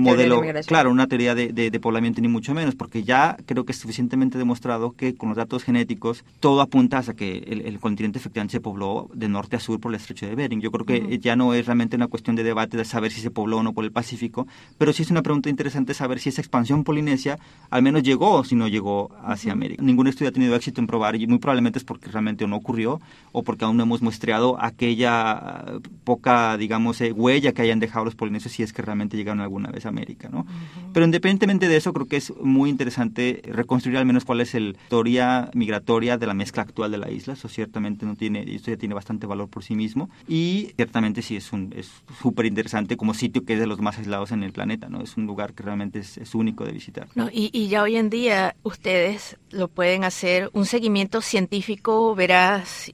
modelo, 0.00 0.40
claro, 0.66 0.90
una 0.90 1.06
teoría 1.06 1.34
de, 1.34 1.52
de- 1.52 1.70
de 1.70 1.80
poblamiento 1.80 2.20
ni 2.20 2.28
mucho 2.28 2.54
menos, 2.54 2.74
porque 2.74 3.02
ya 3.04 3.36
creo 3.46 3.64
que 3.64 3.72
es 3.72 3.78
suficientemente 3.78 4.38
demostrado 4.38 4.92
que 4.92 5.14
con 5.14 5.28
los 5.30 5.36
datos 5.36 5.64
genéticos 5.64 6.24
todo 6.40 6.60
apunta 6.60 6.98
hacia 6.98 7.14
que 7.14 7.38
el, 7.38 7.62
el 7.62 7.78
continente 7.80 8.18
efectivamente 8.18 8.52
se 8.52 8.60
pobló 8.60 9.08
de 9.14 9.28
norte 9.28 9.56
a 9.56 9.60
sur 9.60 9.80
por 9.80 9.92
el 9.92 9.96
estrecho 10.00 10.26
de 10.26 10.34
Bering. 10.34 10.60
Yo 10.60 10.70
creo 10.70 10.86
que 10.86 11.18
ya 11.18 11.36
no 11.36 11.54
es 11.54 11.66
realmente 11.66 11.96
una 11.96 12.06
cuestión 12.08 12.36
de 12.36 12.42
debate 12.42 12.76
de 12.76 12.84
saber 12.84 13.10
si 13.12 13.20
se 13.20 13.30
pobló 13.30 13.58
o 13.58 13.62
no 13.62 13.72
por 13.72 13.84
el 13.84 13.92
Pacífico, 13.92 14.46
pero 14.78 14.92
sí 14.92 15.02
es 15.02 15.10
una 15.10 15.22
pregunta 15.22 15.48
interesante 15.50 15.94
saber 15.94 16.18
si 16.20 16.28
esa 16.28 16.40
expansión 16.40 16.84
polinesia 16.84 17.38
al 17.70 17.82
menos 17.82 18.02
llegó 18.02 18.32
o 18.32 18.44
si 18.44 18.54
no 18.54 18.68
llegó 18.68 19.10
hacia 19.24 19.52
América. 19.52 19.82
Ningún 19.82 20.06
estudio 20.08 20.28
ha 20.28 20.32
tenido 20.32 20.54
éxito 20.54 20.80
en 20.80 20.86
probar 20.86 21.16
y 21.16 21.26
muy 21.26 21.38
probablemente 21.38 21.78
es 21.78 21.84
porque 21.84 22.10
realmente 22.10 22.46
no 22.46 22.57
ocurrió 22.58 23.00
o 23.32 23.42
porque 23.42 23.64
aún 23.64 23.76
no 23.76 23.82
hemos 23.82 24.02
muestreado 24.02 24.56
aquella 24.60 25.64
poca, 26.04 26.56
digamos, 26.56 27.00
eh, 27.00 27.12
huella 27.12 27.52
que 27.52 27.62
hayan 27.62 27.80
dejado 27.80 28.04
los 28.04 28.14
polinesios 28.14 28.52
si 28.52 28.62
es 28.62 28.72
que 28.72 28.82
realmente 28.82 29.16
llegaron 29.16 29.40
alguna 29.40 29.70
vez 29.70 29.86
a 29.86 29.90
América, 29.90 30.28
¿no? 30.30 30.46
Pero 30.92 31.04
independientemente 31.04 31.68
de 31.68 31.76
eso, 31.76 31.92
creo 31.92 32.06
que 32.06 32.16
es 32.16 32.32
muy 32.40 32.70
interesante 32.70 33.42
reconstruir 33.44 33.98
al 33.98 34.06
menos 34.06 34.24
cuál 34.24 34.40
es 34.40 34.54
la 34.54 34.60
historia 34.60 35.50
migratoria 35.54 36.18
de 36.18 36.26
la 36.26 36.34
mezcla 36.34 36.62
actual 36.62 36.90
de 36.90 36.98
la 36.98 37.10
isla. 37.10 37.34
Eso 37.34 37.48
ciertamente 37.48 38.06
no 38.06 38.16
tiene, 38.16 38.42
esto 38.54 38.70
ya 38.70 38.76
tiene 38.76 38.94
bastante 38.94 39.26
valor 39.26 39.48
por 39.48 39.62
sí 39.62 39.74
mismo 39.74 40.10
y 40.26 40.72
ciertamente 40.76 41.22
sí 41.22 41.36
es 41.36 41.52
un 41.52 41.72
es 41.76 41.90
súper 42.20 42.46
interesante 42.46 42.96
como 42.96 43.14
sitio 43.14 43.44
que 43.44 43.54
es 43.54 43.60
de 43.60 43.66
los 43.66 43.80
más 43.80 43.98
aislados 43.98 44.32
en 44.32 44.42
el 44.42 44.52
planeta, 44.52 44.88
¿no? 44.88 45.02
Es 45.02 45.16
un 45.16 45.26
lugar 45.26 45.52
que 45.52 45.62
realmente 45.62 46.00
es, 46.00 46.18
es 46.18 46.34
único 46.34 46.64
de 46.64 46.72
visitar. 46.72 47.08
No, 47.14 47.28
y, 47.32 47.50
y 47.52 47.68
ya 47.68 47.82
hoy 47.82 47.96
en 47.96 48.10
día 48.10 48.56
ustedes 48.62 49.36
lo 49.50 49.68
pueden 49.68 50.04
hacer 50.04 50.50
un 50.52 50.66
seguimiento 50.66 51.20
científico 51.20 52.14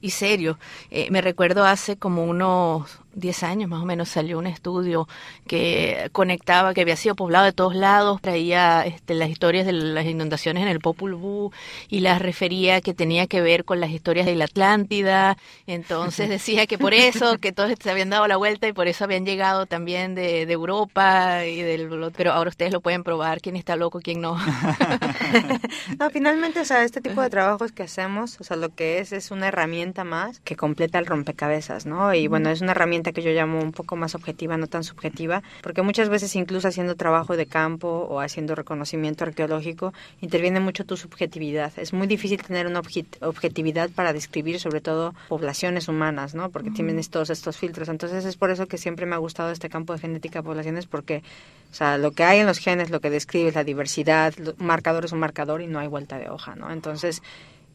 y 0.01 0.09
serio. 0.11 0.57
Eh, 0.91 1.09
me 1.11 1.21
recuerdo 1.21 1.65
hace 1.65 1.97
como 1.97 2.25
unos 2.25 2.99
10 3.15 3.43
años 3.43 3.69
más 3.69 3.81
o 3.81 3.85
menos 3.85 4.09
salió 4.09 4.37
un 4.37 4.47
estudio 4.47 5.07
que 5.47 6.09
conectaba, 6.11 6.73
que 6.73 6.81
había 6.81 6.95
sido 6.95 7.15
poblado 7.15 7.45
de 7.45 7.53
todos 7.53 7.75
lados, 7.75 8.21
traía 8.21 8.85
este, 8.85 9.13
las 9.15 9.29
historias 9.29 9.65
de 9.65 9.73
las 9.73 10.05
inundaciones 10.05 10.63
en 10.63 10.69
el 10.69 10.79
Popul 10.79 11.15
Vuh 11.15 11.51
y 11.89 12.01
las 12.01 12.21
refería 12.21 12.81
que 12.81 12.93
tenía 12.93 13.27
que 13.27 13.41
ver 13.41 13.65
con 13.65 13.79
las 13.79 13.89
historias 13.89 14.25
de 14.25 14.35
la 14.35 14.45
Atlántida. 14.45 15.37
Entonces 15.67 16.29
decía 16.35 16.67
que 16.67 16.77
por 16.77 16.93
eso, 16.93 17.37
que 17.39 17.51
todos 17.51 17.73
se 17.81 17.91
habían 17.91 18.09
dado 18.09 18.27
la 18.27 18.37
vuelta 18.37 18.67
y 18.67 18.73
por 18.73 18.87
eso 18.87 19.03
habían 19.03 19.25
llegado 19.25 19.65
también 19.65 20.15
de, 20.15 20.45
de 20.45 20.53
Europa 20.53 21.45
y 21.45 21.61
del... 21.61 21.89
Pero 22.15 22.33
ahora 22.33 22.49
ustedes 22.49 22.71
lo 22.71 22.81
pueden 22.81 23.03
probar, 23.03 23.41
quién 23.41 23.55
está 23.55 23.75
loco, 23.75 23.99
quién 24.01 24.21
no. 24.21 24.37
no, 25.99 26.09
finalmente, 26.09 26.59
o 26.59 26.65
sea, 26.65 26.83
este 26.83 27.01
tipo 27.01 27.21
de 27.21 27.29
trabajos 27.29 27.71
que 27.71 27.83
hacemos, 27.83 28.39
o 28.39 28.43
sea, 28.43 28.57
lo 28.57 28.73
que 28.73 28.99
es 28.99 29.11
es 29.11 29.31
una 29.31 29.47
herramienta 29.47 30.03
más 30.03 30.39
que 30.41 30.55
completa 30.55 30.99
el 30.99 31.05
rompecabezas, 31.05 31.85
¿no? 31.85 32.13
Y 32.13 32.27
bueno, 32.27 32.49
es 32.49 32.61
una 32.61 32.71
herramienta 32.71 33.04
que 33.13 33.21
yo 33.21 33.31
llamo 33.31 33.59
un 33.59 33.71
poco 33.71 33.95
más 33.95 34.15
objetiva, 34.15 34.57
no 34.57 34.67
tan 34.67 34.83
subjetiva, 34.83 35.43
porque 35.61 35.81
muchas 35.81 36.09
veces 36.09 36.35
incluso 36.35 36.67
haciendo 36.67 36.95
trabajo 36.95 37.37
de 37.37 37.45
campo 37.45 37.87
o 38.09 38.19
haciendo 38.19 38.55
reconocimiento 38.55 39.23
arqueológico, 39.23 39.93
interviene 40.21 40.59
mucho 40.59 40.85
tu 40.85 40.97
subjetividad. 40.97 41.71
Es 41.77 41.93
muy 41.93 42.07
difícil 42.07 42.41
tener 42.41 42.67
una 42.67 42.81
objetividad 43.21 43.89
para 43.89 44.13
describir 44.13 44.59
sobre 44.59 44.81
todo 44.81 45.13
poblaciones 45.27 45.87
humanas, 45.87 46.35
¿no? 46.35 46.49
Porque 46.49 46.71
tienes 46.71 47.09
todos 47.09 47.29
estos 47.29 47.57
filtros. 47.57 47.89
Entonces 47.89 48.25
es 48.25 48.37
por 48.37 48.51
eso 48.51 48.67
que 48.67 48.77
siempre 48.77 49.05
me 49.05 49.15
ha 49.15 49.19
gustado 49.19 49.51
este 49.51 49.69
campo 49.69 49.93
de 49.93 49.99
genética 49.99 50.39
de 50.39 50.43
poblaciones, 50.43 50.85
porque 50.85 51.23
o 51.71 51.77
sea, 51.77 51.97
lo 51.97 52.11
que 52.11 52.23
hay 52.23 52.39
en 52.39 52.47
los 52.47 52.59
genes, 52.59 52.89
lo 52.89 53.01
que 53.01 53.09
describe 53.09 53.49
es 53.49 53.55
la 53.55 53.65
diversidad, 53.65 54.33
un 54.39 54.65
marcador 54.65 55.03
es 55.03 55.11
un 55.11 55.19
marcador 55.19 55.61
y 55.61 55.67
no 55.67 55.79
hay 55.79 55.87
vuelta 55.87 56.17
de 56.17 56.29
hoja, 56.29 56.55
¿no? 56.55 56.71
Entonces, 56.71 57.21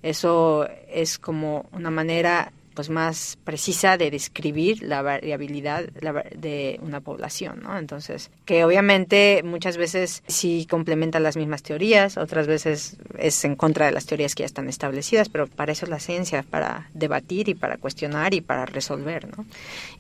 eso 0.03 0.67
es 0.89 1.19
como 1.19 1.67
una 1.73 1.91
manera 1.91 2.53
pues 2.75 2.91
más 2.91 3.39
precisa 3.45 3.97
de 3.97 4.11
describir 4.11 4.83
la 4.83 5.03
variabilidad 5.03 5.85
de 5.89 6.79
una 6.83 7.01
población, 7.01 7.61
¿no? 7.63 7.79
Entonces, 7.79 8.31
que 8.45 8.65
obviamente 8.65 9.43
muchas 9.45 9.77
veces 9.77 10.23
sí 10.27 10.67
complementa 10.69 11.21
las 11.21 11.37
mismas 11.37 11.63
teorías, 11.63 12.17
otras 12.17 12.47
veces 12.47 12.97
es 13.19 13.45
en 13.45 13.57
contra 13.57 13.87
de 13.87 13.93
las 13.93 14.07
teorías 14.07 14.35
que 14.35 14.43
ya 14.43 14.47
están 14.47 14.69
establecidas, 14.69 15.29
pero 15.29 15.47
para 15.47 15.73
eso 15.73 15.87
es 15.87 15.91
la 15.91 16.01
ciencia, 16.01 16.43
para 16.43 16.89
debatir 16.95 17.49
y 17.49 17.55
para 17.55 17.77
cuestionar 17.77 18.35
y 18.35 18.41
para 18.41 18.67
resolver, 18.67 19.29
¿no? 19.37 19.45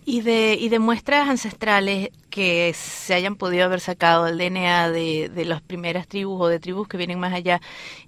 Y 0.05 0.23
de, 0.23 0.55
y 0.55 0.69
de 0.69 0.79
muestras 0.79 1.29
ancestrales 1.29 2.11
que 2.31 2.73
se 2.75 3.13
hayan 3.13 3.37
podido 3.37 3.65
haber 3.65 3.81
sacado 3.81 4.27
el 4.29 4.39
DNA 4.39 4.91
de, 4.91 5.45
las 5.45 5.61
primeras 5.61 6.07
tribus 6.07 6.41
o 6.41 6.47
de 6.47 6.61
tribus 6.61 6.89
que 6.89 6.97
vienen 6.97 7.19
más 7.19 7.33
allá, 7.33 7.61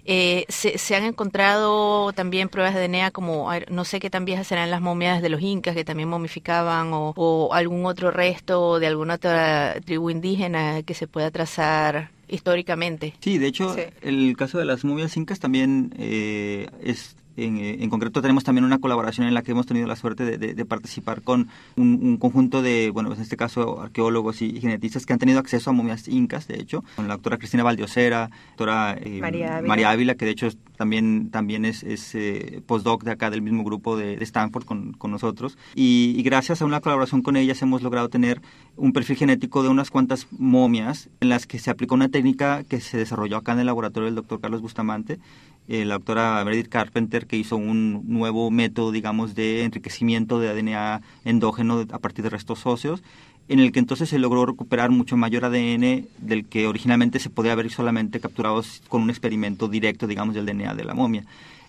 eh, 0.05 0.45
se, 0.47 0.77
se, 0.77 0.95
han 0.95 1.03
encontrado 1.03 2.13
también 2.13 2.49
pruebas 2.49 2.73
de 2.73 2.87
DNA 2.87 3.11
como, 3.11 3.49
no 3.69 3.85
sé 3.85 3.99
qué 3.99 4.09
tan 4.09 4.25
viejas 4.25 4.47
serán 4.53 4.69
las 4.69 4.81
momias 4.81 5.23
de 5.23 5.29
los 5.29 5.41
incas 5.41 5.73
que 5.73 5.83
también 5.83 6.07
momificaban 6.09 6.91
o, 6.93 7.49
algún 7.53 7.87
otro 7.87 8.11
resto 8.11 8.77
de 8.77 8.85
alguna 8.85 9.15
otra 9.15 9.81
tribu 9.83 10.11
indígena 10.11 10.83
que 10.83 10.93
se 10.93 11.07
pueda 11.07 11.31
trazar 11.31 12.11
históricamente. 12.27 13.15
Sí, 13.19 13.39
de 13.39 13.47
hecho, 13.47 13.75
el 14.03 14.37
caso 14.37 14.59
de 14.59 14.65
las 14.65 14.85
momias 14.85 15.17
incas 15.17 15.39
también 15.39 15.91
eh, 15.97 16.67
es 16.83 17.15
eh, 17.35 17.77
en, 17.79 17.89
concreto 17.89 18.21
tenemos 18.21 18.43
también 18.43 18.63
una 18.63 18.77
colaboración 18.77 19.25
en 19.25 19.33
la 19.33 19.41
que 19.41 19.51
hemos 19.51 19.65
tenido 19.65 19.87
la 19.87 19.95
suerte 19.95 20.37
de, 20.37 20.65
participar 20.65 21.23
con 21.23 21.49
un, 21.75 22.17
conjunto 22.17 22.61
de, 22.61 22.91
bueno, 22.91 23.11
en 23.13 23.21
este 23.21 23.37
caso 23.37 23.81
arqueólogos 23.81 24.41
y, 24.41 24.61
genetistas 24.61 25.05
que 25.05 25.13
han 25.13 25.19
tenido 25.19 25.39
acceso 25.39 25.71
a 25.71 25.73
momias 25.73 26.07
incas, 26.07 26.47
de 26.47 26.59
hecho, 26.59 26.83
con 26.95 27.07
la 27.07 27.15
doctora 27.15 27.37
Cristina 27.37 27.63
Valdiosera, 27.63 28.29
la 28.29 28.37
doctora 28.49 28.97
eh, 29.01 29.19
María, 29.19 29.89
Ávila. 29.89 30.15
que 30.15 30.25
de 30.25 30.31
hecho 30.31 30.47
también, 30.77 31.29
también 31.29 31.65
es, 31.65 31.83
eh, 32.15 32.61
postdoc 32.65 33.03
de 33.03 33.11
acá 33.11 33.29
del 33.29 33.41
mismo 33.41 33.63
grupo 33.63 33.97
de, 33.97 34.15
Stanford 34.21 34.65
con, 34.65 34.95
nosotros. 35.11 35.57
Y, 35.75 36.13
y, 36.17 36.23
gracias 36.23 36.61
a 36.61 36.65
una 36.65 36.81
colaboración 36.81 37.21
con 37.21 37.35
ellas 37.35 37.61
hemos 37.61 37.81
logrado 37.81 38.09
tener 38.09 38.41
un 38.75 38.93
perfil 38.93 39.17
genético 39.17 39.63
de 39.63 39.69
unas 39.69 39.91
cuantas 39.91 40.27
momias 40.31 41.09
en 41.19 41.29
las 41.29 41.45
que 41.45 41.59
se 41.59 41.69
aplicó 41.69 41.95
una 41.95 42.09
técnica 42.09 42.63
que 42.63 42.81
se 42.81 42.97
desarrolló 42.97 43.37
acá 43.37 43.53
en 43.53 43.59
el 43.59 43.65
laboratorio 43.67 44.05
del 44.05 44.15
doctor 44.15 44.39
Carlos 44.39 44.61
Bustamante 44.61 45.19
eh, 45.69 45.85
la 45.85 45.93
doctora 45.93 46.43
Meredith 46.43 46.67
Carpenter, 46.67 47.25
que 47.25 47.37
hizo 47.37 47.55
un 47.55 48.03
nuevo 48.05 48.51
método, 48.51 48.91
digamos, 48.91 49.33
de 49.33 49.63
enriquecimiento 49.63 50.39
de 50.39 50.49
ADN 50.49 51.01
endógeno 51.23 51.85
a 51.89 51.99
partir 51.99 52.23
de 52.23 52.29
restos 52.29 52.65
óseos, 52.65 53.01
en 53.49 53.59
el 53.59 53.71
que 53.71 53.79
entonces 53.79 54.09
se 54.09 54.19
logró 54.19 54.45
recuperar 54.45 54.89
mucho 54.89 55.17
mayor 55.17 55.45
ADN 55.45 56.07
del 56.17 56.45
que 56.45 56.67
originalmente 56.67 57.19
se 57.19 57.29
podía 57.29 57.51
haber 57.51 57.69
solamente 57.69 58.19
capturado 58.19 58.61
con 58.87 59.01
un 59.01 59.09
experimento 59.09 59.67
directo, 59.67 60.07
digamos, 60.07 60.35
del 60.35 60.45
DNA 60.45 60.75
de 60.75 60.83
la 60.85 60.93
momia. 60.93 61.25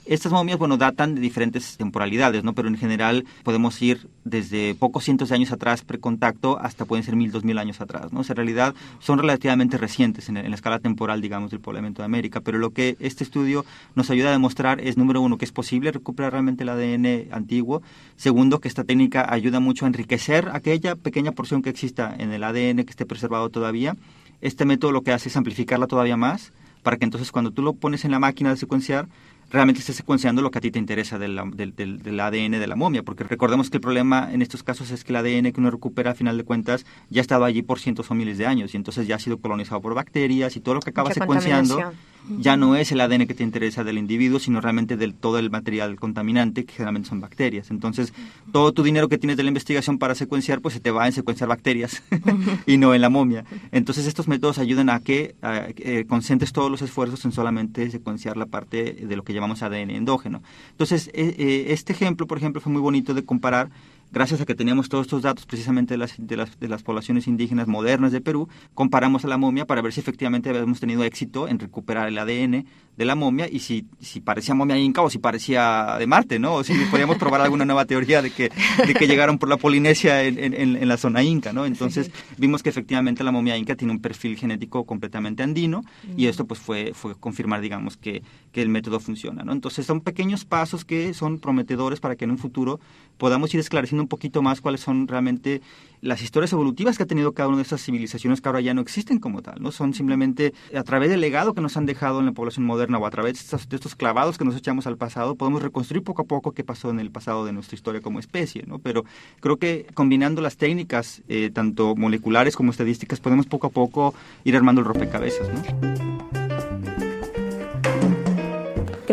Estas 0.07 0.33
momias, 0.33 0.59
bueno, 0.59 0.77
datan 0.77 1.15
de 1.15 1.23
diferentes 1.23 1.79
temporalidades, 1.79 2.45
¿no? 2.45 2.53
Pero 2.53 2.69
en 2.69 2.77
general 2.77 3.25
podemos 3.43 3.81
ir 3.81 4.07
desde 4.25 4.75
pocos 4.75 5.05
cientos 5.05 5.31
de 5.31 5.35
años 5.37 5.51
atrás 5.51 5.83
precontacto 5.83 6.59
hasta 6.61 6.85
pueden 6.85 7.05
ser 7.05 7.17
mil, 7.17 7.31
dos 7.31 7.43
mil 7.43 7.57
años 7.57 7.81
atrás, 7.81 8.13
¿no? 8.13 8.21
en 8.21 8.37
realidad 8.37 8.75
son 8.99 9.19
relativamente 9.19 9.79
recientes 9.79 10.29
en, 10.29 10.35
la 10.35 10.55
escala 10.55 10.79
temporal, 10.79 11.23
digamos, 11.23 11.51
del 11.51 11.61
poblamiento 11.61 12.03
de 12.03 12.07
América. 12.07 12.41
Pero 12.43 12.59
lo 12.59 12.71
que 12.71 12.97
este 13.01 13.25
estudio 13.25 13.65
nos 13.95 14.11
ayuda 14.11 14.29
a 14.29 14.33
demostrar 14.33 14.81
es, 14.81 14.99
número 14.99 15.23
uno, 15.23 15.39
que 15.39 15.47
es 15.47 15.53
posible 15.53 15.91
recuperar 15.91 16.33
realmente 16.33 16.65
el 16.65 16.69
ADN 16.69 17.33
antiguo. 17.33 17.83
Segundo, 18.17 18.61
que 18.61 18.69
esta 18.69 18.85
técnica 18.85 19.33
ayuda 19.33 19.61
mucho 19.61 19.87
a 19.87 19.89
enriquecer 19.89 20.51
aquella 20.53 20.97
pequeña 20.97 21.33
porción 21.33 21.63
que 21.63 21.71
exista 21.71 22.15
en 22.19 22.33
el 22.33 22.45
ADN 22.45 22.85
que 22.85 22.91
esté 22.91 23.07
preservado 23.07 23.49
todavía. 23.49 23.97
Este 24.43 24.67
método 24.67 24.93
lo 24.93 25.03
que 25.03 25.13
hace 25.13 25.31
es 25.31 25.37
amplificarla 25.37 25.87
todavía 25.87 26.17
más 26.19 26.53
para 26.85 26.99
que 26.99 27.05
entonces 27.05 27.33
cuando 27.33 27.51
tú 27.51 27.63
lo 27.63 27.73
pones 27.73 28.05
en 28.05 28.13
la 28.13 28.21
máquina 28.21 28.51
de 28.51 28.57
secuenciar, 28.57 29.09
realmente 29.55 29.81
estés 29.81 29.97
secuenciando 29.97 30.43
lo 30.43 30.51
que 30.51 30.59
a 30.59 30.61
ti 30.61 30.71
te 30.71 30.79
interesa 30.79 31.19
del, 31.19 31.41
del, 31.55 31.75
del, 31.75 32.21
ADN 32.21 32.53
de 32.53 32.67
la 32.67 32.77
momia, 32.77 33.03
porque 33.03 33.25
recordemos 33.25 33.71
que 33.71 33.79
el 33.79 33.81
problema 33.81 34.29
en 34.33 34.43
estos 34.43 34.63
casos 34.63 34.91
es 34.91 35.05
que 35.05 35.13
el 35.13 35.17
ADN 35.17 35.53
que 35.53 35.61
uno 35.61 35.71
recupera 35.71 36.11
a 36.11 36.15
final 36.15 36.37
de 36.37 36.45
cuentas 36.45 36.85
ya 37.09 37.21
ha 37.21 37.23
estado 37.23 37.45
allí 37.45 37.63
por 37.63 37.79
cientos 37.79 38.11
o 38.11 38.15
miles 38.15 38.37
de 38.37 38.47
años 38.47 38.75
y 38.75 38.77
entonces 38.77 39.07
ya 39.07 39.17
ha 39.17 39.19
sido 39.19 39.39
colonizado 39.39 39.81
por 39.81 39.95
bacterias 39.95 40.57
y 40.57 40.61
todo 40.61 40.75
lo 40.75 40.81
que 40.81 40.91
acaba 40.91 41.13
secuenciando 41.13 41.93
ya 42.39 42.57
no 42.57 42.77
es 42.77 42.91
el 42.93 43.01
ADN 43.01 43.27
que 43.27 43.35
te 43.35 43.43
interesa 43.43 43.85
del 43.85 43.99
individuo, 43.99 44.39
sino 44.39 44.61
realmente 44.61 44.97
del 44.97 45.15
todo 45.15 45.39
el 45.39 45.51
material 45.51 45.97
contaminante, 45.97 46.65
que 46.65 46.73
generalmente 46.73 47.09
son 47.09 47.21
bacterias. 47.21 47.71
Entonces, 47.71 48.13
todo 48.53 48.73
tu 48.73 48.83
dinero 48.83 49.09
que 49.09 49.19
tienes 49.19 49.37
de 49.37 49.43
la 49.43 49.49
investigación 49.49 49.99
para 49.99 50.15
secuenciar, 50.15 50.61
pues 50.61 50.75
se 50.75 50.81
te 50.81 50.91
va 50.91 51.07
en 51.07 51.13
secuenciar 51.13 51.49
bacterias 51.49 52.03
y 52.67 52.79
no 52.79 52.95
en 52.95 53.01
la 53.01 53.11
momia. 53.11 53.45
Entonces, 53.73 54.07
estos 54.07 54.29
métodos 54.29 54.59
ayudan 54.59 54.91
a 54.91 55.01
que 55.01 55.35
eh, 55.43 56.05
concentres 56.09 56.53
todos 56.53 56.71
los 56.71 56.83
esfuerzos 56.83 57.25
en 57.25 57.33
solamente 57.33 57.91
secuenciar 57.91 58.37
la 58.37 58.47
parte 58.47 58.93
de 58.93 59.17
lo 59.17 59.23
que 59.23 59.35
llamamos 59.35 59.63
ADN 59.63 59.91
endógeno. 59.91 60.43
Entonces, 60.71 61.09
eh, 61.09 61.35
eh, 61.39 61.67
este 61.69 61.93
ejemplo, 61.93 62.27
por 62.27 62.39
ejemplo, 62.39 62.61
fue 62.61 62.73
muy 62.73 62.81
bonito 62.81 63.15
de 63.15 63.25
comparar 63.25 63.71
gracias 64.13 64.41
a 64.41 64.47
que 64.47 64.55
teníamos 64.55 64.89
todos 64.89 65.07
estos 65.07 65.23
datos 65.23 65.47
precisamente 65.47 65.95
de 65.95 65.99
las, 65.99 66.15
de 66.19 66.37
las, 66.37 66.59
de 66.59 66.69
las 66.69 66.83
poblaciones 66.83 67.27
indígenas 67.27 67.69
modernas 67.69 68.13
de 68.13 68.21
Perú, 68.21 68.49
comparamos 68.75 69.25
a 69.25 69.29
la 69.29 69.37
momia 69.37 69.67
para 69.67 69.83
ver 69.83 69.93
si 69.93 70.01
efectivamente 70.01 70.49
habíamos 70.51 70.81
tenido 70.81 71.05
éxito 71.05 71.49
en 71.49 71.59
recuperar 71.59 72.09
el 72.09 72.19
ADN 72.19 72.67
de 72.97 73.05
la 73.05 73.15
momia 73.15 73.49
y 73.51 73.59
si, 73.59 73.87
si 74.01 74.21
parecía 74.21 74.55
momia 74.55 74.79
inca 74.79 75.03
o 75.03 75.11
si 75.11 75.19
parecía 75.19 75.97
de 75.99 76.07
Marte, 76.07 76.39
¿no? 76.39 76.55
O 76.55 76.65
si 76.65 76.75
podíamos 76.91 77.17
probar 77.19 77.41
alguna 77.41 77.65
nueva 77.65 77.85
teoría 77.87 78.23
de 78.23 78.31
que, 78.31 78.51
de 78.87 78.95
que 78.95 79.07
llegaron 79.07 79.39
por 79.39 79.49
la 79.49 79.57
Polinesia 79.57 80.23
en, 80.23 80.39
en, 80.39 80.55
en 80.55 80.89
la 80.89 80.97
zona 80.97 81.23
inca, 81.23 81.53
¿no? 81.53 81.67
Entonces 81.67 82.11
vimos 82.39 82.63
que 82.63 82.69
efectivamente 82.69 83.25
la 83.25 83.33
momia 83.33 83.57
inca 83.57 83.75
tiene 83.75 83.93
un 83.93 84.01
perfil 84.01 84.37
genético 84.37 84.85
completamente 84.85 85.43
andino 85.43 85.85
y 86.17 86.27
esto 86.27 86.45
pues 86.45 86.61
fue, 86.61 86.93
fue 86.95 87.15
confirmar, 87.17 87.61
digamos, 87.61 87.97
que, 87.97 88.23
que 88.53 88.63
el 88.63 88.69
método 88.69 89.01
funciona, 89.01 89.43
¿no? 89.43 89.53
Entonces 89.53 89.87
son 89.87 90.01
pequeños 90.01 90.45
pasos 90.45 90.85
que 90.85 91.15
son 91.15 91.39
prometedores 91.39 92.01
para 92.01 92.17
que 92.17 92.25
en 92.25 92.31
un 92.31 92.39
futuro 92.39 92.81
podamos 93.19 93.53
ir 93.55 93.61
esclareciendo 93.61 94.03
un 94.03 94.09
poquito 94.09 94.43
más 94.43 94.61
cuáles 94.61 94.81
son 94.81 95.09
realmente 95.09 95.61
las 96.01 96.21
historias 96.21 96.53
evolutivas 96.53 96.99
que 96.99 97.05
ha 97.05 97.07
tenido 97.07 97.33
cada 97.33 97.49
una 97.49 97.57
de 97.57 97.63
estas 97.63 97.83
civilizaciones 97.83 98.41
que 98.43 98.49
ahora 98.49 98.61
ya 98.61 98.75
no 98.75 98.83
existen 98.83 99.19
como 99.19 99.41
tal, 99.41 99.63
¿no? 99.63 99.73
Son 99.73 99.95
simplemente 99.95 100.53
a 100.77 100.83
través 100.83 101.09
del 101.09 101.21
legado 101.21 101.55
que 101.55 101.63
nos 101.63 101.79
han 101.79 101.87
dejado 101.87 102.21
en 102.21 102.27
la 102.27 102.33
población 102.33 102.67
moderna 102.67 102.99
o 102.99 103.07
a 103.07 103.11
través 103.11 103.51
de 103.51 103.77
estos, 103.77 103.95
clavados 103.95 104.37
que 104.37 104.45
nos 104.45 104.55
echamos 104.55 104.87
al 104.87 104.99
pasado, 104.99 105.35
podemos 105.35 105.63
reconstruir 105.63 106.03
poco 106.05 106.23
a 106.23 106.25
poco 106.27 106.53
qué 106.53 106.63
pasó 106.63 106.91
en 106.91 107.01
el 107.01 107.11
pasado 107.11 107.47
de 107.47 107.53
nuestra 107.53 107.75
historia 107.75 108.03
como 108.03 108.19
especie, 108.19 108.65
¿no? 108.67 108.79
Pero 108.79 109.05
creo 109.41 109.57
que 109.57 109.87
combinando 109.95 110.43
las 110.43 110.59
técnicas, 110.59 111.23
eh, 111.29 111.51
tanto 111.53 111.97
moleculares 111.97 112.55
como 112.55 112.71
estadísticas, 112.71 113.21
podemos 113.21 113.47
poco 113.47 113.69
a 113.69 113.71
poco 113.71 114.15
ir 114.45 114.57
armando 114.57 114.83
el 114.83 114.87
rompecabezas, 114.87 115.49
¿no? 115.49 116.44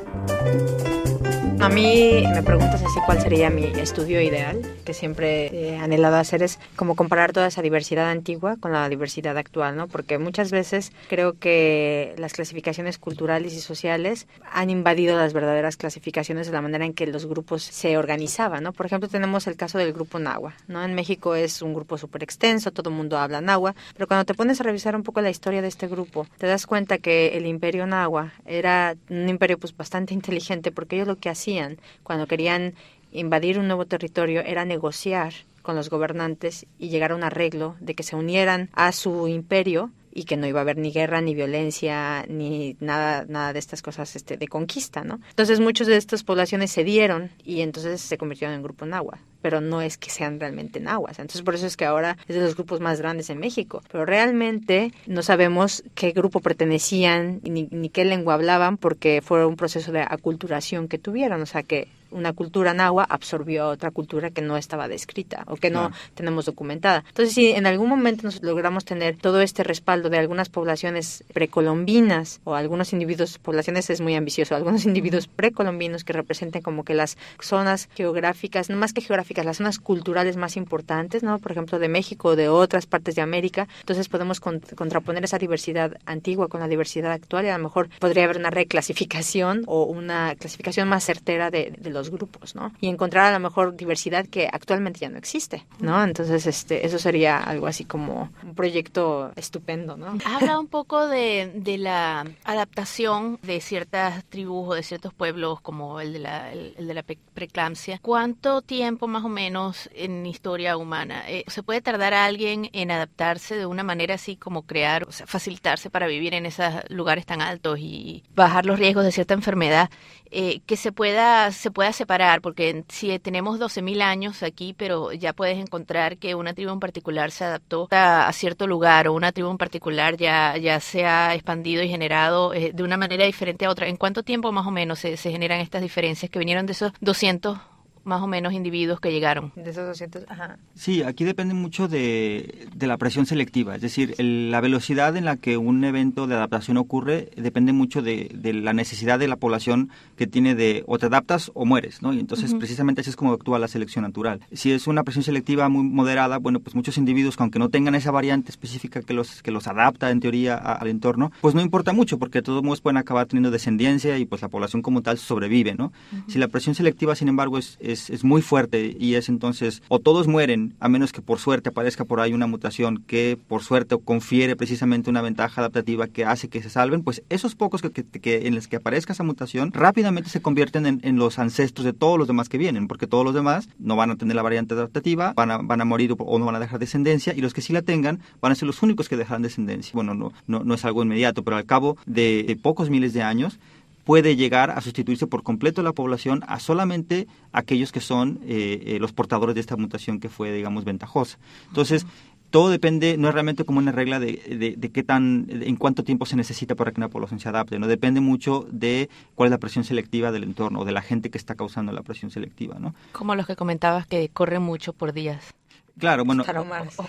A 1.61 1.69
mí 1.69 2.25
me 2.35 2.43
preguntas 2.43 2.83
así 2.83 2.99
cuál 3.05 3.21
sería 3.21 3.51
mi 3.51 3.65
estudio 3.65 4.23
ideal 4.23 4.63
que 4.87 4.95
siempre 4.95 5.49
he 5.53 5.77
anhelado 5.77 6.17
hacer, 6.17 6.43
es 6.43 6.59
como 6.77 6.97
comparar 6.97 7.33
toda 7.33 7.49
esa 7.49 7.61
diversidad 7.61 8.09
antigua 8.09 8.57
con 8.59 8.73
la 8.73 8.89
diversidad 8.89 9.37
actual, 9.37 9.77
¿no? 9.77 9.89
Porque 9.89 10.17
muchas 10.17 10.51
veces 10.51 10.93
creo 11.11 11.39
que 11.39 12.15
las 12.17 12.33
clasificaciones 12.33 12.97
culturales 12.97 13.53
y 13.53 13.61
sociales 13.61 14.27
han 14.51 14.71
invadido 14.71 15.19
las 15.19 15.35
verdaderas 15.35 15.77
clasificaciones 15.77 16.47
de 16.47 16.55
la 16.55 16.63
manera 16.63 16.87
en 16.87 16.95
que 16.95 17.07
los 17.07 17.27
grupos 17.27 17.63
se 17.63 17.99
organizaban, 17.99 18.63
¿no? 18.63 18.73
Por 18.73 18.87
ejemplo, 18.87 19.09
tenemos 19.09 19.47
el 19.47 19.57
caso 19.57 19.77
del 19.77 19.93
grupo 19.93 20.19
Nahua, 20.19 20.55
¿no? 20.69 20.83
En 20.83 20.95
México 20.95 21.35
es 21.35 21.61
un 21.61 21.75
grupo 21.75 21.99
súper 21.99 22.23
extenso, 22.23 22.71
todo 22.71 22.89
el 22.89 22.97
mundo 22.97 23.19
habla 23.19 23.41
Nahua, 23.41 23.75
pero 23.95 24.07
cuando 24.07 24.25
te 24.25 24.35
pones 24.35 24.61
a 24.61 24.65
revisar 24.65 24.97
un 24.97 25.03
poco 25.03 25.21
la 25.21 25.31
historia 25.31 25.61
de 25.61 25.69
este 25.69 25.89
grupo, 25.89 26.27
te 26.39 26.47
das 26.47 26.67
cuenta 26.67 26.99
que 26.99 27.37
el 27.37 27.47
imperio 27.47 27.87
Nahua 27.87 28.33
era 28.47 28.97
un 29.11 29.29
imperio 29.29 29.59
pues 29.59 29.77
bastante 29.77 30.15
inteligente 30.15 30.71
porque 30.71 30.97
ellos 30.97 31.09
lo 31.09 31.17
que 31.17 31.29
hacían 31.29 31.79
cuando 32.05 32.27
querían 32.27 32.75
invadir 33.13 33.59
un 33.59 33.67
nuevo 33.67 33.87
territorio 33.87 34.43
era 34.43 34.65
negociar 34.65 35.33
con 35.63 35.77
los 35.77 35.91
gobernantes 35.91 36.67
y 36.79 36.89
llegar 36.89 37.13
a 37.13 37.17
un 37.17 37.25
arreglo 37.25 37.77
de 37.81 37.95
que 37.95 38.03
se 38.03 38.17
unieran 38.17 38.71
a 38.73 38.93
su 38.93 39.27
imperio 39.27 39.91
y 40.13 40.25
que 40.25 40.39
no 40.39 40.47
iba 40.47 40.61
a 40.61 40.63
haber 40.63 40.79
ni 40.79 40.93
guerra, 40.93 41.21
ni 41.21 41.35
violencia, 41.35 42.25
ni 42.29 42.77
nada, 42.81 43.27
nada 43.29 43.53
de 43.53 43.59
estas 43.59 43.83
cosas 43.83 44.17
este, 44.17 44.39
de 44.39 44.49
conquista, 44.49 45.05
¿no? 45.05 45.21
Entonces 45.29 45.61
muchas 45.61 45.89
de 45.89 45.97
estas 45.97 46.25
poblaciones 46.25 46.71
se 46.71 46.85
dieron 46.85 47.31
y 47.45 47.61
entonces 47.61 48.01
se 48.01 48.17
convirtieron 48.17 48.55
en 48.55 48.63
grupo 48.63 48.87
náhuatl 48.87 49.21
pero 49.47 49.61
no 49.61 49.81
es 49.81 49.97
que 49.97 50.11
sean 50.11 50.41
realmente 50.41 50.81
nahuas. 50.81 51.21
Entonces, 51.21 51.43
por 51.43 51.55
eso 51.55 51.69
es 51.69 51.77
que 51.77 51.85
ahora 51.85 52.17
es 52.27 52.35
de 52.35 52.43
los 52.43 52.57
grupos 52.57 52.81
más 52.81 52.99
grandes 52.99 53.31
en 53.31 53.39
México. 53.39 53.81
Pero 53.93 54.05
realmente 54.05 54.93
no 55.07 55.23
sabemos 55.23 55.85
qué 55.95 56.11
grupo 56.11 56.41
pertenecían 56.41 57.41
ni, 57.45 57.69
ni 57.71 57.89
qué 57.89 58.05
lengua 58.05 58.35
hablaban 58.35 58.77
porque 58.77 59.23
fue 59.23 59.47
un 59.47 59.55
proceso 59.55 59.93
de 59.93 60.01
aculturación 60.01 60.89
que 60.89 60.99
tuvieron. 60.99 61.43
O 61.43 61.47
sea, 61.47 61.63
que 61.63 61.87
una 62.11 62.33
cultura 62.33 62.75
nahua 62.75 63.05
absorbió 63.09 63.65
a 63.65 63.69
otra 63.69 63.91
cultura 63.91 64.31
que 64.31 64.43
no 64.43 64.57
estaba 64.57 64.89
descrita 64.89 65.45
o 65.47 65.57
que 65.57 65.71
no 65.71 65.93
tenemos 66.15 66.47
documentada. 66.47 67.05
Entonces, 67.09 67.35
si 67.35 67.51
en 67.51 67.67
algún 67.67 67.89
momento 67.89 68.23
nos 68.25 68.43
logramos 68.43 68.85
tener 68.85 69.17
todo 69.17 69.41
este 69.41 69.65
respaldo 69.65 70.11
de 70.11 70.19
algunas 70.19 70.49
poblaciones 70.49 71.25
precolombinas 71.33 72.41
o 72.45 72.55
algunos 72.55 72.93
individuos, 72.93 73.39
poblaciones 73.39 73.91
es 73.91 74.01
muy 74.01 74.15
ambicioso, 74.15 74.55
algunos 74.55 74.85
individuos 74.87 75.29
precolombinos 75.29 76.05
que 76.05 76.13
representen 76.13 76.63
como 76.63 76.85
que 76.85 76.95
las 76.95 77.17
zonas 77.41 77.89
geográficas, 77.95 78.71
no 78.71 78.77
más 78.77 78.93
que 78.93 79.01
geográficas, 79.01 79.45
las 79.45 79.59
zonas 79.59 79.79
culturales 79.79 80.37
más 80.37 80.57
importantes, 80.57 81.23
¿no? 81.23 81.39
Por 81.39 81.53
ejemplo, 81.53 81.79
de 81.79 81.89
México 81.89 82.31
o 82.31 82.37
de 82.37 82.49
otras 82.49 82.87
partes 82.87 83.15
de 83.15 83.23
América. 83.23 83.69
Entonces 83.81 84.09
podemos 84.09 84.41
contraponer 84.41 85.25
esa 85.25 85.39
diversidad 85.39 85.97
antigua 86.07 86.49
con 86.49 86.61
la 86.61 86.69
diversidad 86.69 87.13
actual 87.13 87.47
y 87.47 87.49
a 87.49 87.59
lo 87.59 87.65
mejor 87.65 87.89
podría 87.99 88.25
haber 88.25 88.39
una 88.39 88.51
reclasificación 88.51 89.63
o 89.67 89.85
una 89.85 90.35
clasificación 90.37 90.89
más 90.89 91.05
certera 91.05 91.51
de, 91.51 91.73
de 91.79 91.91
los 91.97 92.11
grupos, 92.11 92.55
¿no? 92.55 92.73
Y 92.81 92.89
encontrar 92.89 93.27
a 93.27 93.33
lo 93.33 93.41
mejor 93.41 93.77
diversidad 93.77 94.27
que 94.27 94.49
actualmente 94.53 95.01
ya 95.01 95.09
no 95.09 95.19
existe, 95.19 95.65
¿no? 95.81 96.03
Entonces, 96.05 96.47
este, 96.47 96.87
eso 96.87 96.99
sería 96.99 97.39
algo 97.39 97.67
así 97.67 97.85
como 97.85 98.31
un 98.43 98.55
proyecto 98.55 99.33
estupendo, 99.37 99.97
¿no? 99.97 100.19
Habla 100.25 100.59
un 100.59 100.69
poco 100.69 101.07
de, 101.07 101.51
de 101.55 101.79
la 101.79 102.25
adaptación 102.45 103.39
de 103.43 103.61
ciertas 103.61 104.25
tribus 104.25 104.69
o 104.69 104.75
de 104.75 104.83
ciertos 104.83 105.15
pueblos 105.15 105.61
como 105.61 106.01
el 106.01 106.13
de 106.13 106.19
la, 106.19 106.53
el, 106.53 106.87
de 106.87 106.95
la 106.95 107.03
preeclampsia. 107.03 107.99
¿Cuánto 108.03 108.63
tiempo 108.63 109.07
más 109.09 109.25
o 109.25 109.29
menos 109.29 109.89
en 109.95 110.27
historia 110.27 110.77
humana 110.77 111.25
eh, 111.29 111.45
se 111.47 111.63
puede 111.63 111.81
tardar 111.81 112.13
a 112.15 112.25
alguien 112.25 112.69
en 112.73 112.91
adaptarse 112.91 113.57
de 113.57 113.67
una 113.67 113.83
manera 113.83 114.15
así 114.15 114.37
como 114.37 114.63
crear, 114.63 115.05
o 115.09 115.13
sea, 115.13 115.27
facilitarse 115.27 115.91
para 115.91 116.07
vivir 116.07 116.35
en 116.35 116.47
esos 116.47 116.67
lugares 116.89 117.25
tan 117.27 117.41
altos 117.41 117.79
y 117.81 118.23
bajar 118.35 118.67
los 118.67 118.79
riesgos 118.79 119.05
de 119.05 119.13
cierta 119.13 119.35
enfermedad? 119.35 119.91
Eh, 120.31 120.61
que 120.67 120.77
se 120.77 120.91
pueda, 120.91 121.53
se 121.53 121.71
pueda 121.71 121.86
separar, 121.93 122.41
porque 122.41 122.85
si 122.89 123.19
tenemos 123.19 123.59
12.000 123.59 124.03
años 124.03 124.43
aquí, 124.43 124.75
pero 124.77 125.13
ya 125.13 125.33
puedes 125.33 125.59
encontrar 125.59 126.19
que 126.19 126.35
una 126.35 126.55
tribu 126.55 126.73
en 126.73 126.81
particular 126.81 127.31
se 127.31 127.45
adaptó 127.45 127.89
a, 127.91 128.31
cierto 128.33 128.67
lugar 128.67 129.09
o 129.09 129.15
una 129.15 129.33
tribu 129.33 129.51
en 129.51 129.59
particular 129.59 130.17
ya, 130.17 130.57
ya 130.57 130.81
se 130.81 131.05
ha 131.07 131.35
expandido 131.35 131.83
y 131.83 131.89
generado 131.89 132.53
eh, 132.55 132.73
de 132.75 132.83
una 132.83 132.97
manera 132.97 133.25
diferente 133.25 133.65
a 133.67 133.71
otra. 133.71 133.89
¿En 133.89 133.97
cuánto 133.97 134.23
tiempo 134.23 134.53
más 134.53 134.67
o 134.67 134.71
menos 134.71 134.99
se, 134.99 135.17
se 135.17 135.31
generan 135.31 135.61
estas 135.61 135.83
diferencias 135.83 136.31
que 136.31 136.39
vinieron 136.39 136.67
de 136.67 136.73
esos 136.73 136.93
200 137.01 137.59
más 138.07 138.23
o 138.23 138.27
menos 138.27 138.53
individuos 138.53 139.01
que 139.01 139.13
llegaron. 139.13 139.53
De 139.57 139.71
esos 139.71 139.87
200, 139.87 140.25
ajá. 140.29 140.59
Sí, 140.75 141.03
aquí 141.03 141.25
depende 141.25 141.55
mucho 141.55 141.89
de, 141.89 142.69
de 142.75 142.87
la 142.87 142.97
presión 142.97 143.27
selectiva, 143.27 143.75
es 143.75 143.83
decir, 143.83 144.15
la 144.19 144.61
velocidad 144.61 145.17
en 145.17 145.25
la 145.25 145.37
que 145.37 145.57
un 145.57 145.85
evento 145.85 146.27
de 146.27 146.35
adaptación 146.35 146.77
ocurre 146.77 147.31
depende 147.37 147.73
mucho 147.73 148.03
de, 148.03 148.31
de, 148.35 148.53
la 148.53 148.73
necesidad 148.73 149.19
de 149.19 149.29
la 149.29 149.37
población 149.37 149.91
que 150.17 150.27
tiene 150.27 150.55
de 150.55 150.85
o 150.87 150.99
te 150.99 151.07
adaptas 151.07 151.51
o 151.55 151.65
mueres, 151.65 152.03
¿no? 152.03 152.13
Y 152.13 152.21
entonces 152.21 152.55
precisamente 152.55 153.01
así 153.01 153.11
es 153.11 153.17
como 153.17 153.33
actúa 153.33 153.59
la 153.59 153.69
selección 153.69 154.03
natural. 154.03 154.41
Si 154.53 154.73
es 154.73 154.87
una 154.87 155.03
presión 155.03 155.25
selectiva 155.25 155.69
muy 155.69 155.83
moderada, 155.83 156.39
bueno, 156.39 156.61
pues 156.61 156.75
muchos 156.75 156.99
individuos, 156.99 157.37
aunque 157.39 157.59
no 157.59 157.69
tengan 157.69 157.95
esa 157.95 158.11
variante 158.11 158.51
específica 158.51 159.03
que 159.03 159.15
los, 159.15 159.43
que 159.43 159.51
los 159.51 159.67
adapta 159.67 160.11
en 160.11 160.21
teoría 160.21 160.57
al 160.57 160.89
entorno, 160.89 161.33
pues 161.41 161.55
no 161.55 161.61
importa 161.61 161.93
mucho 161.93 162.19
porque 162.19 162.39
de 162.39 162.43
todos 162.43 162.63
modos 162.63 162.81
pueden 162.81 162.97
acabar 162.97 163.27
teniendo 163.27 163.51
descendencia 163.51 164.17
y 164.19 164.27
pues 164.27 164.43
la 164.43 164.49
población 164.49 164.83
como 164.83 165.03
tal 165.03 165.19
sobrevive, 165.19 165.75
¿no? 165.75 165.93
Si 166.29 166.39
la 166.39 166.49
presión 166.49 166.75
selectiva, 166.75 167.15
sin 167.15 167.29
embargo, 167.29 167.59
es 167.59 167.77
es, 167.81 167.96
muy 168.23 168.43
fuerte 168.43 168.97
y 168.99 169.15
es 169.15 169.29
entonces 169.29 169.83
o 169.89 169.99
todos 169.99 170.29
mueren 170.29 170.75
a 170.81 170.89
menos 170.89 171.13
que 171.13 171.23
por 171.23 171.39
suerte 171.39 171.71
aparezca 171.71 172.05
por 172.05 172.21
ahí 172.21 172.33
una 172.33 172.47
mutación 172.47 173.03
que 173.07 173.39
por 173.49 173.63
suerte 173.63 173.97
confiere 174.05 174.57
precisamente 174.57 175.11
una 175.11 175.23
ventaja 175.23 175.61
adaptativa 175.61 176.07
que 176.09 176.25
hace 176.25 176.49
que 176.49 176.63
se 176.63 176.71
salven, 176.71 177.03
pues 177.03 177.23
esos 177.29 177.55
pocos 177.55 177.83
que, 177.83 177.91
que, 177.91 178.47
en 178.47 178.55
los 178.55 178.69
que 178.69 178.77
aparezca 178.77 179.13
esa 179.13 179.25
mutación 179.25 179.73
rápidamente 179.73 180.31
se 180.31 180.41
convierten 180.41 180.87
en, 180.87 181.01
en, 181.03 181.17
los 181.17 181.39
ancestros 181.39 181.85
de 181.85 181.93
todos 181.93 182.19
los 182.19 182.27
demás 182.27 182.49
que 182.49 182.59
vienen, 182.59 182.89
porque 182.89 183.07
todos 183.07 183.25
los 183.25 183.35
demás 183.35 183.69
no 183.79 183.97
van 183.97 184.11
a 184.11 184.17
tener 184.17 184.37
la 184.37 184.43
variante 184.43 184.75
adaptativa, 184.75 185.33
van 185.35 185.51
a, 185.51 185.59
van 185.59 185.81
a 185.81 185.85
morir 185.85 186.15
o, 186.19 186.39
no 186.39 186.45
van 186.45 186.57
a 186.57 186.61
dejar 186.61 186.79
descendencia 186.79 187.35
y 187.35 187.41
los 187.41 187.55
que 187.55 187.61
sí 187.61 187.73
la 187.73 187.83
tengan 187.83 188.21
van 188.41 188.53
a 188.53 188.55
ser 188.55 188.67
los 188.67 188.83
únicos 188.83 189.09
que 189.09 189.17
dejarán 189.17 189.43
descendencia. 189.43 189.93
Bueno, 189.95 190.15
no, 190.15 190.33
no, 190.47 190.65
no 190.65 190.75
es 190.75 190.85
algo 190.85 191.03
inmediato, 191.03 191.43
pero 191.43 191.57
al 191.57 191.67
cabo 191.67 191.97
de 192.07 192.59
pocos 192.63 192.91
miles 192.91 193.13
de 193.13 193.23
años 193.23 193.59
puede 194.07 194.37
llegar 194.37 194.71
a 194.71 194.81
sustituirse 194.81 195.27
por 195.27 195.43
completo 195.43 195.83
la 195.83 195.93
población 195.93 196.45
a 196.47 196.61
solamente 196.61 197.27
aquellos 197.53 197.91
que 197.91 198.01
son 198.01 198.39
eh, 198.45 198.81
eh, 198.87 198.99
los 199.01 199.13
portadores 199.13 199.57
de 199.57 199.61
esta 199.61 199.77
mutación 199.77 200.21
que 200.21 200.29
fue, 200.29 200.53
digamos, 200.53 200.85
ventajosa. 200.85 201.39
Entonces, 201.67 202.07
todo 202.51 202.71
depende, 202.71 203.17
no 203.19 203.27
es 203.27 203.35
realmente 203.35 203.65
como 203.65 203.81
una 203.81 203.91
regla 203.91 204.21
de, 204.21 204.77
de, 204.79 204.93
qué 204.93 205.03
tan, 205.03 205.49
en 205.51 205.75
cuánto 205.75 206.05
tiempo 206.05 206.25
se 206.25 206.37
necesita 206.37 206.77
para 206.77 206.93
que 206.93 207.01
una 207.01 207.09
población 207.09 207.41
se 207.41 207.49
adapte, 207.49 207.81
no 207.81 207.89
depende 207.89 208.21
mucho 208.21 208.65
de 208.71 209.11
cuál 209.35 209.49
es 209.49 209.51
la 209.51 209.59
presión 209.59 209.83
selectiva 209.83 210.31
del 210.31 210.45
entorno 210.45 210.81
o 210.81 210.85
de 210.85 210.93
la 210.93 211.03
gente 211.03 211.29
que 211.29 211.37
está 211.37 211.57
causando 211.57 211.91
la 211.91 212.03
presión 212.03 212.31
selectiva, 212.31 212.79
¿no? 212.79 212.95
Como 213.11 213.35
los 213.35 213.45
que 213.49 213.57
comentabas 213.57 214.07
que 214.07 214.29
corren 214.29 214.63
mucho 214.63 214.93
por 214.93 215.13
días. 215.15 215.53
Claro, 215.99 216.25
bueno. 216.25 216.45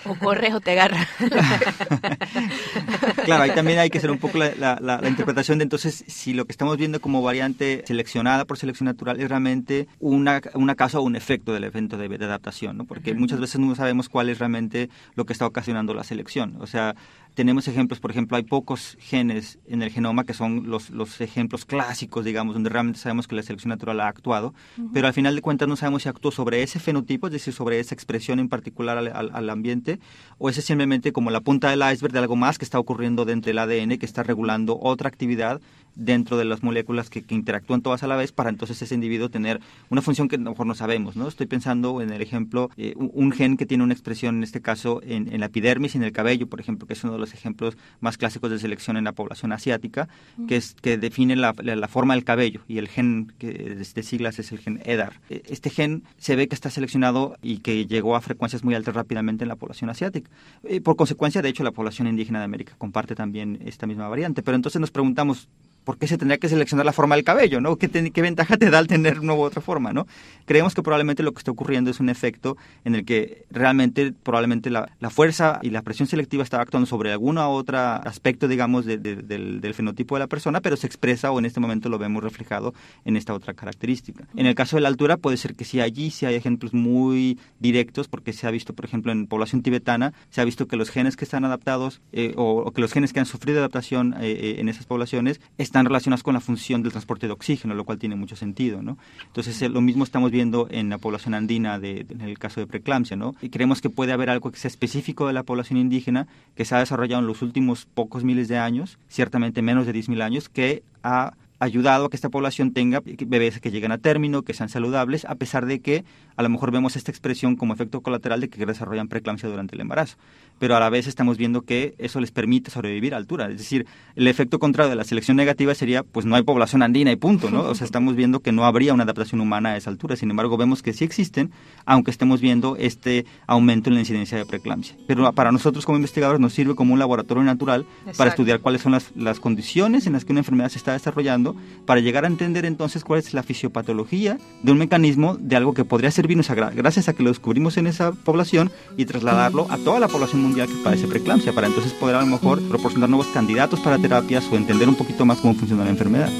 O, 0.04 0.14
corres 0.16 0.52
o 0.54 0.60
te 0.60 0.72
agarras. 0.72 1.06
claro, 3.28 3.42
ahí 3.44 3.54
también 3.54 3.78
hay 3.78 3.90
que 3.90 3.98
hacer 3.98 4.10
un 4.10 4.18
poco 4.18 4.38
la, 4.38 4.78
la, 4.80 5.08
interpretación 5.08 5.58
de 5.58 5.64
entonces 5.64 6.04
si 6.06 6.34
lo 6.34 6.44
que 6.44 6.52
estamos 6.52 6.76
viendo 6.76 7.00
como 7.00 7.22
variante 7.22 7.82
seleccionada 7.86 8.44
por 8.44 8.58
selección 8.58 8.86
natural 8.86 9.20
es 9.20 9.28
realmente 9.28 9.88
una, 10.00 10.40
una 10.54 10.74
causa 10.74 10.98
o 10.98 11.02
un 11.02 11.16
efecto 11.16 11.52
del 11.52 11.64
evento 11.64 11.96
de, 11.96 12.08
adaptación, 12.18 12.76
¿no? 12.76 12.84
Porque 12.84 13.14
muchas 13.14 13.40
veces 13.40 13.60
no 13.60 13.74
sabemos 13.74 14.08
cuál 14.08 14.28
es 14.28 14.38
realmente 14.38 14.90
lo 15.14 15.24
que 15.24 15.32
está 15.32 15.46
ocasionando 15.46 15.94
la 15.94 16.04
selección. 16.04 16.56
O 16.60 16.66
sea, 16.66 16.94
tenemos 17.34 17.68
ejemplos, 17.68 18.00
por 18.00 18.10
ejemplo, 18.10 18.36
hay 18.36 18.42
pocos 18.42 18.96
genes 18.98 19.60
en 19.68 19.82
el 19.82 19.90
genoma 19.90 20.24
que 20.24 20.34
son 20.34 20.68
los, 20.68 20.90
los 20.90 21.20
ejemplos 21.20 21.64
clásicos, 21.64 22.24
digamos, 22.24 22.54
donde 22.54 22.68
realmente 22.68 22.98
sabemos 22.98 23.28
que 23.28 23.36
la 23.36 23.44
selección 23.44 23.68
natural 23.68 24.00
ha 24.00 24.08
actuado, 24.08 24.54
pero 24.92 25.06
al 25.06 25.12
final 25.12 25.36
de 25.36 25.40
cuentas 25.40 25.68
no 25.68 25.76
sabemos 25.76 26.02
si 26.02 26.08
actuó 26.08 26.32
sobre 26.32 26.62
ese 26.64 26.80
fenotipo, 26.80 27.28
es 27.28 27.32
decir, 27.32 27.54
sobre 27.54 27.78
esa 27.78 27.94
expresión 27.94 28.40
en 28.40 28.48
particular 28.48 28.98
al, 28.98 29.30
al, 29.32 29.50
ambiente, 29.50 30.00
o 30.38 30.48
es 30.48 30.56
simplemente 30.56 31.12
como 31.12 31.30
la 31.30 31.40
punta 31.40 31.70
del 31.70 31.80
iceberg 31.92 32.12
de 32.12 32.18
algo 32.18 32.34
más 32.34 32.58
que 32.58 32.64
está 32.64 32.80
ocurriendo 32.80 33.17
dentro 33.24 33.50
del 33.50 33.58
ADN, 33.58 33.98
que 33.98 34.06
está 34.06 34.22
regulando 34.22 34.78
otra 34.80 35.08
actividad 35.08 35.60
dentro 35.98 36.38
de 36.38 36.44
las 36.44 36.62
moléculas 36.62 37.10
que, 37.10 37.24
interactúan 37.28 37.82
todas 37.82 38.02
a 38.02 38.06
la 38.06 38.16
vez 38.16 38.32
para 38.32 38.48
entonces 38.48 38.80
ese 38.80 38.94
individuo 38.94 39.28
tener 39.28 39.60
una 39.90 40.00
función 40.00 40.28
que 40.28 40.36
a 40.36 40.38
lo 40.38 40.50
mejor 40.50 40.66
no 40.66 40.74
sabemos, 40.74 41.16
¿no? 41.16 41.28
Estoy 41.28 41.46
pensando 41.46 42.00
en 42.00 42.10
el 42.10 42.22
ejemplo, 42.22 42.70
eh, 42.76 42.94
un, 42.96 43.32
gen 43.32 43.56
que 43.56 43.66
tiene 43.66 43.84
una 43.84 43.92
expresión, 43.92 44.36
en 44.36 44.42
este 44.44 44.62
caso, 44.62 45.00
en, 45.04 45.38
la 45.38 45.46
epidermis 45.46 45.94
y 45.94 45.98
en 45.98 46.04
el 46.04 46.12
cabello, 46.12 46.46
por 46.46 46.60
ejemplo, 46.60 46.86
que 46.86 46.94
es 46.94 47.04
uno 47.04 47.12
de 47.12 47.18
los 47.18 47.34
ejemplos 47.34 47.76
más 48.00 48.16
clásicos 48.16 48.50
de 48.50 48.58
selección 48.58 48.96
en 48.96 49.04
la 49.04 49.12
población 49.12 49.52
asiática, 49.52 50.08
que 50.46 50.56
es 50.56 50.74
que 50.80 50.96
define 50.96 51.36
la, 51.36 51.52
forma 51.88 52.14
del 52.14 52.24
cabello 52.24 52.60
y 52.68 52.78
el 52.78 52.88
gen 52.88 53.32
que 53.38 53.52
de 53.52 54.02
siglas 54.02 54.38
es 54.38 54.52
el 54.52 54.58
gen 54.58 54.80
EDAR. 54.84 55.20
E, 55.30 55.42
este 55.48 55.70
gen 55.70 56.04
se 56.18 56.36
ve 56.36 56.48
que 56.48 56.54
está 56.54 56.70
seleccionado 56.70 57.36
y 57.42 57.58
que 57.58 57.86
llegó 57.86 58.16
a 58.16 58.20
frecuencias 58.20 58.62
muy 58.64 58.74
altas 58.74 58.94
rápidamente 58.94 59.44
en 59.44 59.48
la 59.48 59.56
población 59.56 59.90
asiática. 59.90 60.30
Eh, 60.64 60.80
por 60.80 60.96
consecuencia, 60.96 61.42
de 61.42 61.48
hecho, 61.48 61.64
la 61.64 61.72
población 61.72 62.06
indígena 62.08 62.38
de 62.38 62.44
América 62.44 62.74
comparte 62.78 63.14
también 63.14 63.58
esta 63.64 63.86
misma 63.86 64.08
variante. 64.08 64.42
Pero 64.42 64.56
entonces 64.56 64.80
nos 64.80 64.90
preguntamos, 64.90 65.48
¿por 65.88 65.96
qué 65.96 66.06
se 66.06 66.18
tendría 66.18 66.36
que 66.36 66.50
seleccionar 66.50 66.84
la 66.84 66.92
forma 66.92 67.14
del 67.14 67.24
cabello? 67.24 67.62
¿no? 67.62 67.76
¿Qué, 67.76 67.88
¿Qué, 67.88 68.20
ventaja 68.20 68.58
te 68.58 68.68
da 68.68 68.76
al 68.76 68.86
tener 68.86 69.20
una 69.20 69.32
u 69.32 69.40
otra 69.40 69.62
forma? 69.62 69.94
¿no? 69.94 70.06
Creemos 70.44 70.74
que 70.74 70.82
probablemente 70.82 71.22
lo 71.22 71.32
que 71.32 71.38
está 71.38 71.50
ocurriendo 71.50 71.90
es 71.90 71.98
un 71.98 72.10
efecto 72.10 72.58
en 72.84 72.94
el 72.94 73.06
que 73.06 73.46
realmente 73.50 74.12
probablemente 74.22 74.68
la, 74.68 74.90
fuerza 75.08 75.60
y 75.62 75.70
la 75.70 75.80
presión 75.80 76.06
selectiva 76.06 76.42
está 76.42 76.60
actuando 76.60 76.84
sobre 76.84 77.10
algún 77.10 77.38
otro 77.38 77.78
aspecto, 77.78 78.48
digamos, 78.48 78.84
del, 78.84 79.02
del, 79.02 79.72
fenotipo 79.74 80.16
de 80.16 80.18
la 80.18 80.26
persona, 80.26 80.60
pero 80.60 80.76
se 80.76 80.86
expresa 80.86 81.30
o 81.30 81.38
en 81.38 81.46
este 81.46 81.58
momento 81.58 81.88
lo 81.88 81.96
vemos 81.96 82.22
reflejado 82.22 82.74
en 83.06 83.16
esta 83.16 83.32
otra 83.32 83.54
característica. 83.54 84.28
En 84.36 84.44
el 84.44 84.54
caso 84.54 84.76
de 84.76 84.82
la 84.82 84.88
altura 84.88 85.16
puede 85.16 85.38
ser 85.38 85.54
que 85.54 85.64
sí 85.64 85.80
allí 85.80 86.10
sí 86.10 86.26
hay 86.26 86.34
ejemplos 86.34 86.74
muy 86.74 87.38
directos 87.60 88.08
porque 88.08 88.34
se 88.34 88.46
ha 88.46 88.50
visto, 88.50 88.74
por 88.74 88.84
ejemplo, 88.84 89.10
en 89.10 89.26
población 89.26 89.62
tibetana, 89.62 90.12
se 90.28 90.42
ha 90.42 90.44
visto 90.44 90.66
que 90.66 90.76
los 90.76 90.90
genes 90.90 91.16
que 91.16 91.24
están 91.24 91.46
adaptados 91.46 92.02
eh, 92.12 92.34
o, 92.36 92.70
que 92.72 92.82
los 92.82 92.92
genes 92.92 93.14
que 93.14 93.20
han 93.20 93.26
sufrido 93.26 93.60
adaptación 93.60 94.12
eh, 94.20 94.32
eh, 94.32 94.56
en 94.58 94.68
esas 94.68 94.84
poblaciones 94.84 95.40
están 95.56 95.77
relacionadas 95.86 96.22
con 96.22 96.34
la 96.34 96.40
función 96.40 96.82
del 96.82 96.92
transporte 96.92 97.26
de 97.26 97.32
oxígeno, 97.32 97.74
lo 97.74 97.84
cual 97.84 97.98
tiene 97.98 98.16
mucho 98.16 98.36
sentido, 98.36 98.82
¿no? 98.82 98.98
Entonces, 99.26 99.60
lo 99.70 99.80
mismo 99.80 100.04
estamos 100.04 100.30
viendo 100.30 100.68
en 100.70 100.88
la 100.90 100.98
población 100.98 101.34
andina 101.34 101.78
de, 101.78 102.06
en 102.08 102.20
el 102.20 102.38
caso 102.38 102.60
de 102.60 102.66
preeclampsia, 102.66 103.16
¿no? 103.16 103.34
Y 103.42 103.50
creemos 103.50 103.80
que 103.80 103.90
puede 103.90 104.12
haber 104.12 104.30
algo 104.30 104.50
que 104.50 104.58
sea 104.58 104.68
específico 104.68 105.26
de 105.26 105.32
la 105.32 105.42
población 105.42 105.78
indígena 105.78 106.26
que 106.54 106.64
se 106.64 106.74
ha 106.74 106.78
desarrollado 106.78 107.20
en 107.20 107.26
los 107.26 107.42
últimos 107.42 107.86
pocos 107.86 108.24
miles 108.24 108.48
de 108.48 108.58
años, 108.58 108.98
ciertamente 109.08 109.62
menos 109.62 109.86
de 109.86 109.94
10.000 109.94 110.22
años, 110.22 110.48
que 110.48 110.82
ha 111.02 111.34
ayudado 111.58 112.06
a 112.06 112.10
que 112.10 112.16
esta 112.16 112.28
población 112.28 112.72
tenga 112.72 113.02
bebés 113.04 113.60
que 113.60 113.70
lleguen 113.70 113.92
a 113.92 113.98
término, 113.98 114.42
que 114.42 114.54
sean 114.54 114.68
saludables, 114.68 115.24
a 115.24 115.34
pesar 115.34 115.66
de 115.66 115.80
que 115.80 116.04
a 116.36 116.42
lo 116.42 116.48
mejor 116.48 116.70
vemos 116.70 116.96
esta 116.96 117.10
expresión 117.10 117.56
como 117.56 117.74
efecto 117.74 118.00
colateral 118.00 118.40
de 118.40 118.48
que 118.48 118.64
desarrollan 118.64 119.08
preeclampsia 119.08 119.48
durante 119.48 119.74
el 119.74 119.80
embarazo. 119.80 120.16
Pero 120.58 120.76
a 120.76 120.80
la 120.80 120.90
vez 120.90 121.06
estamos 121.06 121.36
viendo 121.36 121.62
que 121.62 121.94
eso 121.98 122.20
les 122.20 122.30
permite 122.30 122.70
sobrevivir 122.70 123.14
a 123.14 123.16
altura. 123.16 123.50
Es 123.50 123.58
decir, 123.58 123.86
el 124.16 124.26
efecto 124.26 124.58
contrario 124.58 124.90
de 124.90 124.96
la 124.96 125.04
selección 125.04 125.36
negativa 125.36 125.74
sería, 125.74 126.02
pues 126.02 126.26
no 126.26 126.36
hay 126.36 126.42
población 126.42 126.82
andina 126.82 127.12
y 127.12 127.16
punto, 127.16 127.50
¿no? 127.50 127.62
O 127.62 127.74
sea, 127.74 127.84
estamos 127.86 128.16
viendo 128.16 128.40
que 128.40 128.52
no 128.52 128.64
habría 128.64 128.94
una 128.94 129.04
adaptación 129.04 129.40
humana 129.40 129.70
a 129.70 129.76
esa 129.76 129.90
altura. 129.90 130.16
Sin 130.16 130.30
embargo, 130.30 130.56
vemos 130.56 130.82
que 130.82 130.92
sí 130.92 131.04
existen, 131.04 131.50
aunque 131.84 132.10
estemos 132.10 132.40
viendo 132.40 132.76
este 132.76 133.26
aumento 133.46 133.90
en 133.90 133.94
la 133.94 134.00
incidencia 134.00 134.38
de 134.38 134.46
preeclampsia. 134.46 134.96
Pero 135.06 135.32
para 135.32 135.52
nosotros 135.52 135.84
como 135.84 135.98
investigadores 135.98 136.40
nos 136.40 136.52
sirve 136.52 136.74
como 136.74 136.92
un 136.92 136.98
laboratorio 136.98 137.44
natural 137.44 137.86
para 138.16 138.30
estudiar 138.30 138.60
cuáles 138.60 138.82
son 138.82 138.92
las, 138.92 139.12
las 139.16 139.40
condiciones 139.40 140.06
en 140.06 140.12
las 140.12 140.24
que 140.24 140.32
una 140.32 140.40
enfermedad 140.40 140.68
se 140.68 140.78
está 140.78 140.92
desarrollando, 140.92 141.56
para 141.86 142.00
llegar 142.00 142.24
a 142.24 142.28
entender 142.28 142.64
entonces 142.64 143.04
cuál 143.04 143.20
es 143.20 143.34
la 143.34 143.42
fisiopatología 143.42 144.38
de 144.62 144.72
un 144.72 144.78
mecanismo 144.78 145.36
de 145.38 145.56
algo 145.56 145.74
que 145.74 145.84
podría 145.84 146.10
ser 146.10 146.28
gracias 146.74 147.08
a 147.08 147.14
que 147.14 147.22
lo 147.22 147.30
descubrimos 147.30 147.76
en 147.76 147.86
esa 147.86 148.12
población 148.12 148.70
y 148.96 149.06
trasladarlo 149.06 149.66
a 149.70 149.78
toda 149.78 150.00
la 150.00 150.08
población 150.08 150.42
mundial 150.42 150.47
que 150.54 150.66
padece 150.82 151.06
preeclampsia, 151.06 151.52
para 151.52 151.66
entonces 151.66 151.92
poder 151.92 152.16
a 152.16 152.20
lo 152.20 152.26
mejor 152.26 152.60
proporcionar 152.62 153.08
nuevos 153.08 153.26
candidatos 153.28 153.80
para 153.80 153.98
terapias 153.98 154.44
o 154.50 154.56
entender 154.56 154.88
un 154.88 154.94
poquito 154.94 155.24
más 155.24 155.38
cómo 155.38 155.54
funciona 155.54 155.84
la 155.84 155.90
enfermedad. 155.90 156.30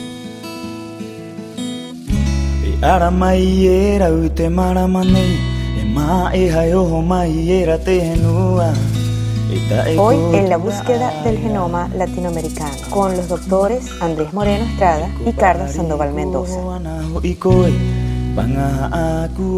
Hoy 9.99 10.17
en 10.37 10.49
la 10.49 10.59
búsqueda 10.59 11.23
del 11.25 11.39
genoma 11.39 11.89
latinoamericano 11.89 12.71
con 12.91 13.17
los 13.17 13.29
doctores 13.29 13.91
Andrés 14.01 14.33
Moreno 14.33 14.65
Estrada 14.65 15.11
y 15.27 15.33
Carlos 15.33 15.73
Sandoval 15.73 16.13
Mendoza. 16.13 16.61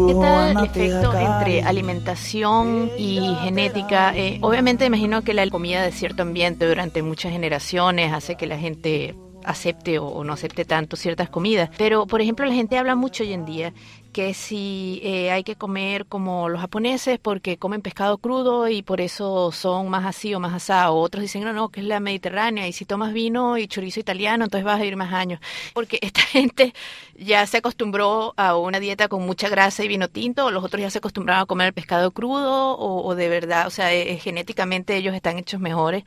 ¿Qué 0.07 0.13
tal 0.19 0.57
el 0.57 0.65
efecto 0.65 1.13
entre 1.13 1.61
alimentación 1.61 2.91
y 2.97 3.35
genética? 3.43 4.15
Eh, 4.15 4.39
obviamente 4.41 4.85
imagino 4.85 5.23
que 5.23 5.33
la 5.33 5.47
comida 5.49 5.83
de 5.83 5.91
cierto 5.91 6.23
ambiente 6.23 6.67
durante 6.67 7.03
muchas 7.03 7.31
generaciones 7.31 8.13
hace 8.13 8.35
que 8.35 8.47
la 8.47 8.57
gente 8.57 9.15
acepte 9.43 9.99
o 9.99 10.23
no 10.23 10.33
acepte 10.33 10.65
tanto 10.65 10.95
ciertas 10.95 11.29
comidas. 11.29 11.69
Pero, 11.77 12.05
por 12.07 12.21
ejemplo, 12.21 12.45
la 12.45 12.53
gente 12.53 12.77
habla 12.77 12.95
mucho 12.95 13.23
hoy 13.23 13.33
en 13.33 13.45
día 13.45 13.73
que 14.11 14.33
si 14.33 14.99
eh, 15.03 15.31
hay 15.31 15.43
que 15.43 15.55
comer 15.55 16.05
como 16.05 16.49
los 16.49 16.61
japoneses 16.61 17.19
porque 17.19 17.57
comen 17.57 17.81
pescado 17.81 18.17
crudo 18.17 18.67
y 18.67 18.81
por 18.83 19.01
eso 19.01 19.51
son 19.51 19.89
más 19.89 20.05
así 20.05 20.33
o 20.35 20.39
más 20.39 20.53
asado. 20.53 20.95
Otros 20.95 21.21
dicen, 21.21 21.43
no, 21.43 21.53
no, 21.53 21.69
que 21.69 21.79
es 21.81 21.85
la 21.85 21.99
mediterránea 21.99 22.67
y 22.67 22.73
si 22.73 22.85
tomas 22.85 23.13
vino 23.13 23.57
y 23.57 23.67
chorizo 23.67 23.99
italiano, 23.99 24.45
entonces 24.45 24.65
vas 24.65 24.79
a 24.79 24.85
ir 24.85 24.95
más 24.95 25.13
años. 25.13 25.39
Porque 25.73 25.99
esta 26.01 26.21
gente 26.21 26.73
ya 27.15 27.45
se 27.47 27.57
acostumbró 27.57 28.33
a 28.37 28.57
una 28.57 28.79
dieta 28.79 29.07
con 29.07 29.25
mucha 29.25 29.49
grasa 29.49 29.83
y 29.83 29.87
vino 29.87 30.07
tinto, 30.07 30.45
o 30.45 30.51
los 30.51 30.63
otros 30.63 30.81
ya 30.81 30.89
se 30.89 30.97
acostumbraron 30.99 31.43
a 31.43 31.45
comer 31.45 31.67
el 31.67 31.73
pescado 31.73 32.11
crudo 32.11 32.77
o, 32.77 33.15
de 33.15 33.29
verdad, 33.29 33.67
o 33.67 33.69
sea, 33.69 33.93
eh, 33.93 34.17
genéticamente 34.17 34.95
ellos 34.95 35.15
están 35.15 35.37
hechos 35.37 35.59
mejores 35.59 36.03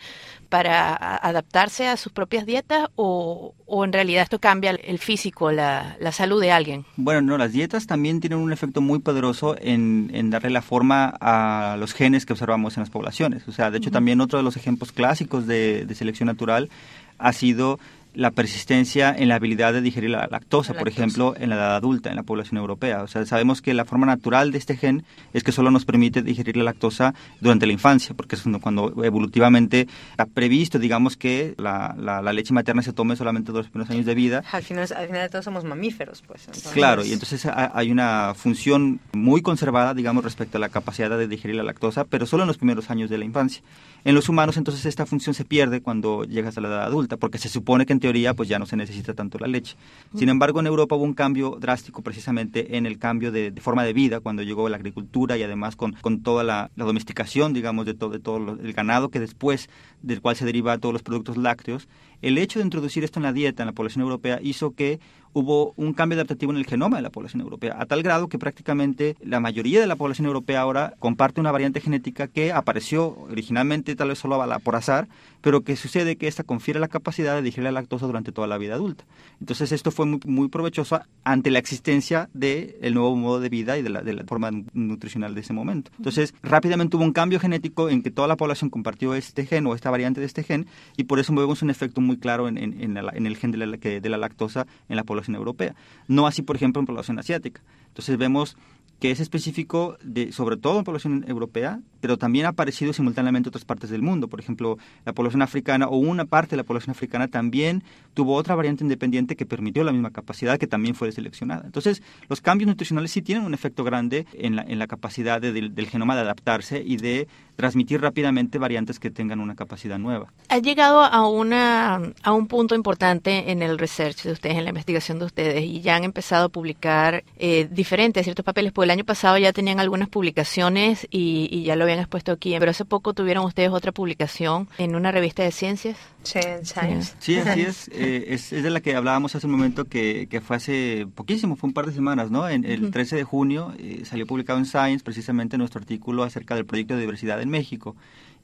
para 0.55 0.95
adaptarse 1.17 1.89
a 1.89 1.97
sus 1.97 2.13
propias 2.13 2.47
dietas 2.47 2.87
o, 2.95 3.57
o 3.67 3.85
en 3.85 3.93
realidad 3.93 4.23
esto 4.23 4.39
cambia 4.39 4.71
el 4.71 5.01
físico, 5.01 5.51
la, 5.51 5.97
la 5.99 6.13
salud 6.13 6.41
de 6.41 6.53
alguien. 6.53 6.87
Bueno, 6.95 7.23
no, 7.23 7.37
las 7.37 7.51
dietas 7.51 7.89
también 7.89 8.21
tienen 8.21 8.39
un 8.39 8.53
efecto 8.53 8.81
muy 8.81 9.01
poderoso 9.01 9.57
en, 9.61 10.31
darle 10.31 10.51
la 10.51 10.63
forma 10.63 11.13
a 11.21 11.77
los 11.77 11.93
genes 11.93 12.25
que 12.25 12.35
observamos 12.35 12.77
en 12.77 12.83
las 12.83 12.91
poblaciones. 12.91 13.49
O 13.49 13.53
sea, 13.53 13.73
de 13.73 13.79
hecho, 13.79 13.91
también 13.91 14.21
otro 14.21 14.39
de 14.39 14.45
los 14.45 14.57
ejemplos 14.57 14.93
clásicos 14.93 15.49
de, 15.49 15.87
de 15.87 15.95
selección 15.97 16.29
natural 16.29 16.71
ha 17.19 17.33
sido 17.33 17.81
la 18.15 18.31
persistencia 18.31 19.15
en 19.17 19.29
la 19.29 19.37
habilidad 19.37 19.73
de 19.73 19.81
digerir 19.81 20.11
la 20.11 20.27
lactosa, 20.31 20.75
por 20.75 20.89
ejemplo, 20.89 21.35
en 21.37 21.51
la 21.51 21.57
edad 21.57 21.77
adulta, 21.77 22.11
en 22.11 22.17
la 22.17 22.23
población 22.23 22.59
europea. 22.59 23.03
O 23.03 23.07
sea, 23.07 23.27
sabemos 23.27 23.61
que 23.61 23.75
la 23.75 23.85
forma 23.85 24.07
natural 24.07 24.53
de 24.53 24.59
este 24.59 24.77
gen 24.77 25.05
es 25.33 25.43
que 25.43 25.53
solo 25.53 25.71
nos 25.71 25.85
permite 25.85 26.23
digerir 26.23 26.57
la 26.57 26.65
lactosa 26.65 27.15
durante 27.41 27.67
la 27.67 27.73
infancia, 27.73 28.15
porque 28.15 28.37
es 28.37 28.45
cuando 28.61 29.05
evolutivamente 29.05 29.89
está 30.11 30.27
previsto, 30.27 30.79
digamos, 30.79 31.17
que 31.17 31.55
la, 31.59 31.95
la, 31.99 32.33
leche 32.33 32.55
materna 32.55 32.83
se 32.83 32.93
tome 32.93 33.17
solamente 33.17 33.53
dos 33.53 33.69
primeros 33.69 33.91
años 33.91 34.07
de 34.07 34.15
vida. 34.15 34.43
Al 34.53 34.63
final, 34.63 34.89
al 34.97 35.07
final 35.07 35.23
de 35.23 35.29
todo 35.29 35.43
somos 35.43 35.65
mamíferos, 35.65 36.23
pues. 36.27 36.49
Claro, 36.73 37.05
y 37.05 37.13
entonces 37.13 37.47
hay 37.47 37.91
una 37.91 38.35
función 38.35 39.01
muy 39.13 39.43
conservada, 39.43 39.95
digamos, 39.95 40.25
respecto 40.25 40.59
a 40.59 40.61
la 40.61 40.69
capacidad 40.69 41.11
de 41.11 41.29
digerir 41.29 41.57
la 41.57 41.63
lactosa, 41.63 42.05
pero 42.05 42.27
solo 42.27 42.45
en 42.45 42.49
los 42.49 42.59
primeros 42.59 42.91
años 42.91 43.11
de 43.11 43.19
la 43.19 43.25
infancia. 43.25 43.63
En 44.07 44.15
los 44.15 44.29
humanos, 44.29 44.59
entonces, 44.59 44.85
esta 44.85 45.07
función 45.07 45.35
se 45.35 45.47
pierde 45.47 45.81
cuando 45.81 46.25
llegas 46.25 46.59
a 46.59 46.61
la 46.61 46.69
edad 46.69 46.83
adulta, 46.83 47.17
porque 47.17 47.39
se 47.39 47.49
supone 47.49 47.87
que 47.87 47.95
en 47.95 48.01
teoría 48.01 48.35
pues 48.35 48.51
ya 48.51 48.59
no 48.59 48.67
se 48.67 48.77
necesita 48.77 49.15
tanto 49.15 49.39
la 49.39 49.47
leche. 49.47 49.77
Sin 50.15 50.29
embargo, 50.29 50.61
en 50.61 50.67
Europa 50.67 50.95
hubo 50.95 51.05
un 51.05 51.15
cambio 51.15 51.57
drástico 51.59 52.03
precisamente 52.03 52.77
en 52.77 52.85
el 52.85 52.99
cambio 52.99 53.33
de, 53.33 53.51
forma 53.63 53.83
de 53.83 53.95
vida 53.95 54.21
cuando 54.21 54.43
llegó 54.43 54.69
la 54.69 54.77
agricultura 54.77 55.39
y 55.39 55.43
además 55.43 55.75
con, 55.75 55.93
con 55.95 56.23
toda 56.23 56.45
la, 56.45 56.71
domesticación, 56.77 57.55
digamos, 57.55 57.87
de 57.87 57.95
todo, 57.95 58.11
de 58.11 58.19
todo 58.19 58.37
el 58.61 58.73
ganado 58.75 59.09
que 59.09 59.21
después, 59.21 59.71
del 60.03 60.21
cual 60.21 60.37
se 60.37 60.45
deriva 60.45 60.77
todos 60.77 60.93
los 60.93 61.03
productos 61.03 61.39
lácteos. 61.39 61.89
El 62.21 62.37
hecho 62.37 62.59
de 62.59 62.67
introducir 62.67 63.05
esto 63.05 63.19
en 63.19 63.25
la 63.25 63.33
dieta 63.33 63.63
en 63.63 63.69
la 63.69 63.73
población 63.73 64.03
europea 64.03 64.39
hizo 64.43 64.73
que 64.73 65.01
hubo 65.35 65.75
un 65.77 65.93
cambio 65.93 66.17
adaptativo 66.17 66.53
en 66.53 66.59
el 66.59 66.67
genoma 66.67 66.97
de 66.97 67.03
la 67.03 67.11
población 67.11 67.43
europea, 67.43 67.77
a 67.79 67.87
tal 67.87 68.03
grado 68.03 68.29
que 68.29 68.39
prácticamente 68.39 69.17
la 69.21 69.41
mayoría 69.41 69.81
de 69.81 69.87
la 69.87 69.97
población 69.97 70.27
europea 70.27 70.61
ahora 70.61 70.95
comparte 70.99 71.41
una 71.41 71.53
variante 71.53 71.81
genética 71.81 72.29
que 72.29 72.53
apareció 72.53 73.19
originalmente 73.31 73.95
tal 73.97 74.09
vez 74.09 74.19
solo 74.19 74.43
por 74.63 74.77
azar, 74.77 75.09
pero 75.41 75.63
que 75.63 75.77
sucede 75.77 76.17
que 76.17 76.29
esta 76.29 76.45
confiere 76.45 76.81
la 76.81 76.89
capacidad 76.89 77.35
de 77.35 77.43
digerir 77.43 77.65
la 77.65 77.73
lactosa 77.73 78.07
durante 78.07 78.33
toda 78.33 78.47
la 78.47 78.59
vida 78.59 78.75
adulta. 78.75 79.05
Entonces 79.41 79.73
esto 79.73 79.91
fue 79.91 80.07
muy, 80.07 80.21
muy 80.25 80.49
provechoso 80.49 81.01
ante 81.25 81.51
la 81.51 81.59
existencia 81.59 82.31
del 82.33 82.95
nuevo 82.95 83.15
modo 83.17 83.41
de 83.41 83.49
vida 83.49 83.77
y 83.77 83.83
de 83.83 83.91
la, 83.91 84.03
de 84.03 84.15
la, 84.15 84.25
forma 84.25 84.51
nutricional 84.73 85.35
de 85.35 85.41
ese 85.41 85.53
momento. 85.53 85.91
Entonces 85.99 86.35
rápidamente 86.43 86.97
hubo 86.97 87.05
un 87.05 87.13
cambio 87.13 87.41
genético 87.41 87.91
en 87.91 88.03
que 88.03 88.11
toda 88.11 88.29
la 88.29 88.37
población 88.37 88.71
compartió 88.71 89.15
este 89.15 89.47
gen 89.47 89.67
o 89.67 89.75
esta 89.75 89.91
variante 89.91 90.21
de 90.21 90.27
este 90.27 90.45
gen 90.45 90.67
y 90.97 91.05
por 91.05 91.19
eso 91.19 91.35
vemos 91.35 91.63
un 91.63 91.71
efecto 91.71 92.01
muy 92.01 92.17
claro 92.17 92.49
en, 92.49 92.57
en, 92.57 93.27
el 93.27 93.37
gen 93.37 93.51
de 93.51 93.59
la, 93.59 93.67
de 93.77 94.09
la 94.09 94.17
lactosa 94.17 94.67
en 94.89 94.97
la 94.97 95.05
población 95.05 95.24
europea. 95.33 95.75
No 96.09 96.27
así, 96.27 96.43
por 96.43 96.57
ejemplo, 96.57 96.81
en 96.81 96.87
población 96.87 97.19
asiática. 97.19 97.63
Entonces 97.95 98.19
vemos 98.19 98.57
que 98.99 99.11
es 99.11 99.21
específico 99.21 99.99
de, 100.03 100.33
sobre 100.33 100.57
todo 100.57 100.79
en 100.79 100.85
población 100.85 101.25
europea, 101.29 101.81
pero 102.01 102.17
también 102.17 102.47
ha 102.47 102.51
aparecido 102.51 102.93
simultáneamente 102.93 103.49
en 103.49 103.51
otras 103.51 103.65
partes 103.65 103.91
del 103.91 104.03
mundo. 104.03 104.29
Por 104.29 104.41
ejemplo, 104.41 104.79
la 105.05 105.13
población 105.13 105.43
africana 105.43 105.89
o 105.89 105.97
una 105.97 106.25
parte 106.25 106.51
de 106.51 106.57
la 106.59 106.65
población 106.65 106.93
africana 106.93 107.29
también 107.29 107.83
tuvo 108.15 108.35
otra 108.35 108.55
variante 108.55 108.85
independiente 108.85 109.37
que 109.37 109.47
permitió 109.47 109.85
la 109.85 109.93
misma 109.93 110.11
capacidad 110.11 110.59
que 110.59 110.67
también 110.67 110.95
fue 110.95 111.13
seleccionada. 111.13 111.63
Entonces, 111.65 112.03
los 112.29 112.41
cambios 112.41 112.69
nutricionales 112.69 113.11
sí 113.11 113.23
tienen 113.23 113.45
un 113.45 113.55
efecto 113.55 113.85
grande 113.85 114.27
en 114.33 114.79
la, 114.79 114.87
capacidad 114.87 115.41
del, 115.41 115.75
del 115.75 115.89
genoma 115.89 116.15
de 116.15 116.23
adaptarse 116.23 116.83
y 116.85 116.97
de 116.97 117.29
transmitir 117.57 118.01
rápidamente 118.01 118.59
variantes 118.59 118.99
que 118.99 119.11
tengan 119.11 119.41
una 119.41 119.55
capacidad 119.55 119.99
nueva. 119.99 120.33
Ha 120.49 120.59
llegado 120.59 121.03
a, 121.03 121.29
una, 121.29 122.01
un 122.27 122.47
punto 122.47 122.75
importante 122.75 123.51
en 123.51 123.63
el 123.63 123.79
research 123.79 124.23
de 124.25 124.33
ustedes, 124.33 124.57
en 124.57 124.65
la 124.65 124.71
investigación 124.71 125.19
de 125.19 125.27
ustedes, 125.27 125.63
y 125.65 125.81
ya 125.81 125.97
han 125.97 126.05
empezado 126.05 126.47
a 126.47 126.49
publicar 126.49 127.25
eh, 127.37 127.69
diferentes 127.85 128.25
ciertos 128.25 128.47
papeles, 128.47 128.73
porque 128.73 128.87
el 128.87 128.91
año 128.93 129.05
pasado 129.05 129.37
ya 129.37 129.53
tenían 129.53 129.79
algunas 129.79 130.09
publicaciones 130.09 131.07
y, 131.11 131.63
ya 131.65 131.77
lo 131.77 131.85
habían 131.85 131.99
expuesto 131.99 132.33
aquí, 132.33 132.57
pero 132.59 132.71
hace 132.71 132.87
poco 132.87 133.13
tuvieron 133.13 133.45
ustedes 133.45 133.69
otra 133.71 133.93
publicación 133.93 134.69
en 134.79 134.97
una 134.97 135.13
revista 135.13 135.43
de 135.43 135.53
ciencias. 135.53 135.99
Sí, 136.23 136.41
Science. 136.63 137.15
Sí, 137.19 137.37
así 137.37 137.61
es. 137.61 137.89
Eh, 137.93 138.25
es. 138.29 138.55
es. 138.55 138.63
de 138.63 138.71
la 138.71 138.81
que 138.81 138.97
hablábamos 138.97 139.35
hace 139.35 139.47
un 139.47 139.53
momento 139.53 139.85
que, 139.85 140.27
que, 140.31 140.41
fue 140.41 140.57
hace 140.57 141.07
poquísimo, 141.15 141.57
fue 141.57 141.69
un 141.69 141.75
par 141.75 141.85
de 141.85 141.93
semanas, 141.93 142.31
¿no? 142.31 142.49
En, 142.49 142.65
el 142.65 142.91
13 142.91 143.17
de 143.17 143.25
junio 143.25 143.75
eh, 143.79 144.03
salió 144.07 144.27
publicado 144.27 144.59
en 144.59 144.65
Science 144.65 145.05
precisamente 145.05 145.59
nuestro 145.59 145.81
artículo 145.81 146.23
acerca 146.23 146.55
del 146.55 146.65
proyecto 146.65 146.95
de 146.95 147.01
diversidad 147.01 147.43
en 147.43 147.51
México 147.51 147.95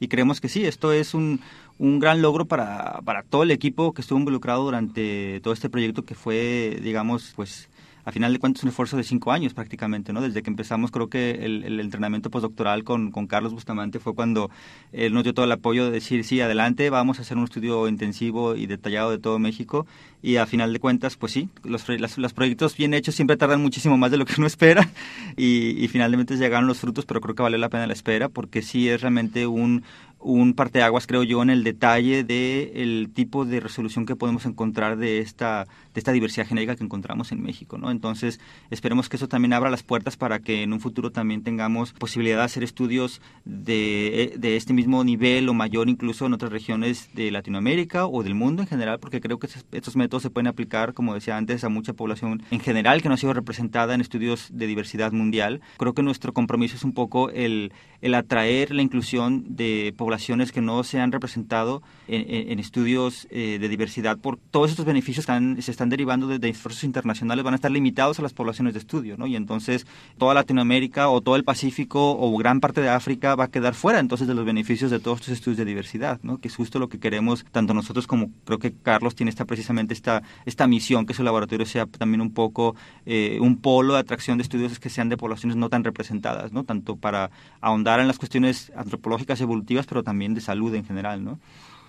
y 0.01 0.09
creemos 0.09 0.41
que 0.41 0.49
sí, 0.49 0.65
esto 0.65 0.93
es 0.93 1.15
un, 1.15 1.41
un 1.79 1.99
gran 1.99 2.23
logro 2.23 2.47
para, 2.47 3.01
para 3.05 3.23
todo 3.23 3.43
el 3.43 3.51
equipo 3.51 3.93
que 3.93 4.01
estuvo 4.01 4.19
involucrado 4.19 4.65
durante 4.65 5.41
todo 5.41 5.53
este 5.53 5.69
proyecto 5.69 6.05
que 6.05 6.15
fue, 6.15 6.79
digamos, 6.83 7.33
pues 7.37 7.69
a 8.05 8.13
final 8.13 8.33
de 8.33 8.39
cuentas 8.39 8.63
un 8.63 8.71
esfuerzo 8.71 8.97
de 8.97 9.05
cinco 9.05 9.33
años 9.33 9.55
prácticamente, 9.55 10.13
¿no? 10.13 10.21
Desde 10.21 10.43
que 10.43 10.51
empezamos 10.51 10.91
creo 10.91 11.09
que 11.09 11.45
el, 11.45 11.81
entrenamiento 11.81 12.31
postdoctoral 12.31 12.85
con, 12.85 13.11
con, 13.11 13.27
Carlos 13.27 13.53
Bustamante 13.53 13.99
fue 13.99 14.15
cuando 14.15 14.51
él 14.93 15.13
nos 15.13 15.25
dio 15.25 15.35
todo 15.35 15.45
el 15.45 15.53
apoyo 15.53 15.85
de 15.85 15.91
decir, 15.91 16.25
sí, 16.25 16.41
adelante, 16.41 16.91
vamos 16.91 17.19
a 17.19 17.23
hacer 17.23 17.37
un 17.37 17.45
estudio 17.45 17.89
intensivo 17.89 18.57
y 18.57 18.67
detallado 18.67 19.11
de 19.11 19.19
todo 19.19 19.39
México 19.39 19.87
y 20.23 20.37
a 20.37 20.47
final 20.47 20.73
de 20.73 20.81
cuentas, 20.81 21.17
pues 21.17 21.33
sí, 21.33 21.49
los, 21.65 21.87
los 21.89 22.33
proyectos 22.33 22.77
bien 22.77 22.93
hechos 22.93 23.15
siempre 23.15 23.37
tardan 23.37 23.63
muchísimo 23.63 23.97
más 23.97 24.11
de 24.11 24.19
lo 24.19 24.27
que 24.27 24.35
uno 24.37 24.47
espera 24.47 24.89
y, 25.37 25.89
finalmente 25.89 26.37
llegaron 26.37 26.67
los 26.67 26.79
frutos, 26.79 27.07
pero 27.07 27.21
creo 27.21 27.35
que 27.35 27.43
valió 27.43 27.59
la 27.59 27.69
pena 27.69 27.87
la 27.87 27.93
espera 27.93 28.29
porque 28.29 28.63
sí 28.63 28.89
es 28.89 29.01
realmente 29.01 29.47
un, 29.47 29.83
un 30.21 30.55
parteaguas, 30.55 31.07
creo 31.07 31.23
yo, 31.23 31.43
en 31.43 31.51
el 31.51 31.65
detalle 31.65 32.25
del 32.25 32.71
el 32.75 33.11
tipo 33.13 33.45
de 33.45 33.61
resolución 33.61 34.07
que 34.07 34.17
podemos 34.17 34.45
encontrar 34.47 34.97
de 34.97 35.19
esta, 35.19 35.67
de 35.95 36.01
esta 36.01 36.13
diversidad 36.13 36.47
genética 36.47 36.77
que 36.77 36.85
encontramos 36.85 37.33
en 37.33 37.43
México. 37.43 37.79
¿no? 37.79 37.91
Entonces, 37.91 38.41
esperemos 38.71 39.09
que 39.09 39.17
eso 39.17 39.29
también 39.29 39.53
abra 39.53 39.71
las 39.71 39.83
puertas 39.83 40.17
para 40.17 40.41
que 40.41 40.63
en 40.63 40.73
un 40.73 40.81
futuro 40.81 41.11
también 41.11 41.43
tengamos 41.43 41.93
posibilidad 41.93 42.39
de 42.39 42.45
hacer 42.45 42.63
estudios 42.63 43.21
de, 43.45 44.35
de 44.39 44.57
este 44.57 44.73
mismo 44.73 45.03
nivel 45.05 45.49
o 45.49 45.55
mayor 45.55 45.89
incluso 45.89 46.27
en 46.27 46.35
otras 46.35 46.53
regiones 46.53 47.11
de 47.15 47.31
Latinoamérica 47.31 48.07
o 48.07 48.23
del 48.23 48.35
mundo 48.35 48.63
en 48.63 48.69
general, 48.69 49.01
porque 49.01 49.21
creo 49.21 49.39
que 49.39 49.49
estos 49.73 49.97
métodos 49.97 50.23
se 50.23 50.31
pueden 50.31 50.47
aplicar, 50.47 50.95
como 50.95 51.15
decía 51.15 51.37
antes, 51.37 51.65
a 51.65 51.69
mucha 51.69 51.95
población 51.95 52.43
en 52.51 52.61
general 52.61 53.03
que 53.03 53.09
no 53.09 53.15
ha 53.15 53.19
sido 53.19 53.33
representada 53.33 53.95
en 53.95 54.01
estudios 54.01 54.49
de 54.53 54.67
diversidad 54.67 55.13
mundial. 55.13 55.61
Creo 55.79 55.95
que 55.95 56.03
nuestro 56.03 56.33
compromiso 56.33 56.77
es 56.77 56.85
un 56.85 56.93
poco 56.93 57.31
el, 57.31 57.73
el 58.01 58.15
atraer 58.15 58.75
la 58.75 58.83
inclusión 58.83 59.45
de 59.57 59.95
poblaciones 60.11 60.51
que 60.51 60.61
no 60.61 60.83
se 60.83 60.99
han 60.99 61.13
representado 61.13 61.83
en, 62.09 62.59
estudios 62.59 63.29
eh, 63.31 63.59
de 63.61 63.69
diversidad 63.69 64.19
por 64.19 64.39
todos 64.39 64.71
estos 64.71 64.85
beneficios 64.85 65.23
están, 65.23 65.63
se 65.63 65.71
están 65.71 65.89
derivando 65.89 66.27
de, 66.27 66.41
de, 66.41 66.49
esfuerzos 66.49 66.83
internacionales 66.83 67.45
van 67.45 67.55
a 67.55 67.57
estar 67.57 67.71
limitados 67.71 68.19
a 68.19 68.23
las 68.23 68.33
poblaciones 68.33 68.75
de 68.75 68.81
estudio, 68.81 69.17
¿no? 69.17 69.29
Y 69.29 69.37
entonces 69.37 69.87
toda 70.19 70.35
Latinoamérica 70.35 71.09
o 71.11 71.21
todo 71.21 71.37
el 71.37 71.45
Pacífico 71.45 72.19
o 72.19 72.37
gran 72.37 72.59
parte 72.59 72.81
de 72.81 72.89
África 72.89 73.37
va 73.37 73.45
a 73.45 73.49
quedar 73.49 73.75
fuera 73.75 74.01
entonces 74.01 74.27
de 74.27 74.35
los 74.35 74.45
beneficios 74.45 74.91
de 74.91 74.99
todos 74.99 75.21
estos 75.21 75.35
estudios 75.35 75.59
de 75.59 75.65
diversidad, 75.65 76.19
¿no? 76.25 76.39
Que 76.39 76.49
es 76.49 76.57
justo 76.57 76.81
lo 76.81 76.89
que 76.89 76.99
queremos 76.99 77.45
tanto 77.53 77.73
nosotros 77.73 78.09
como 78.09 78.31
creo 78.45 78.59
que 78.59 78.73
Carlos 78.73 79.15
tiene 79.15 79.31
esta 79.31 79.45
precisamente 79.45 79.95
esta 79.95 80.25
esta 80.45 80.67
misión 80.67 81.07
que 81.07 81.15
su 81.15 81.23
laboratorio 81.23 81.67
sea 81.67 81.87
también 81.87 82.21
un 82.21 82.33
poco 82.33 82.75
eh, 83.07 83.39
un 83.41 83.59
polo 83.59 83.95
de 83.95 84.01
atracción 84.01 84.39
de 84.39 84.43
estudios 84.43 84.81
que 84.81 84.91
sean 84.91 85.09
de 85.09 85.17
poblaciones 85.17 85.57
no 85.57 85.69
tan 85.69 85.85
representadas, 85.85 86.53
¿no? 86.53 86.65
Tanto 86.65 86.97
para 86.97 87.31
ahondar 87.61 88.01
en 88.01 88.09
las 88.09 88.19
cuestiones 88.19 88.73
antropológicas 88.75 89.41
evolutivas, 89.41 89.87
pero 89.87 90.00
también 90.03 90.35
de 90.35 90.41
salud 90.41 90.75
en 90.75 90.85
general, 90.85 91.25
¿no? 91.25 91.39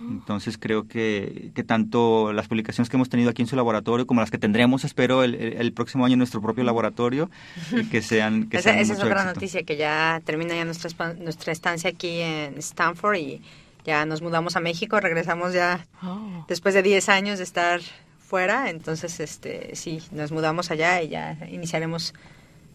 Entonces 0.09 0.57
creo 0.57 0.87
que, 0.87 1.51
que, 1.53 1.63
tanto 1.63 2.33
las 2.33 2.47
publicaciones 2.47 2.89
que 2.89 2.97
hemos 2.97 3.09
tenido 3.09 3.29
aquí 3.29 3.41
en 3.41 3.47
su 3.47 3.55
laboratorio 3.55 4.07
como 4.07 4.21
las 4.21 4.31
que 4.31 4.37
tendremos, 4.37 4.83
espero, 4.83 5.23
el, 5.23 5.35
el 5.35 5.73
próximo 5.73 6.05
año 6.05 6.13
en 6.13 6.19
nuestro 6.19 6.41
propio 6.41 6.63
laboratorio, 6.63 7.29
que 7.91 8.01
sean... 8.01 8.49
Que 8.49 8.57
esa, 8.57 8.71
sean 8.71 8.79
esa 8.79 8.93
es 8.93 8.99
otra 8.99 9.21
éxito. 9.21 9.33
noticia, 9.33 9.63
que 9.63 9.77
ya 9.77 10.21
termina 10.25 10.55
ya 10.55 10.65
nuestra, 10.65 11.13
nuestra 11.13 11.53
estancia 11.53 11.91
aquí 11.91 12.19
en 12.19 12.57
Stanford 12.57 13.17
y 13.17 13.41
ya 13.85 14.05
nos 14.05 14.21
mudamos 14.21 14.55
a 14.55 14.59
México, 14.59 14.99
regresamos 14.99 15.53
ya 15.53 15.85
oh. 16.03 16.45
después 16.47 16.73
de 16.73 16.83
10 16.83 17.09
años 17.09 17.37
de 17.37 17.43
estar 17.43 17.81
fuera, 18.19 18.69
entonces 18.69 19.19
este 19.19 19.75
sí, 19.75 20.01
nos 20.11 20.31
mudamos 20.31 20.71
allá 20.71 21.01
y 21.01 21.09
ya 21.09 21.37
iniciaremos 21.49 22.13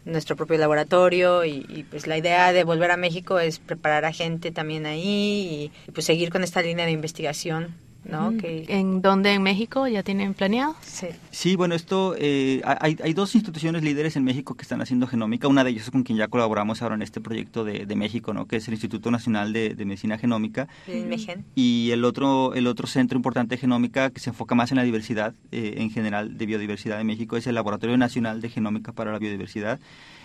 nuestro 0.06 0.36
propio 0.36 0.56
laboratorio 0.56 1.44
y, 1.44 1.84
pues 1.90 2.06
la 2.06 2.16
idea 2.16 2.52
de 2.52 2.64
volver 2.64 2.90
a 2.90 2.96
México 2.96 3.38
es 3.38 3.58
preparar 3.58 4.04
a 4.04 4.12
gente 4.12 4.52
también 4.52 4.86
ahí 4.86 5.70
y, 5.84 5.88
y 5.88 5.92
pues 5.92 6.06
seguir 6.06 6.30
con 6.30 6.42
esta 6.42 6.62
línea 6.62 6.86
de 6.86 6.92
investigación. 6.92 7.85
¿No? 8.08 8.32
Mm. 8.32 8.38
Que... 8.38 8.64
¿En 8.68 9.02
dónde 9.02 9.32
en 9.32 9.42
México 9.42 9.86
ya 9.88 10.02
tienen 10.02 10.34
planeado? 10.34 10.74
Sí, 10.80 11.08
sí 11.30 11.56
bueno, 11.56 11.74
esto, 11.74 12.14
eh, 12.18 12.62
hay, 12.64 12.96
hay 13.02 13.12
dos 13.12 13.34
instituciones 13.34 13.82
líderes 13.82 14.16
en 14.16 14.24
México 14.24 14.54
que 14.54 14.62
están 14.62 14.80
haciendo 14.80 15.06
genómica, 15.06 15.48
una 15.48 15.64
de 15.64 15.70
ellas 15.70 15.84
es 15.84 15.90
con 15.90 16.02
quien 16.02 16.18
ya 16.18 16.28
colaboramos 16.28 16.82
ahora 16.82 16.94
en 16.94 17.02
este 17.02 17.20
proyecto 17.20 17.64
de, 17.64 17.86
de 17.86 17.96
México, 17.96 18.32
¿no? 18.32 18.46
que 18.46 18.56
es 18.56 18.68
el 18.68 18.74
Instituto 18.74 19.10
Nacional 19.10 19.52
de, 19.52 19.74
de 19.74 19.84
Medicina 19.84 20.18
Genómica, 20.18 20.68
¿El 20.86 21.16
y 21.54 21.90
el 21.92 22.04
otro, 22.04 22.54
el 22.54 22.66
otro 22.66 22.86
centro 22.86 23.16
importante 23.16 23.56
de 23.56 23.60
genómica 23.60 24.10
que 24.10 24.20
se 24.20 24.30
enfoca 24.30 24.54
más 24.54 24.70
en 24.70 24.76
la 24.76 24.82
diversidad 24.82 25.34
eh, 25.52 25.74
en 25.78 25.90
general 25.90 26.36
de 26.36 26.46
biodiversidad 26.46 26.98
de 26.98 27.04
México 27.04 27.36
es 27.36 27.46
el 27.46 27.54
Laboratorio 27.54 27.96
Nacional 27.96 28.40
de 28.40 28.48
Genómica 28.48 28.92
para 28.92 29.12
la 29.12 29.18
Biodiversidad, 29.18 29.80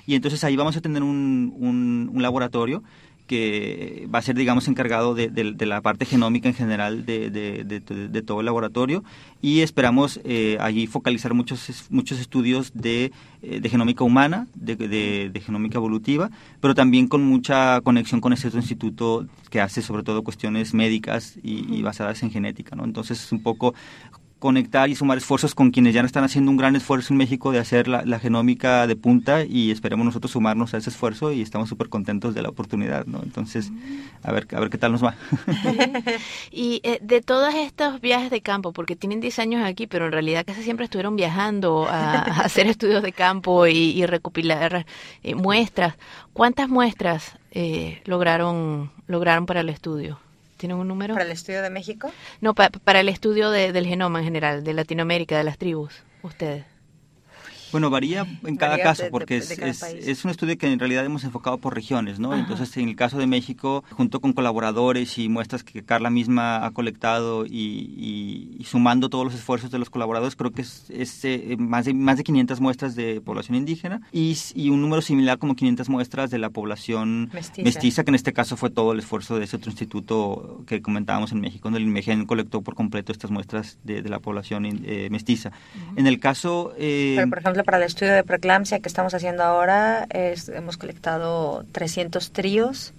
y 0.05 0.15
entonces 0.15 0.43
ahí 0.43 0.55
vamos 0.55 0.75
a 0.77 0.81
tener 0.81 1.03
un, 1.03 1.53
un, 1.57 2.11
un 2.13 2.21
laboratorio 2.21 2.83
que 3.31 4.09
va 4.13 4.19
a 4.19 4.21
ser, 4.21 4.35
digamos, 4.35 4.67
encargado 4.67 5.15
de, 5.15 5.29
de, 5.29 5.53
de 5.53 5.65
la 5.65 5.79
parte 5.79 6.05
genómica 6.05 6.49
en 6.49 6.53
general 6.53 7.05
de, 7.05 7.29
de 7.29 8.21
todo 8.23 8.41
el 8.41 8.45
laboratorio 8.45 9.05
y 9.41 9.61
esperamos 9.61 10.19
eh, 10.25 10.57
allí 10.59 10.85
focalizar 10.85 11.33
muchos, 11.33 11.85
muchos 11.89 12.19
estudios 12.19 12.73
de, 12.73 13.13
de 13.41 13.69
genómica 13.69 14.03
humana, 14.03 14.47
de, 14.53 15.31
genómica 15.45 15.77
evolutiva, 15.77 16.29
pero 16.59 16.75
también 16.75 17.07
con 17.07 17.23
mucha 17.23 17.79
conexión 17.79 18.19
con 18.19 18.33
este 18.33 18.49
otro 18.49 18.59
instituto 18.59 19.25
que 19.49 19.61
hace 19.61 19.81
sobre 19.81 20.03
todo 20.03 20.23
cuestiones 20.23 20.73
médicas 20.73 21.37
y, 21.41 21.73
y 21.73 21.81
basadas 21.83 22.21
en 22.23 22.31
genética. 22.31 22.75
¿no? 22.75 22.83
Entonces, 22.83 23.23
es 23.23 23.31
un 23.31 23.41
poco 23.41 23.73
conectar 24.41 24.89
y 24.89 24.95
sumar 24.95 25.19
esfuerzos 25.19 25.53
con 25.53 25.69
quienes 25.69 25.93
ya 25.93 26.01
están 26.01 26.23
haciendo 26.23 26.49
un 26.49 26.57
gran 26.57 26.75
esfuerzo 26.75 27.13
en 27.13 27.17
México 27.17 27.51
de 27.51 27.59
hacer 27.59 27.87
la, 27.87 28.19
genómica 28.19 28.87
de 28.87 28.95
punta 28.95 29.43
y 29.43 29.69
esperemos 29.69 30.03
nosotros 30.03 30.31
sumarnos 30.31 30.73
a 30.73 30.77
ese 30.77 30.89
esfuerzo 30.89 31.31
y 31.31 31.43
estamos 31.43 31.69
súper 31.69 31.89
contentos 31.89 32.33
de 32.33 32.41
la 32.41 32.49
oportunidad, 32.49 33.05
¿no? 33.05 33.21
Entonces, 33.21 33.71
a 34.23 34.31
ver, 34.31 34.47
a 34.51 34.59
ver 34.59 34.71
qué 34.71 34.79
tal 34.79 34.93
nos 34.93 35.03
va. 35.03 35.15
y 36.51 36.81
eh, 36.83 36.97
de 37.03 37.21
todos 37.21 37.53
estos 37.53 38.01
viajes 38.01 38.31
de 38.31 38.41
campo, 38.41 38.73
porque 38.73 38.95
tienen 38.95 39.19
10 39.19 39.37
años 39.37 39.63
aquí, 39.63 39.85
pero 39.85 40.07
en 40.07 40.11
realidad 40.11 40.43
casi 40.43 40.63
siempre 40.63 40.85
estuvieron 40.85 41.15
viajando 41.15 41.85
a, 41.87 42.13
a 42.13 42.41
hacer 42.45 42.65
estudios 42.65 43.03
de 43.03 43.13
campo 43.13 43.67
y, 43.67 43.91
y 43.91 44.07
recopilar 44.07 44.87
eh, 45.21 45.35
muestras, 45.35 45.99
¿cuántas 46.33 46.67
muestras 46.67 47.37
eh, 47.51 48.01
lograron, 48.05 48.91
lograron 49.05 49.45
para 49.45 49.61
el 49.61 49.69
estudio? 49.69 50.19
¿Tienen 50.61 50.77
un 50.77 50.87
número? 50.87 51.15
¿Para 51.15 51.25
el 51.25 51.31
estudio 51.31 51.63
de 51.63 51.71
México? 51.71 52.11
No, 52.39 52.53
pa 52.53 52.69
para 52.69 52.99
el 52.99 53.09
estudio 53.09 53.49
de, 53.49 53.71
del 53.71 53.87
genoma 53.87 54.19
en 54.19 54.25
general, 54.25 54.63
de 54.63 54.75
Latinoamérica, 54.75 55.35
de 55.35 55.43
las 55.43 55.57
tribus, 55.57 56.03
ustedes. 56.21 56.70
Bueno, 57.71 57.89
varía 57.89 58.25
en 58.45 58.55
cada 58.55 58.71
Varía 58.71 58.83
caso, 58.83 59.01
de- 59.03 59.07
de- 59.07 59.11
porque 59.11 59.39
de 59.41 59.69
es, 60.11 60.25
un 60.25 60.31
estudio 60.31 60.57
que 60.57 60.71
en 60.71 60.79
realidad 60.79 61.05
hemos 61.05 61.23
enfocado 61.23 61.57
por 61.57 61.73
regiones, 61.75 62.19
¿no? 62.19 62.31
Ajá. 62.33 62.41
Entonces, 62.41 62.75
en 62.77 62.89
el 62.89 62.95
caso 62.95 63.17
de 63.17 63.27
México, 63.27 63.83
junto 63.91 64.19
con 64.19 64.33
colaboradores 64.33 65.17
y 65.17 65.29
muestras 65.29 65.63
que 65.63 65.83
Carla 65.83 66.09
misma 66.09 66.65
ha 66.65 66.71
colectado 66.71 67.45
y, 67.45 67.49
y- 67.51 68.55
y 68.59 68.63
sumando 68.65 69.09
todos 69.09 69.25
los 69.25 69.33
esfuerzos 69.35 69.71
de 69.71 69.79
los 69.79 69.89
colaboradores, 69.89 70.35
creo 70.35 70.51
que 70.51 70.61
es, 70.61 70.89
es, 70.89 71.23
eh, 71.25 71.55
más, 71.57 71.85
de, 71.85 71.93
más 71.93 72.17
de 72.17 72.23
500 72.23 72.59
muestras 72.61 72.95
de 72.95 73.21
población 73.21 73.55
indígena 73.55 74.01
y, 74.11 74.35
un 74.69 74.81
número 74.81 75.01
similar 75.01 75.37
como 75.37 75.55
500 75.55 75.89
muestras 75.89 76.29
de 76.31 76.37
la 76.37 76.49
población 76.49 77.29
Mestiza. 77.33 77.63
mestiza, 77.65 78.03
que 78.03 78.11
en 78.11 78.15
este 78.15 78.33
caso 78.33 78.55
fue 78.57 78.69
todo 78.69 78.93
el 78.93 78.99
esfuerzo 78.99 79.37
de 79.37 79.45
ese 79.45 79.55
otro 79.57 79.69
instituto 79.71 80.63
que 80.67 80.81
comentábamos 80.81 81.31
en 81.31 81.41
México, 81.41 81.63
donde 81.63 81.79
el 81.79 81.85
INMEGEN 81.85 82.25
colectó 82.25 82.61
por 82.61 82.75
completo 82.75 83.11
estas 83.11 83.31
muestras 83.31 83.77
de, 83.83 84.01
la 84.03 84.19
población 84.19 84.65
eh, 84.65 85.07
mestiza. 85.11 85.51
En 85.95 86.07
el 86.07 86.19
caso... 86.19 86.73
eh, 86.77 87.13
Pero, 87.17 87.29
por 87.29 87.39
ejemplo, 87.39 87.60
para 87.63 87.77
el 87.77 87.83
estudio 87.83 88.13
de 88.13 88.23
preeclampsia 88.23 88.79
que 88.79 88.87
estamos 88.87 89.13
haciendo 89.13 89.43
ahora, 89.43 90.05
es- 90.09 90.49
hemos 90.49 90.77
colectado 90.77 91.65
300 91.71 92.31
tríos, 92.31 92.93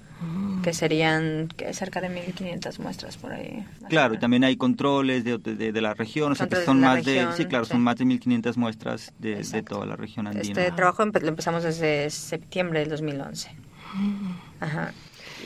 que 0.63 0.73
serían 0.73 1.49
que 1.57 1.75
cerca 1.75 2.01
de 2.01 2.09
1.500 2.09 2.79
muestras 2.79 3.17
por 3.17 3.33
ahí. 3.33 3.65
Claro, 3.89 4.15
y 4.15 4.19
también 4.19 4.45
hay 4.45 4.57
controles 4.57 5.25
de, 5.25 5.37
de, 5.39 5.73
de 5.73 5.81
la 5.81 5.95
región, 5.95 6.31
o 6.31 6.35
sea 6.37 6.49
que 6.49 6.65
son 6.65 6.79
más 6.81 7.05
de, 7.05 7.27
sí, 7.37 7.47
claro, 7.47 7.65
sí. 7.65 7.73
son 7.73 7.81
más 7.81 7.97
de 7.97 8.05
1.500 8.05 8.57
muestras 8.57 9.13
de, 9.19 9.43
de 9.43 9.63
toda 9.65 9.85
la 9.85 9.97
región 9.97 10.29
andina. 10.29 10.43
Este 10.61 10.71
trabajo 10.71 11.05
lo 11.05 11.29
empezamos 11.29 11.65
desde 11.65 12.09
septiembre 12.11 12.79
del 12.79 12.91
2011. 12.91 13.51
Ajá. 14.61 14.93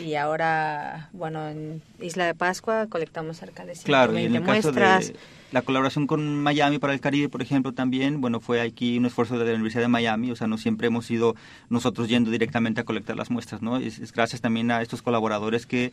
Y 0.04 0.14
ahora, 0.14 1.08
bueno, 1.12 1.48
en 1.48 1.82
Isla 2.00 2.26
de 2.26 2.34
Pascua 2.34 2.86
colectamos 2.88 3.38
cerca 3.38 3.64
de 3.64 3.74
120 3.74 3.84
Claro, 3.84 4.18
y 4.18 4.24
en 4.24 4.36
el 4.36 4.42
caso 4.42 4.72
muestras. 4.72 5.08
de 5.08 5.16
la 5.52 5.62
colaboración 5.62 6.06
con 6.06 6.42
Miami 6.42 6.78
para 6.78 6.92
el 6.92 7.00
Caribe, 7.00 7.28
por 7.28 7.40
ejemplo, 7.40 7.72
también, 7.72 8.20
bueno, 8.20 8.40
fue 8.40 8.60
aquí 8.60 8.98
un 8.98 9.06
esfuerzo 9.06 9.38
de 9.38 9.44
la 9.44 9.52
Universidad 9.54 9.82
de 9.82 9.88
Miami, 9.88 10.30
o 10.30 10.36
sea, 10.36 10.46
no 10.46 10.58
siempre 10.58 10.88
hemos 10.88 11.10
ido 11.10 11.34
nosotros 11.70 12.08
yendo 12.08 12.30
directamente 12.30 12.80
a 12.80 12.84
colectar 12.84 13.16
las 13.16 13.30
muestras, 13.30 13.62
¿no? 13.62 13.76
Es, 13.76 13.98
es 13.98 14.12
gracias 14.12 14.40
también 14.40 14.70
a 14.70 14.82
estos 14.82 15.02
colaboradores 15.02 15.64
que 15.66 15.92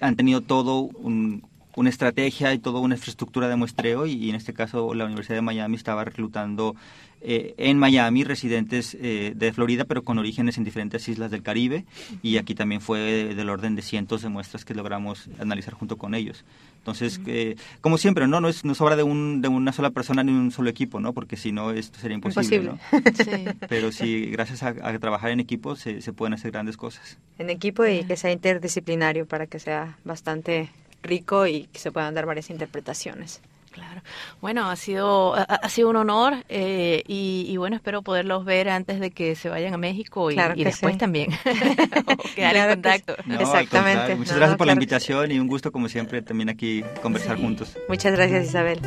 han 0.00 0.16
tenido 0.16 0.40
todo 0.40 0.80
un 0.80 1.44
una 1.76 1.90
estrategia 1.90 2.52
y 2.54 2.58
toda 2.58 2.80
una 2.80 2.94
infraestructura 2.94 3.48
de 3.48 3.56
muestreo 3.56 4.06
y, 4.06 4.28
en 4.30 4.36
este 4.36 4.54
caso 4.54 4.94
la 4.94 5.04
Universidad 5.04 5.36
de 5.36 5.42
Miami 5.42 5.76
estaba 5.76 6.04
reclutando 6.04 6.74
eh, 7.20 7.54
en 7.56 7.78
Miami 7.78 8.22
residentes 8.22 8.96
eh, 9.00 9.32
de 9.34 9.52
Florida, 9.52 9.84
pero 9.84 10.02
con 10.02 10.18
orígenes 10.18 10.58
en 10.58 10.64
diferentes 10.64 11.08
islas 11.08 11.30
del 11.30 11.42
Caribe 11.42 11.84
y 12.22 12.36
aquí 12.36 12.54
también 12.54 12.80
fue 12.82 13.34
del 13.34 13.48
orden 13.48 13.76
de 13.76 13.82
cientos 13.82 14.22
de 14.22 14.28
muestras 14.28 14.64
que 14.64 14.74
logramos 14.74 15.28
analizar 15.38 15.72
junto 15.72 15.96
con 15.96 16.14
ellos. 16.14 16.44
Entonces, 16.78 17.18
eh, 17.26 17.56
como 17.80 17.96
siempre, 17.96 18.28
¿no? 18.28 18.42
No 18.42 18.48
es, 18.48 18.62
no 18.66 18.72
es 18.72 18.80
obra 18.82 18.94
de, 18.94 19.04
un, 19.04 19.40
de 19.40 19.48
una 19.48 19.72
sola 19.72 19.88
persona 19.88 20.22
ni 20.22 20.32
un 20.32 20.50
solo 20.50 20.68
equipo, 20.68 21.00
¿no? 21.00 21.14
Porque 21.14 21.38
si 21.38 21.50
no, 21.50 21.70
esto 21.70 21.98
sería 21.98 22.16
imposible, 22.16 22.62
¿no? 22.62 22.78
Pero 23.70 23.90
sí, 23.90 24.26
gracias 24.26 24.62
a, 24.62 24.74
trabajar 24.98 25.30
en 25.30 25.40
equipo 25.40 25.76
se, 25.76 26.02
se 26.02 26.12
pueden 26.12 26.34
hacer 26.34 26.50
grandes 26.50 26.76
cosas. 26.76 27.16
En 27.38 27.48
equipo 27.48 27.86
y 27.86 28.04
que 28.04 28.16
sea 28.16 28.32
interdisciplinario 28.32 29.26
para 29.26 29.46
que 29.46 29.58
sea 29.58 29.96
bastante 30.04 30.68
rico 31.04 31.46
y 31.46 31.64
que 31.66 31.78
se 31.78 31.92
puedan 31.92 32.14
dar 32.14 32.26
varias 32.26 32.50
interpretaciones. 32.50 33.40
Claro. 33.74 34.02
Bueno, 34.40 34.70
ha 34.70 34.76
sido, 34.76 35.34
ha, 35.34 35.68
sido 35.68 35.90
un 35.90 35.96
honor 35.96 36.44
eh, 36.48 37.02
y, 37.08 37.56
bueno, 37.56 37.74
espero 37.74 38.02
poderlos 38.02 38.44
ver 38.44 38.68
antes 38.68 39.00
de 39.00 39.10
que 39.10 39.34
se 39.34 39.48
vayan 39.48 39.74
a 39.74 39.78
México 39.78 40.30
y, 40.30 40.36
después 40.62 40.96
también. 40.96 41.30
quedar 42.36 42.54
en 42.54 42.68
contacto. 42.68 43.16
Exactamente. 43.28 44.14
Muchas 44.14 44.36
gracias 44.36 44.56
por 44.56 44.68
la 44.68 44.74
invitación 44.74 45.32
y 45.32 45.40
un 45.40 45.48
gusto, 45.48 45.72
como 45.72 45.88
siempre, 45.88 46.22
también 46.22 46.50
aquí 46.50 46.84
conversar 47.02 47.36
juntos. 47.36 47.76
Muchas 47.88 48.12
gracias, 48.12 48.46
Isabel. 48.46 48.80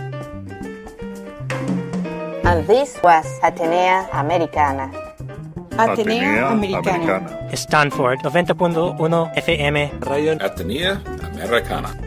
And 2.46 2.66
this 2.66 2.98
was 3.04 3.28
Atenea 3.44 4.08
Americana. 4.14 4.90
Atenea, 5.78 6.50
Americana. 6.50 7.50
Stanford 7.52 8.20
90.1 8.20 9.32
FM. 9.36 9.92
Radio 10.00 10.38
Atenea 10.40 11.02
Americana. 11.36 12.07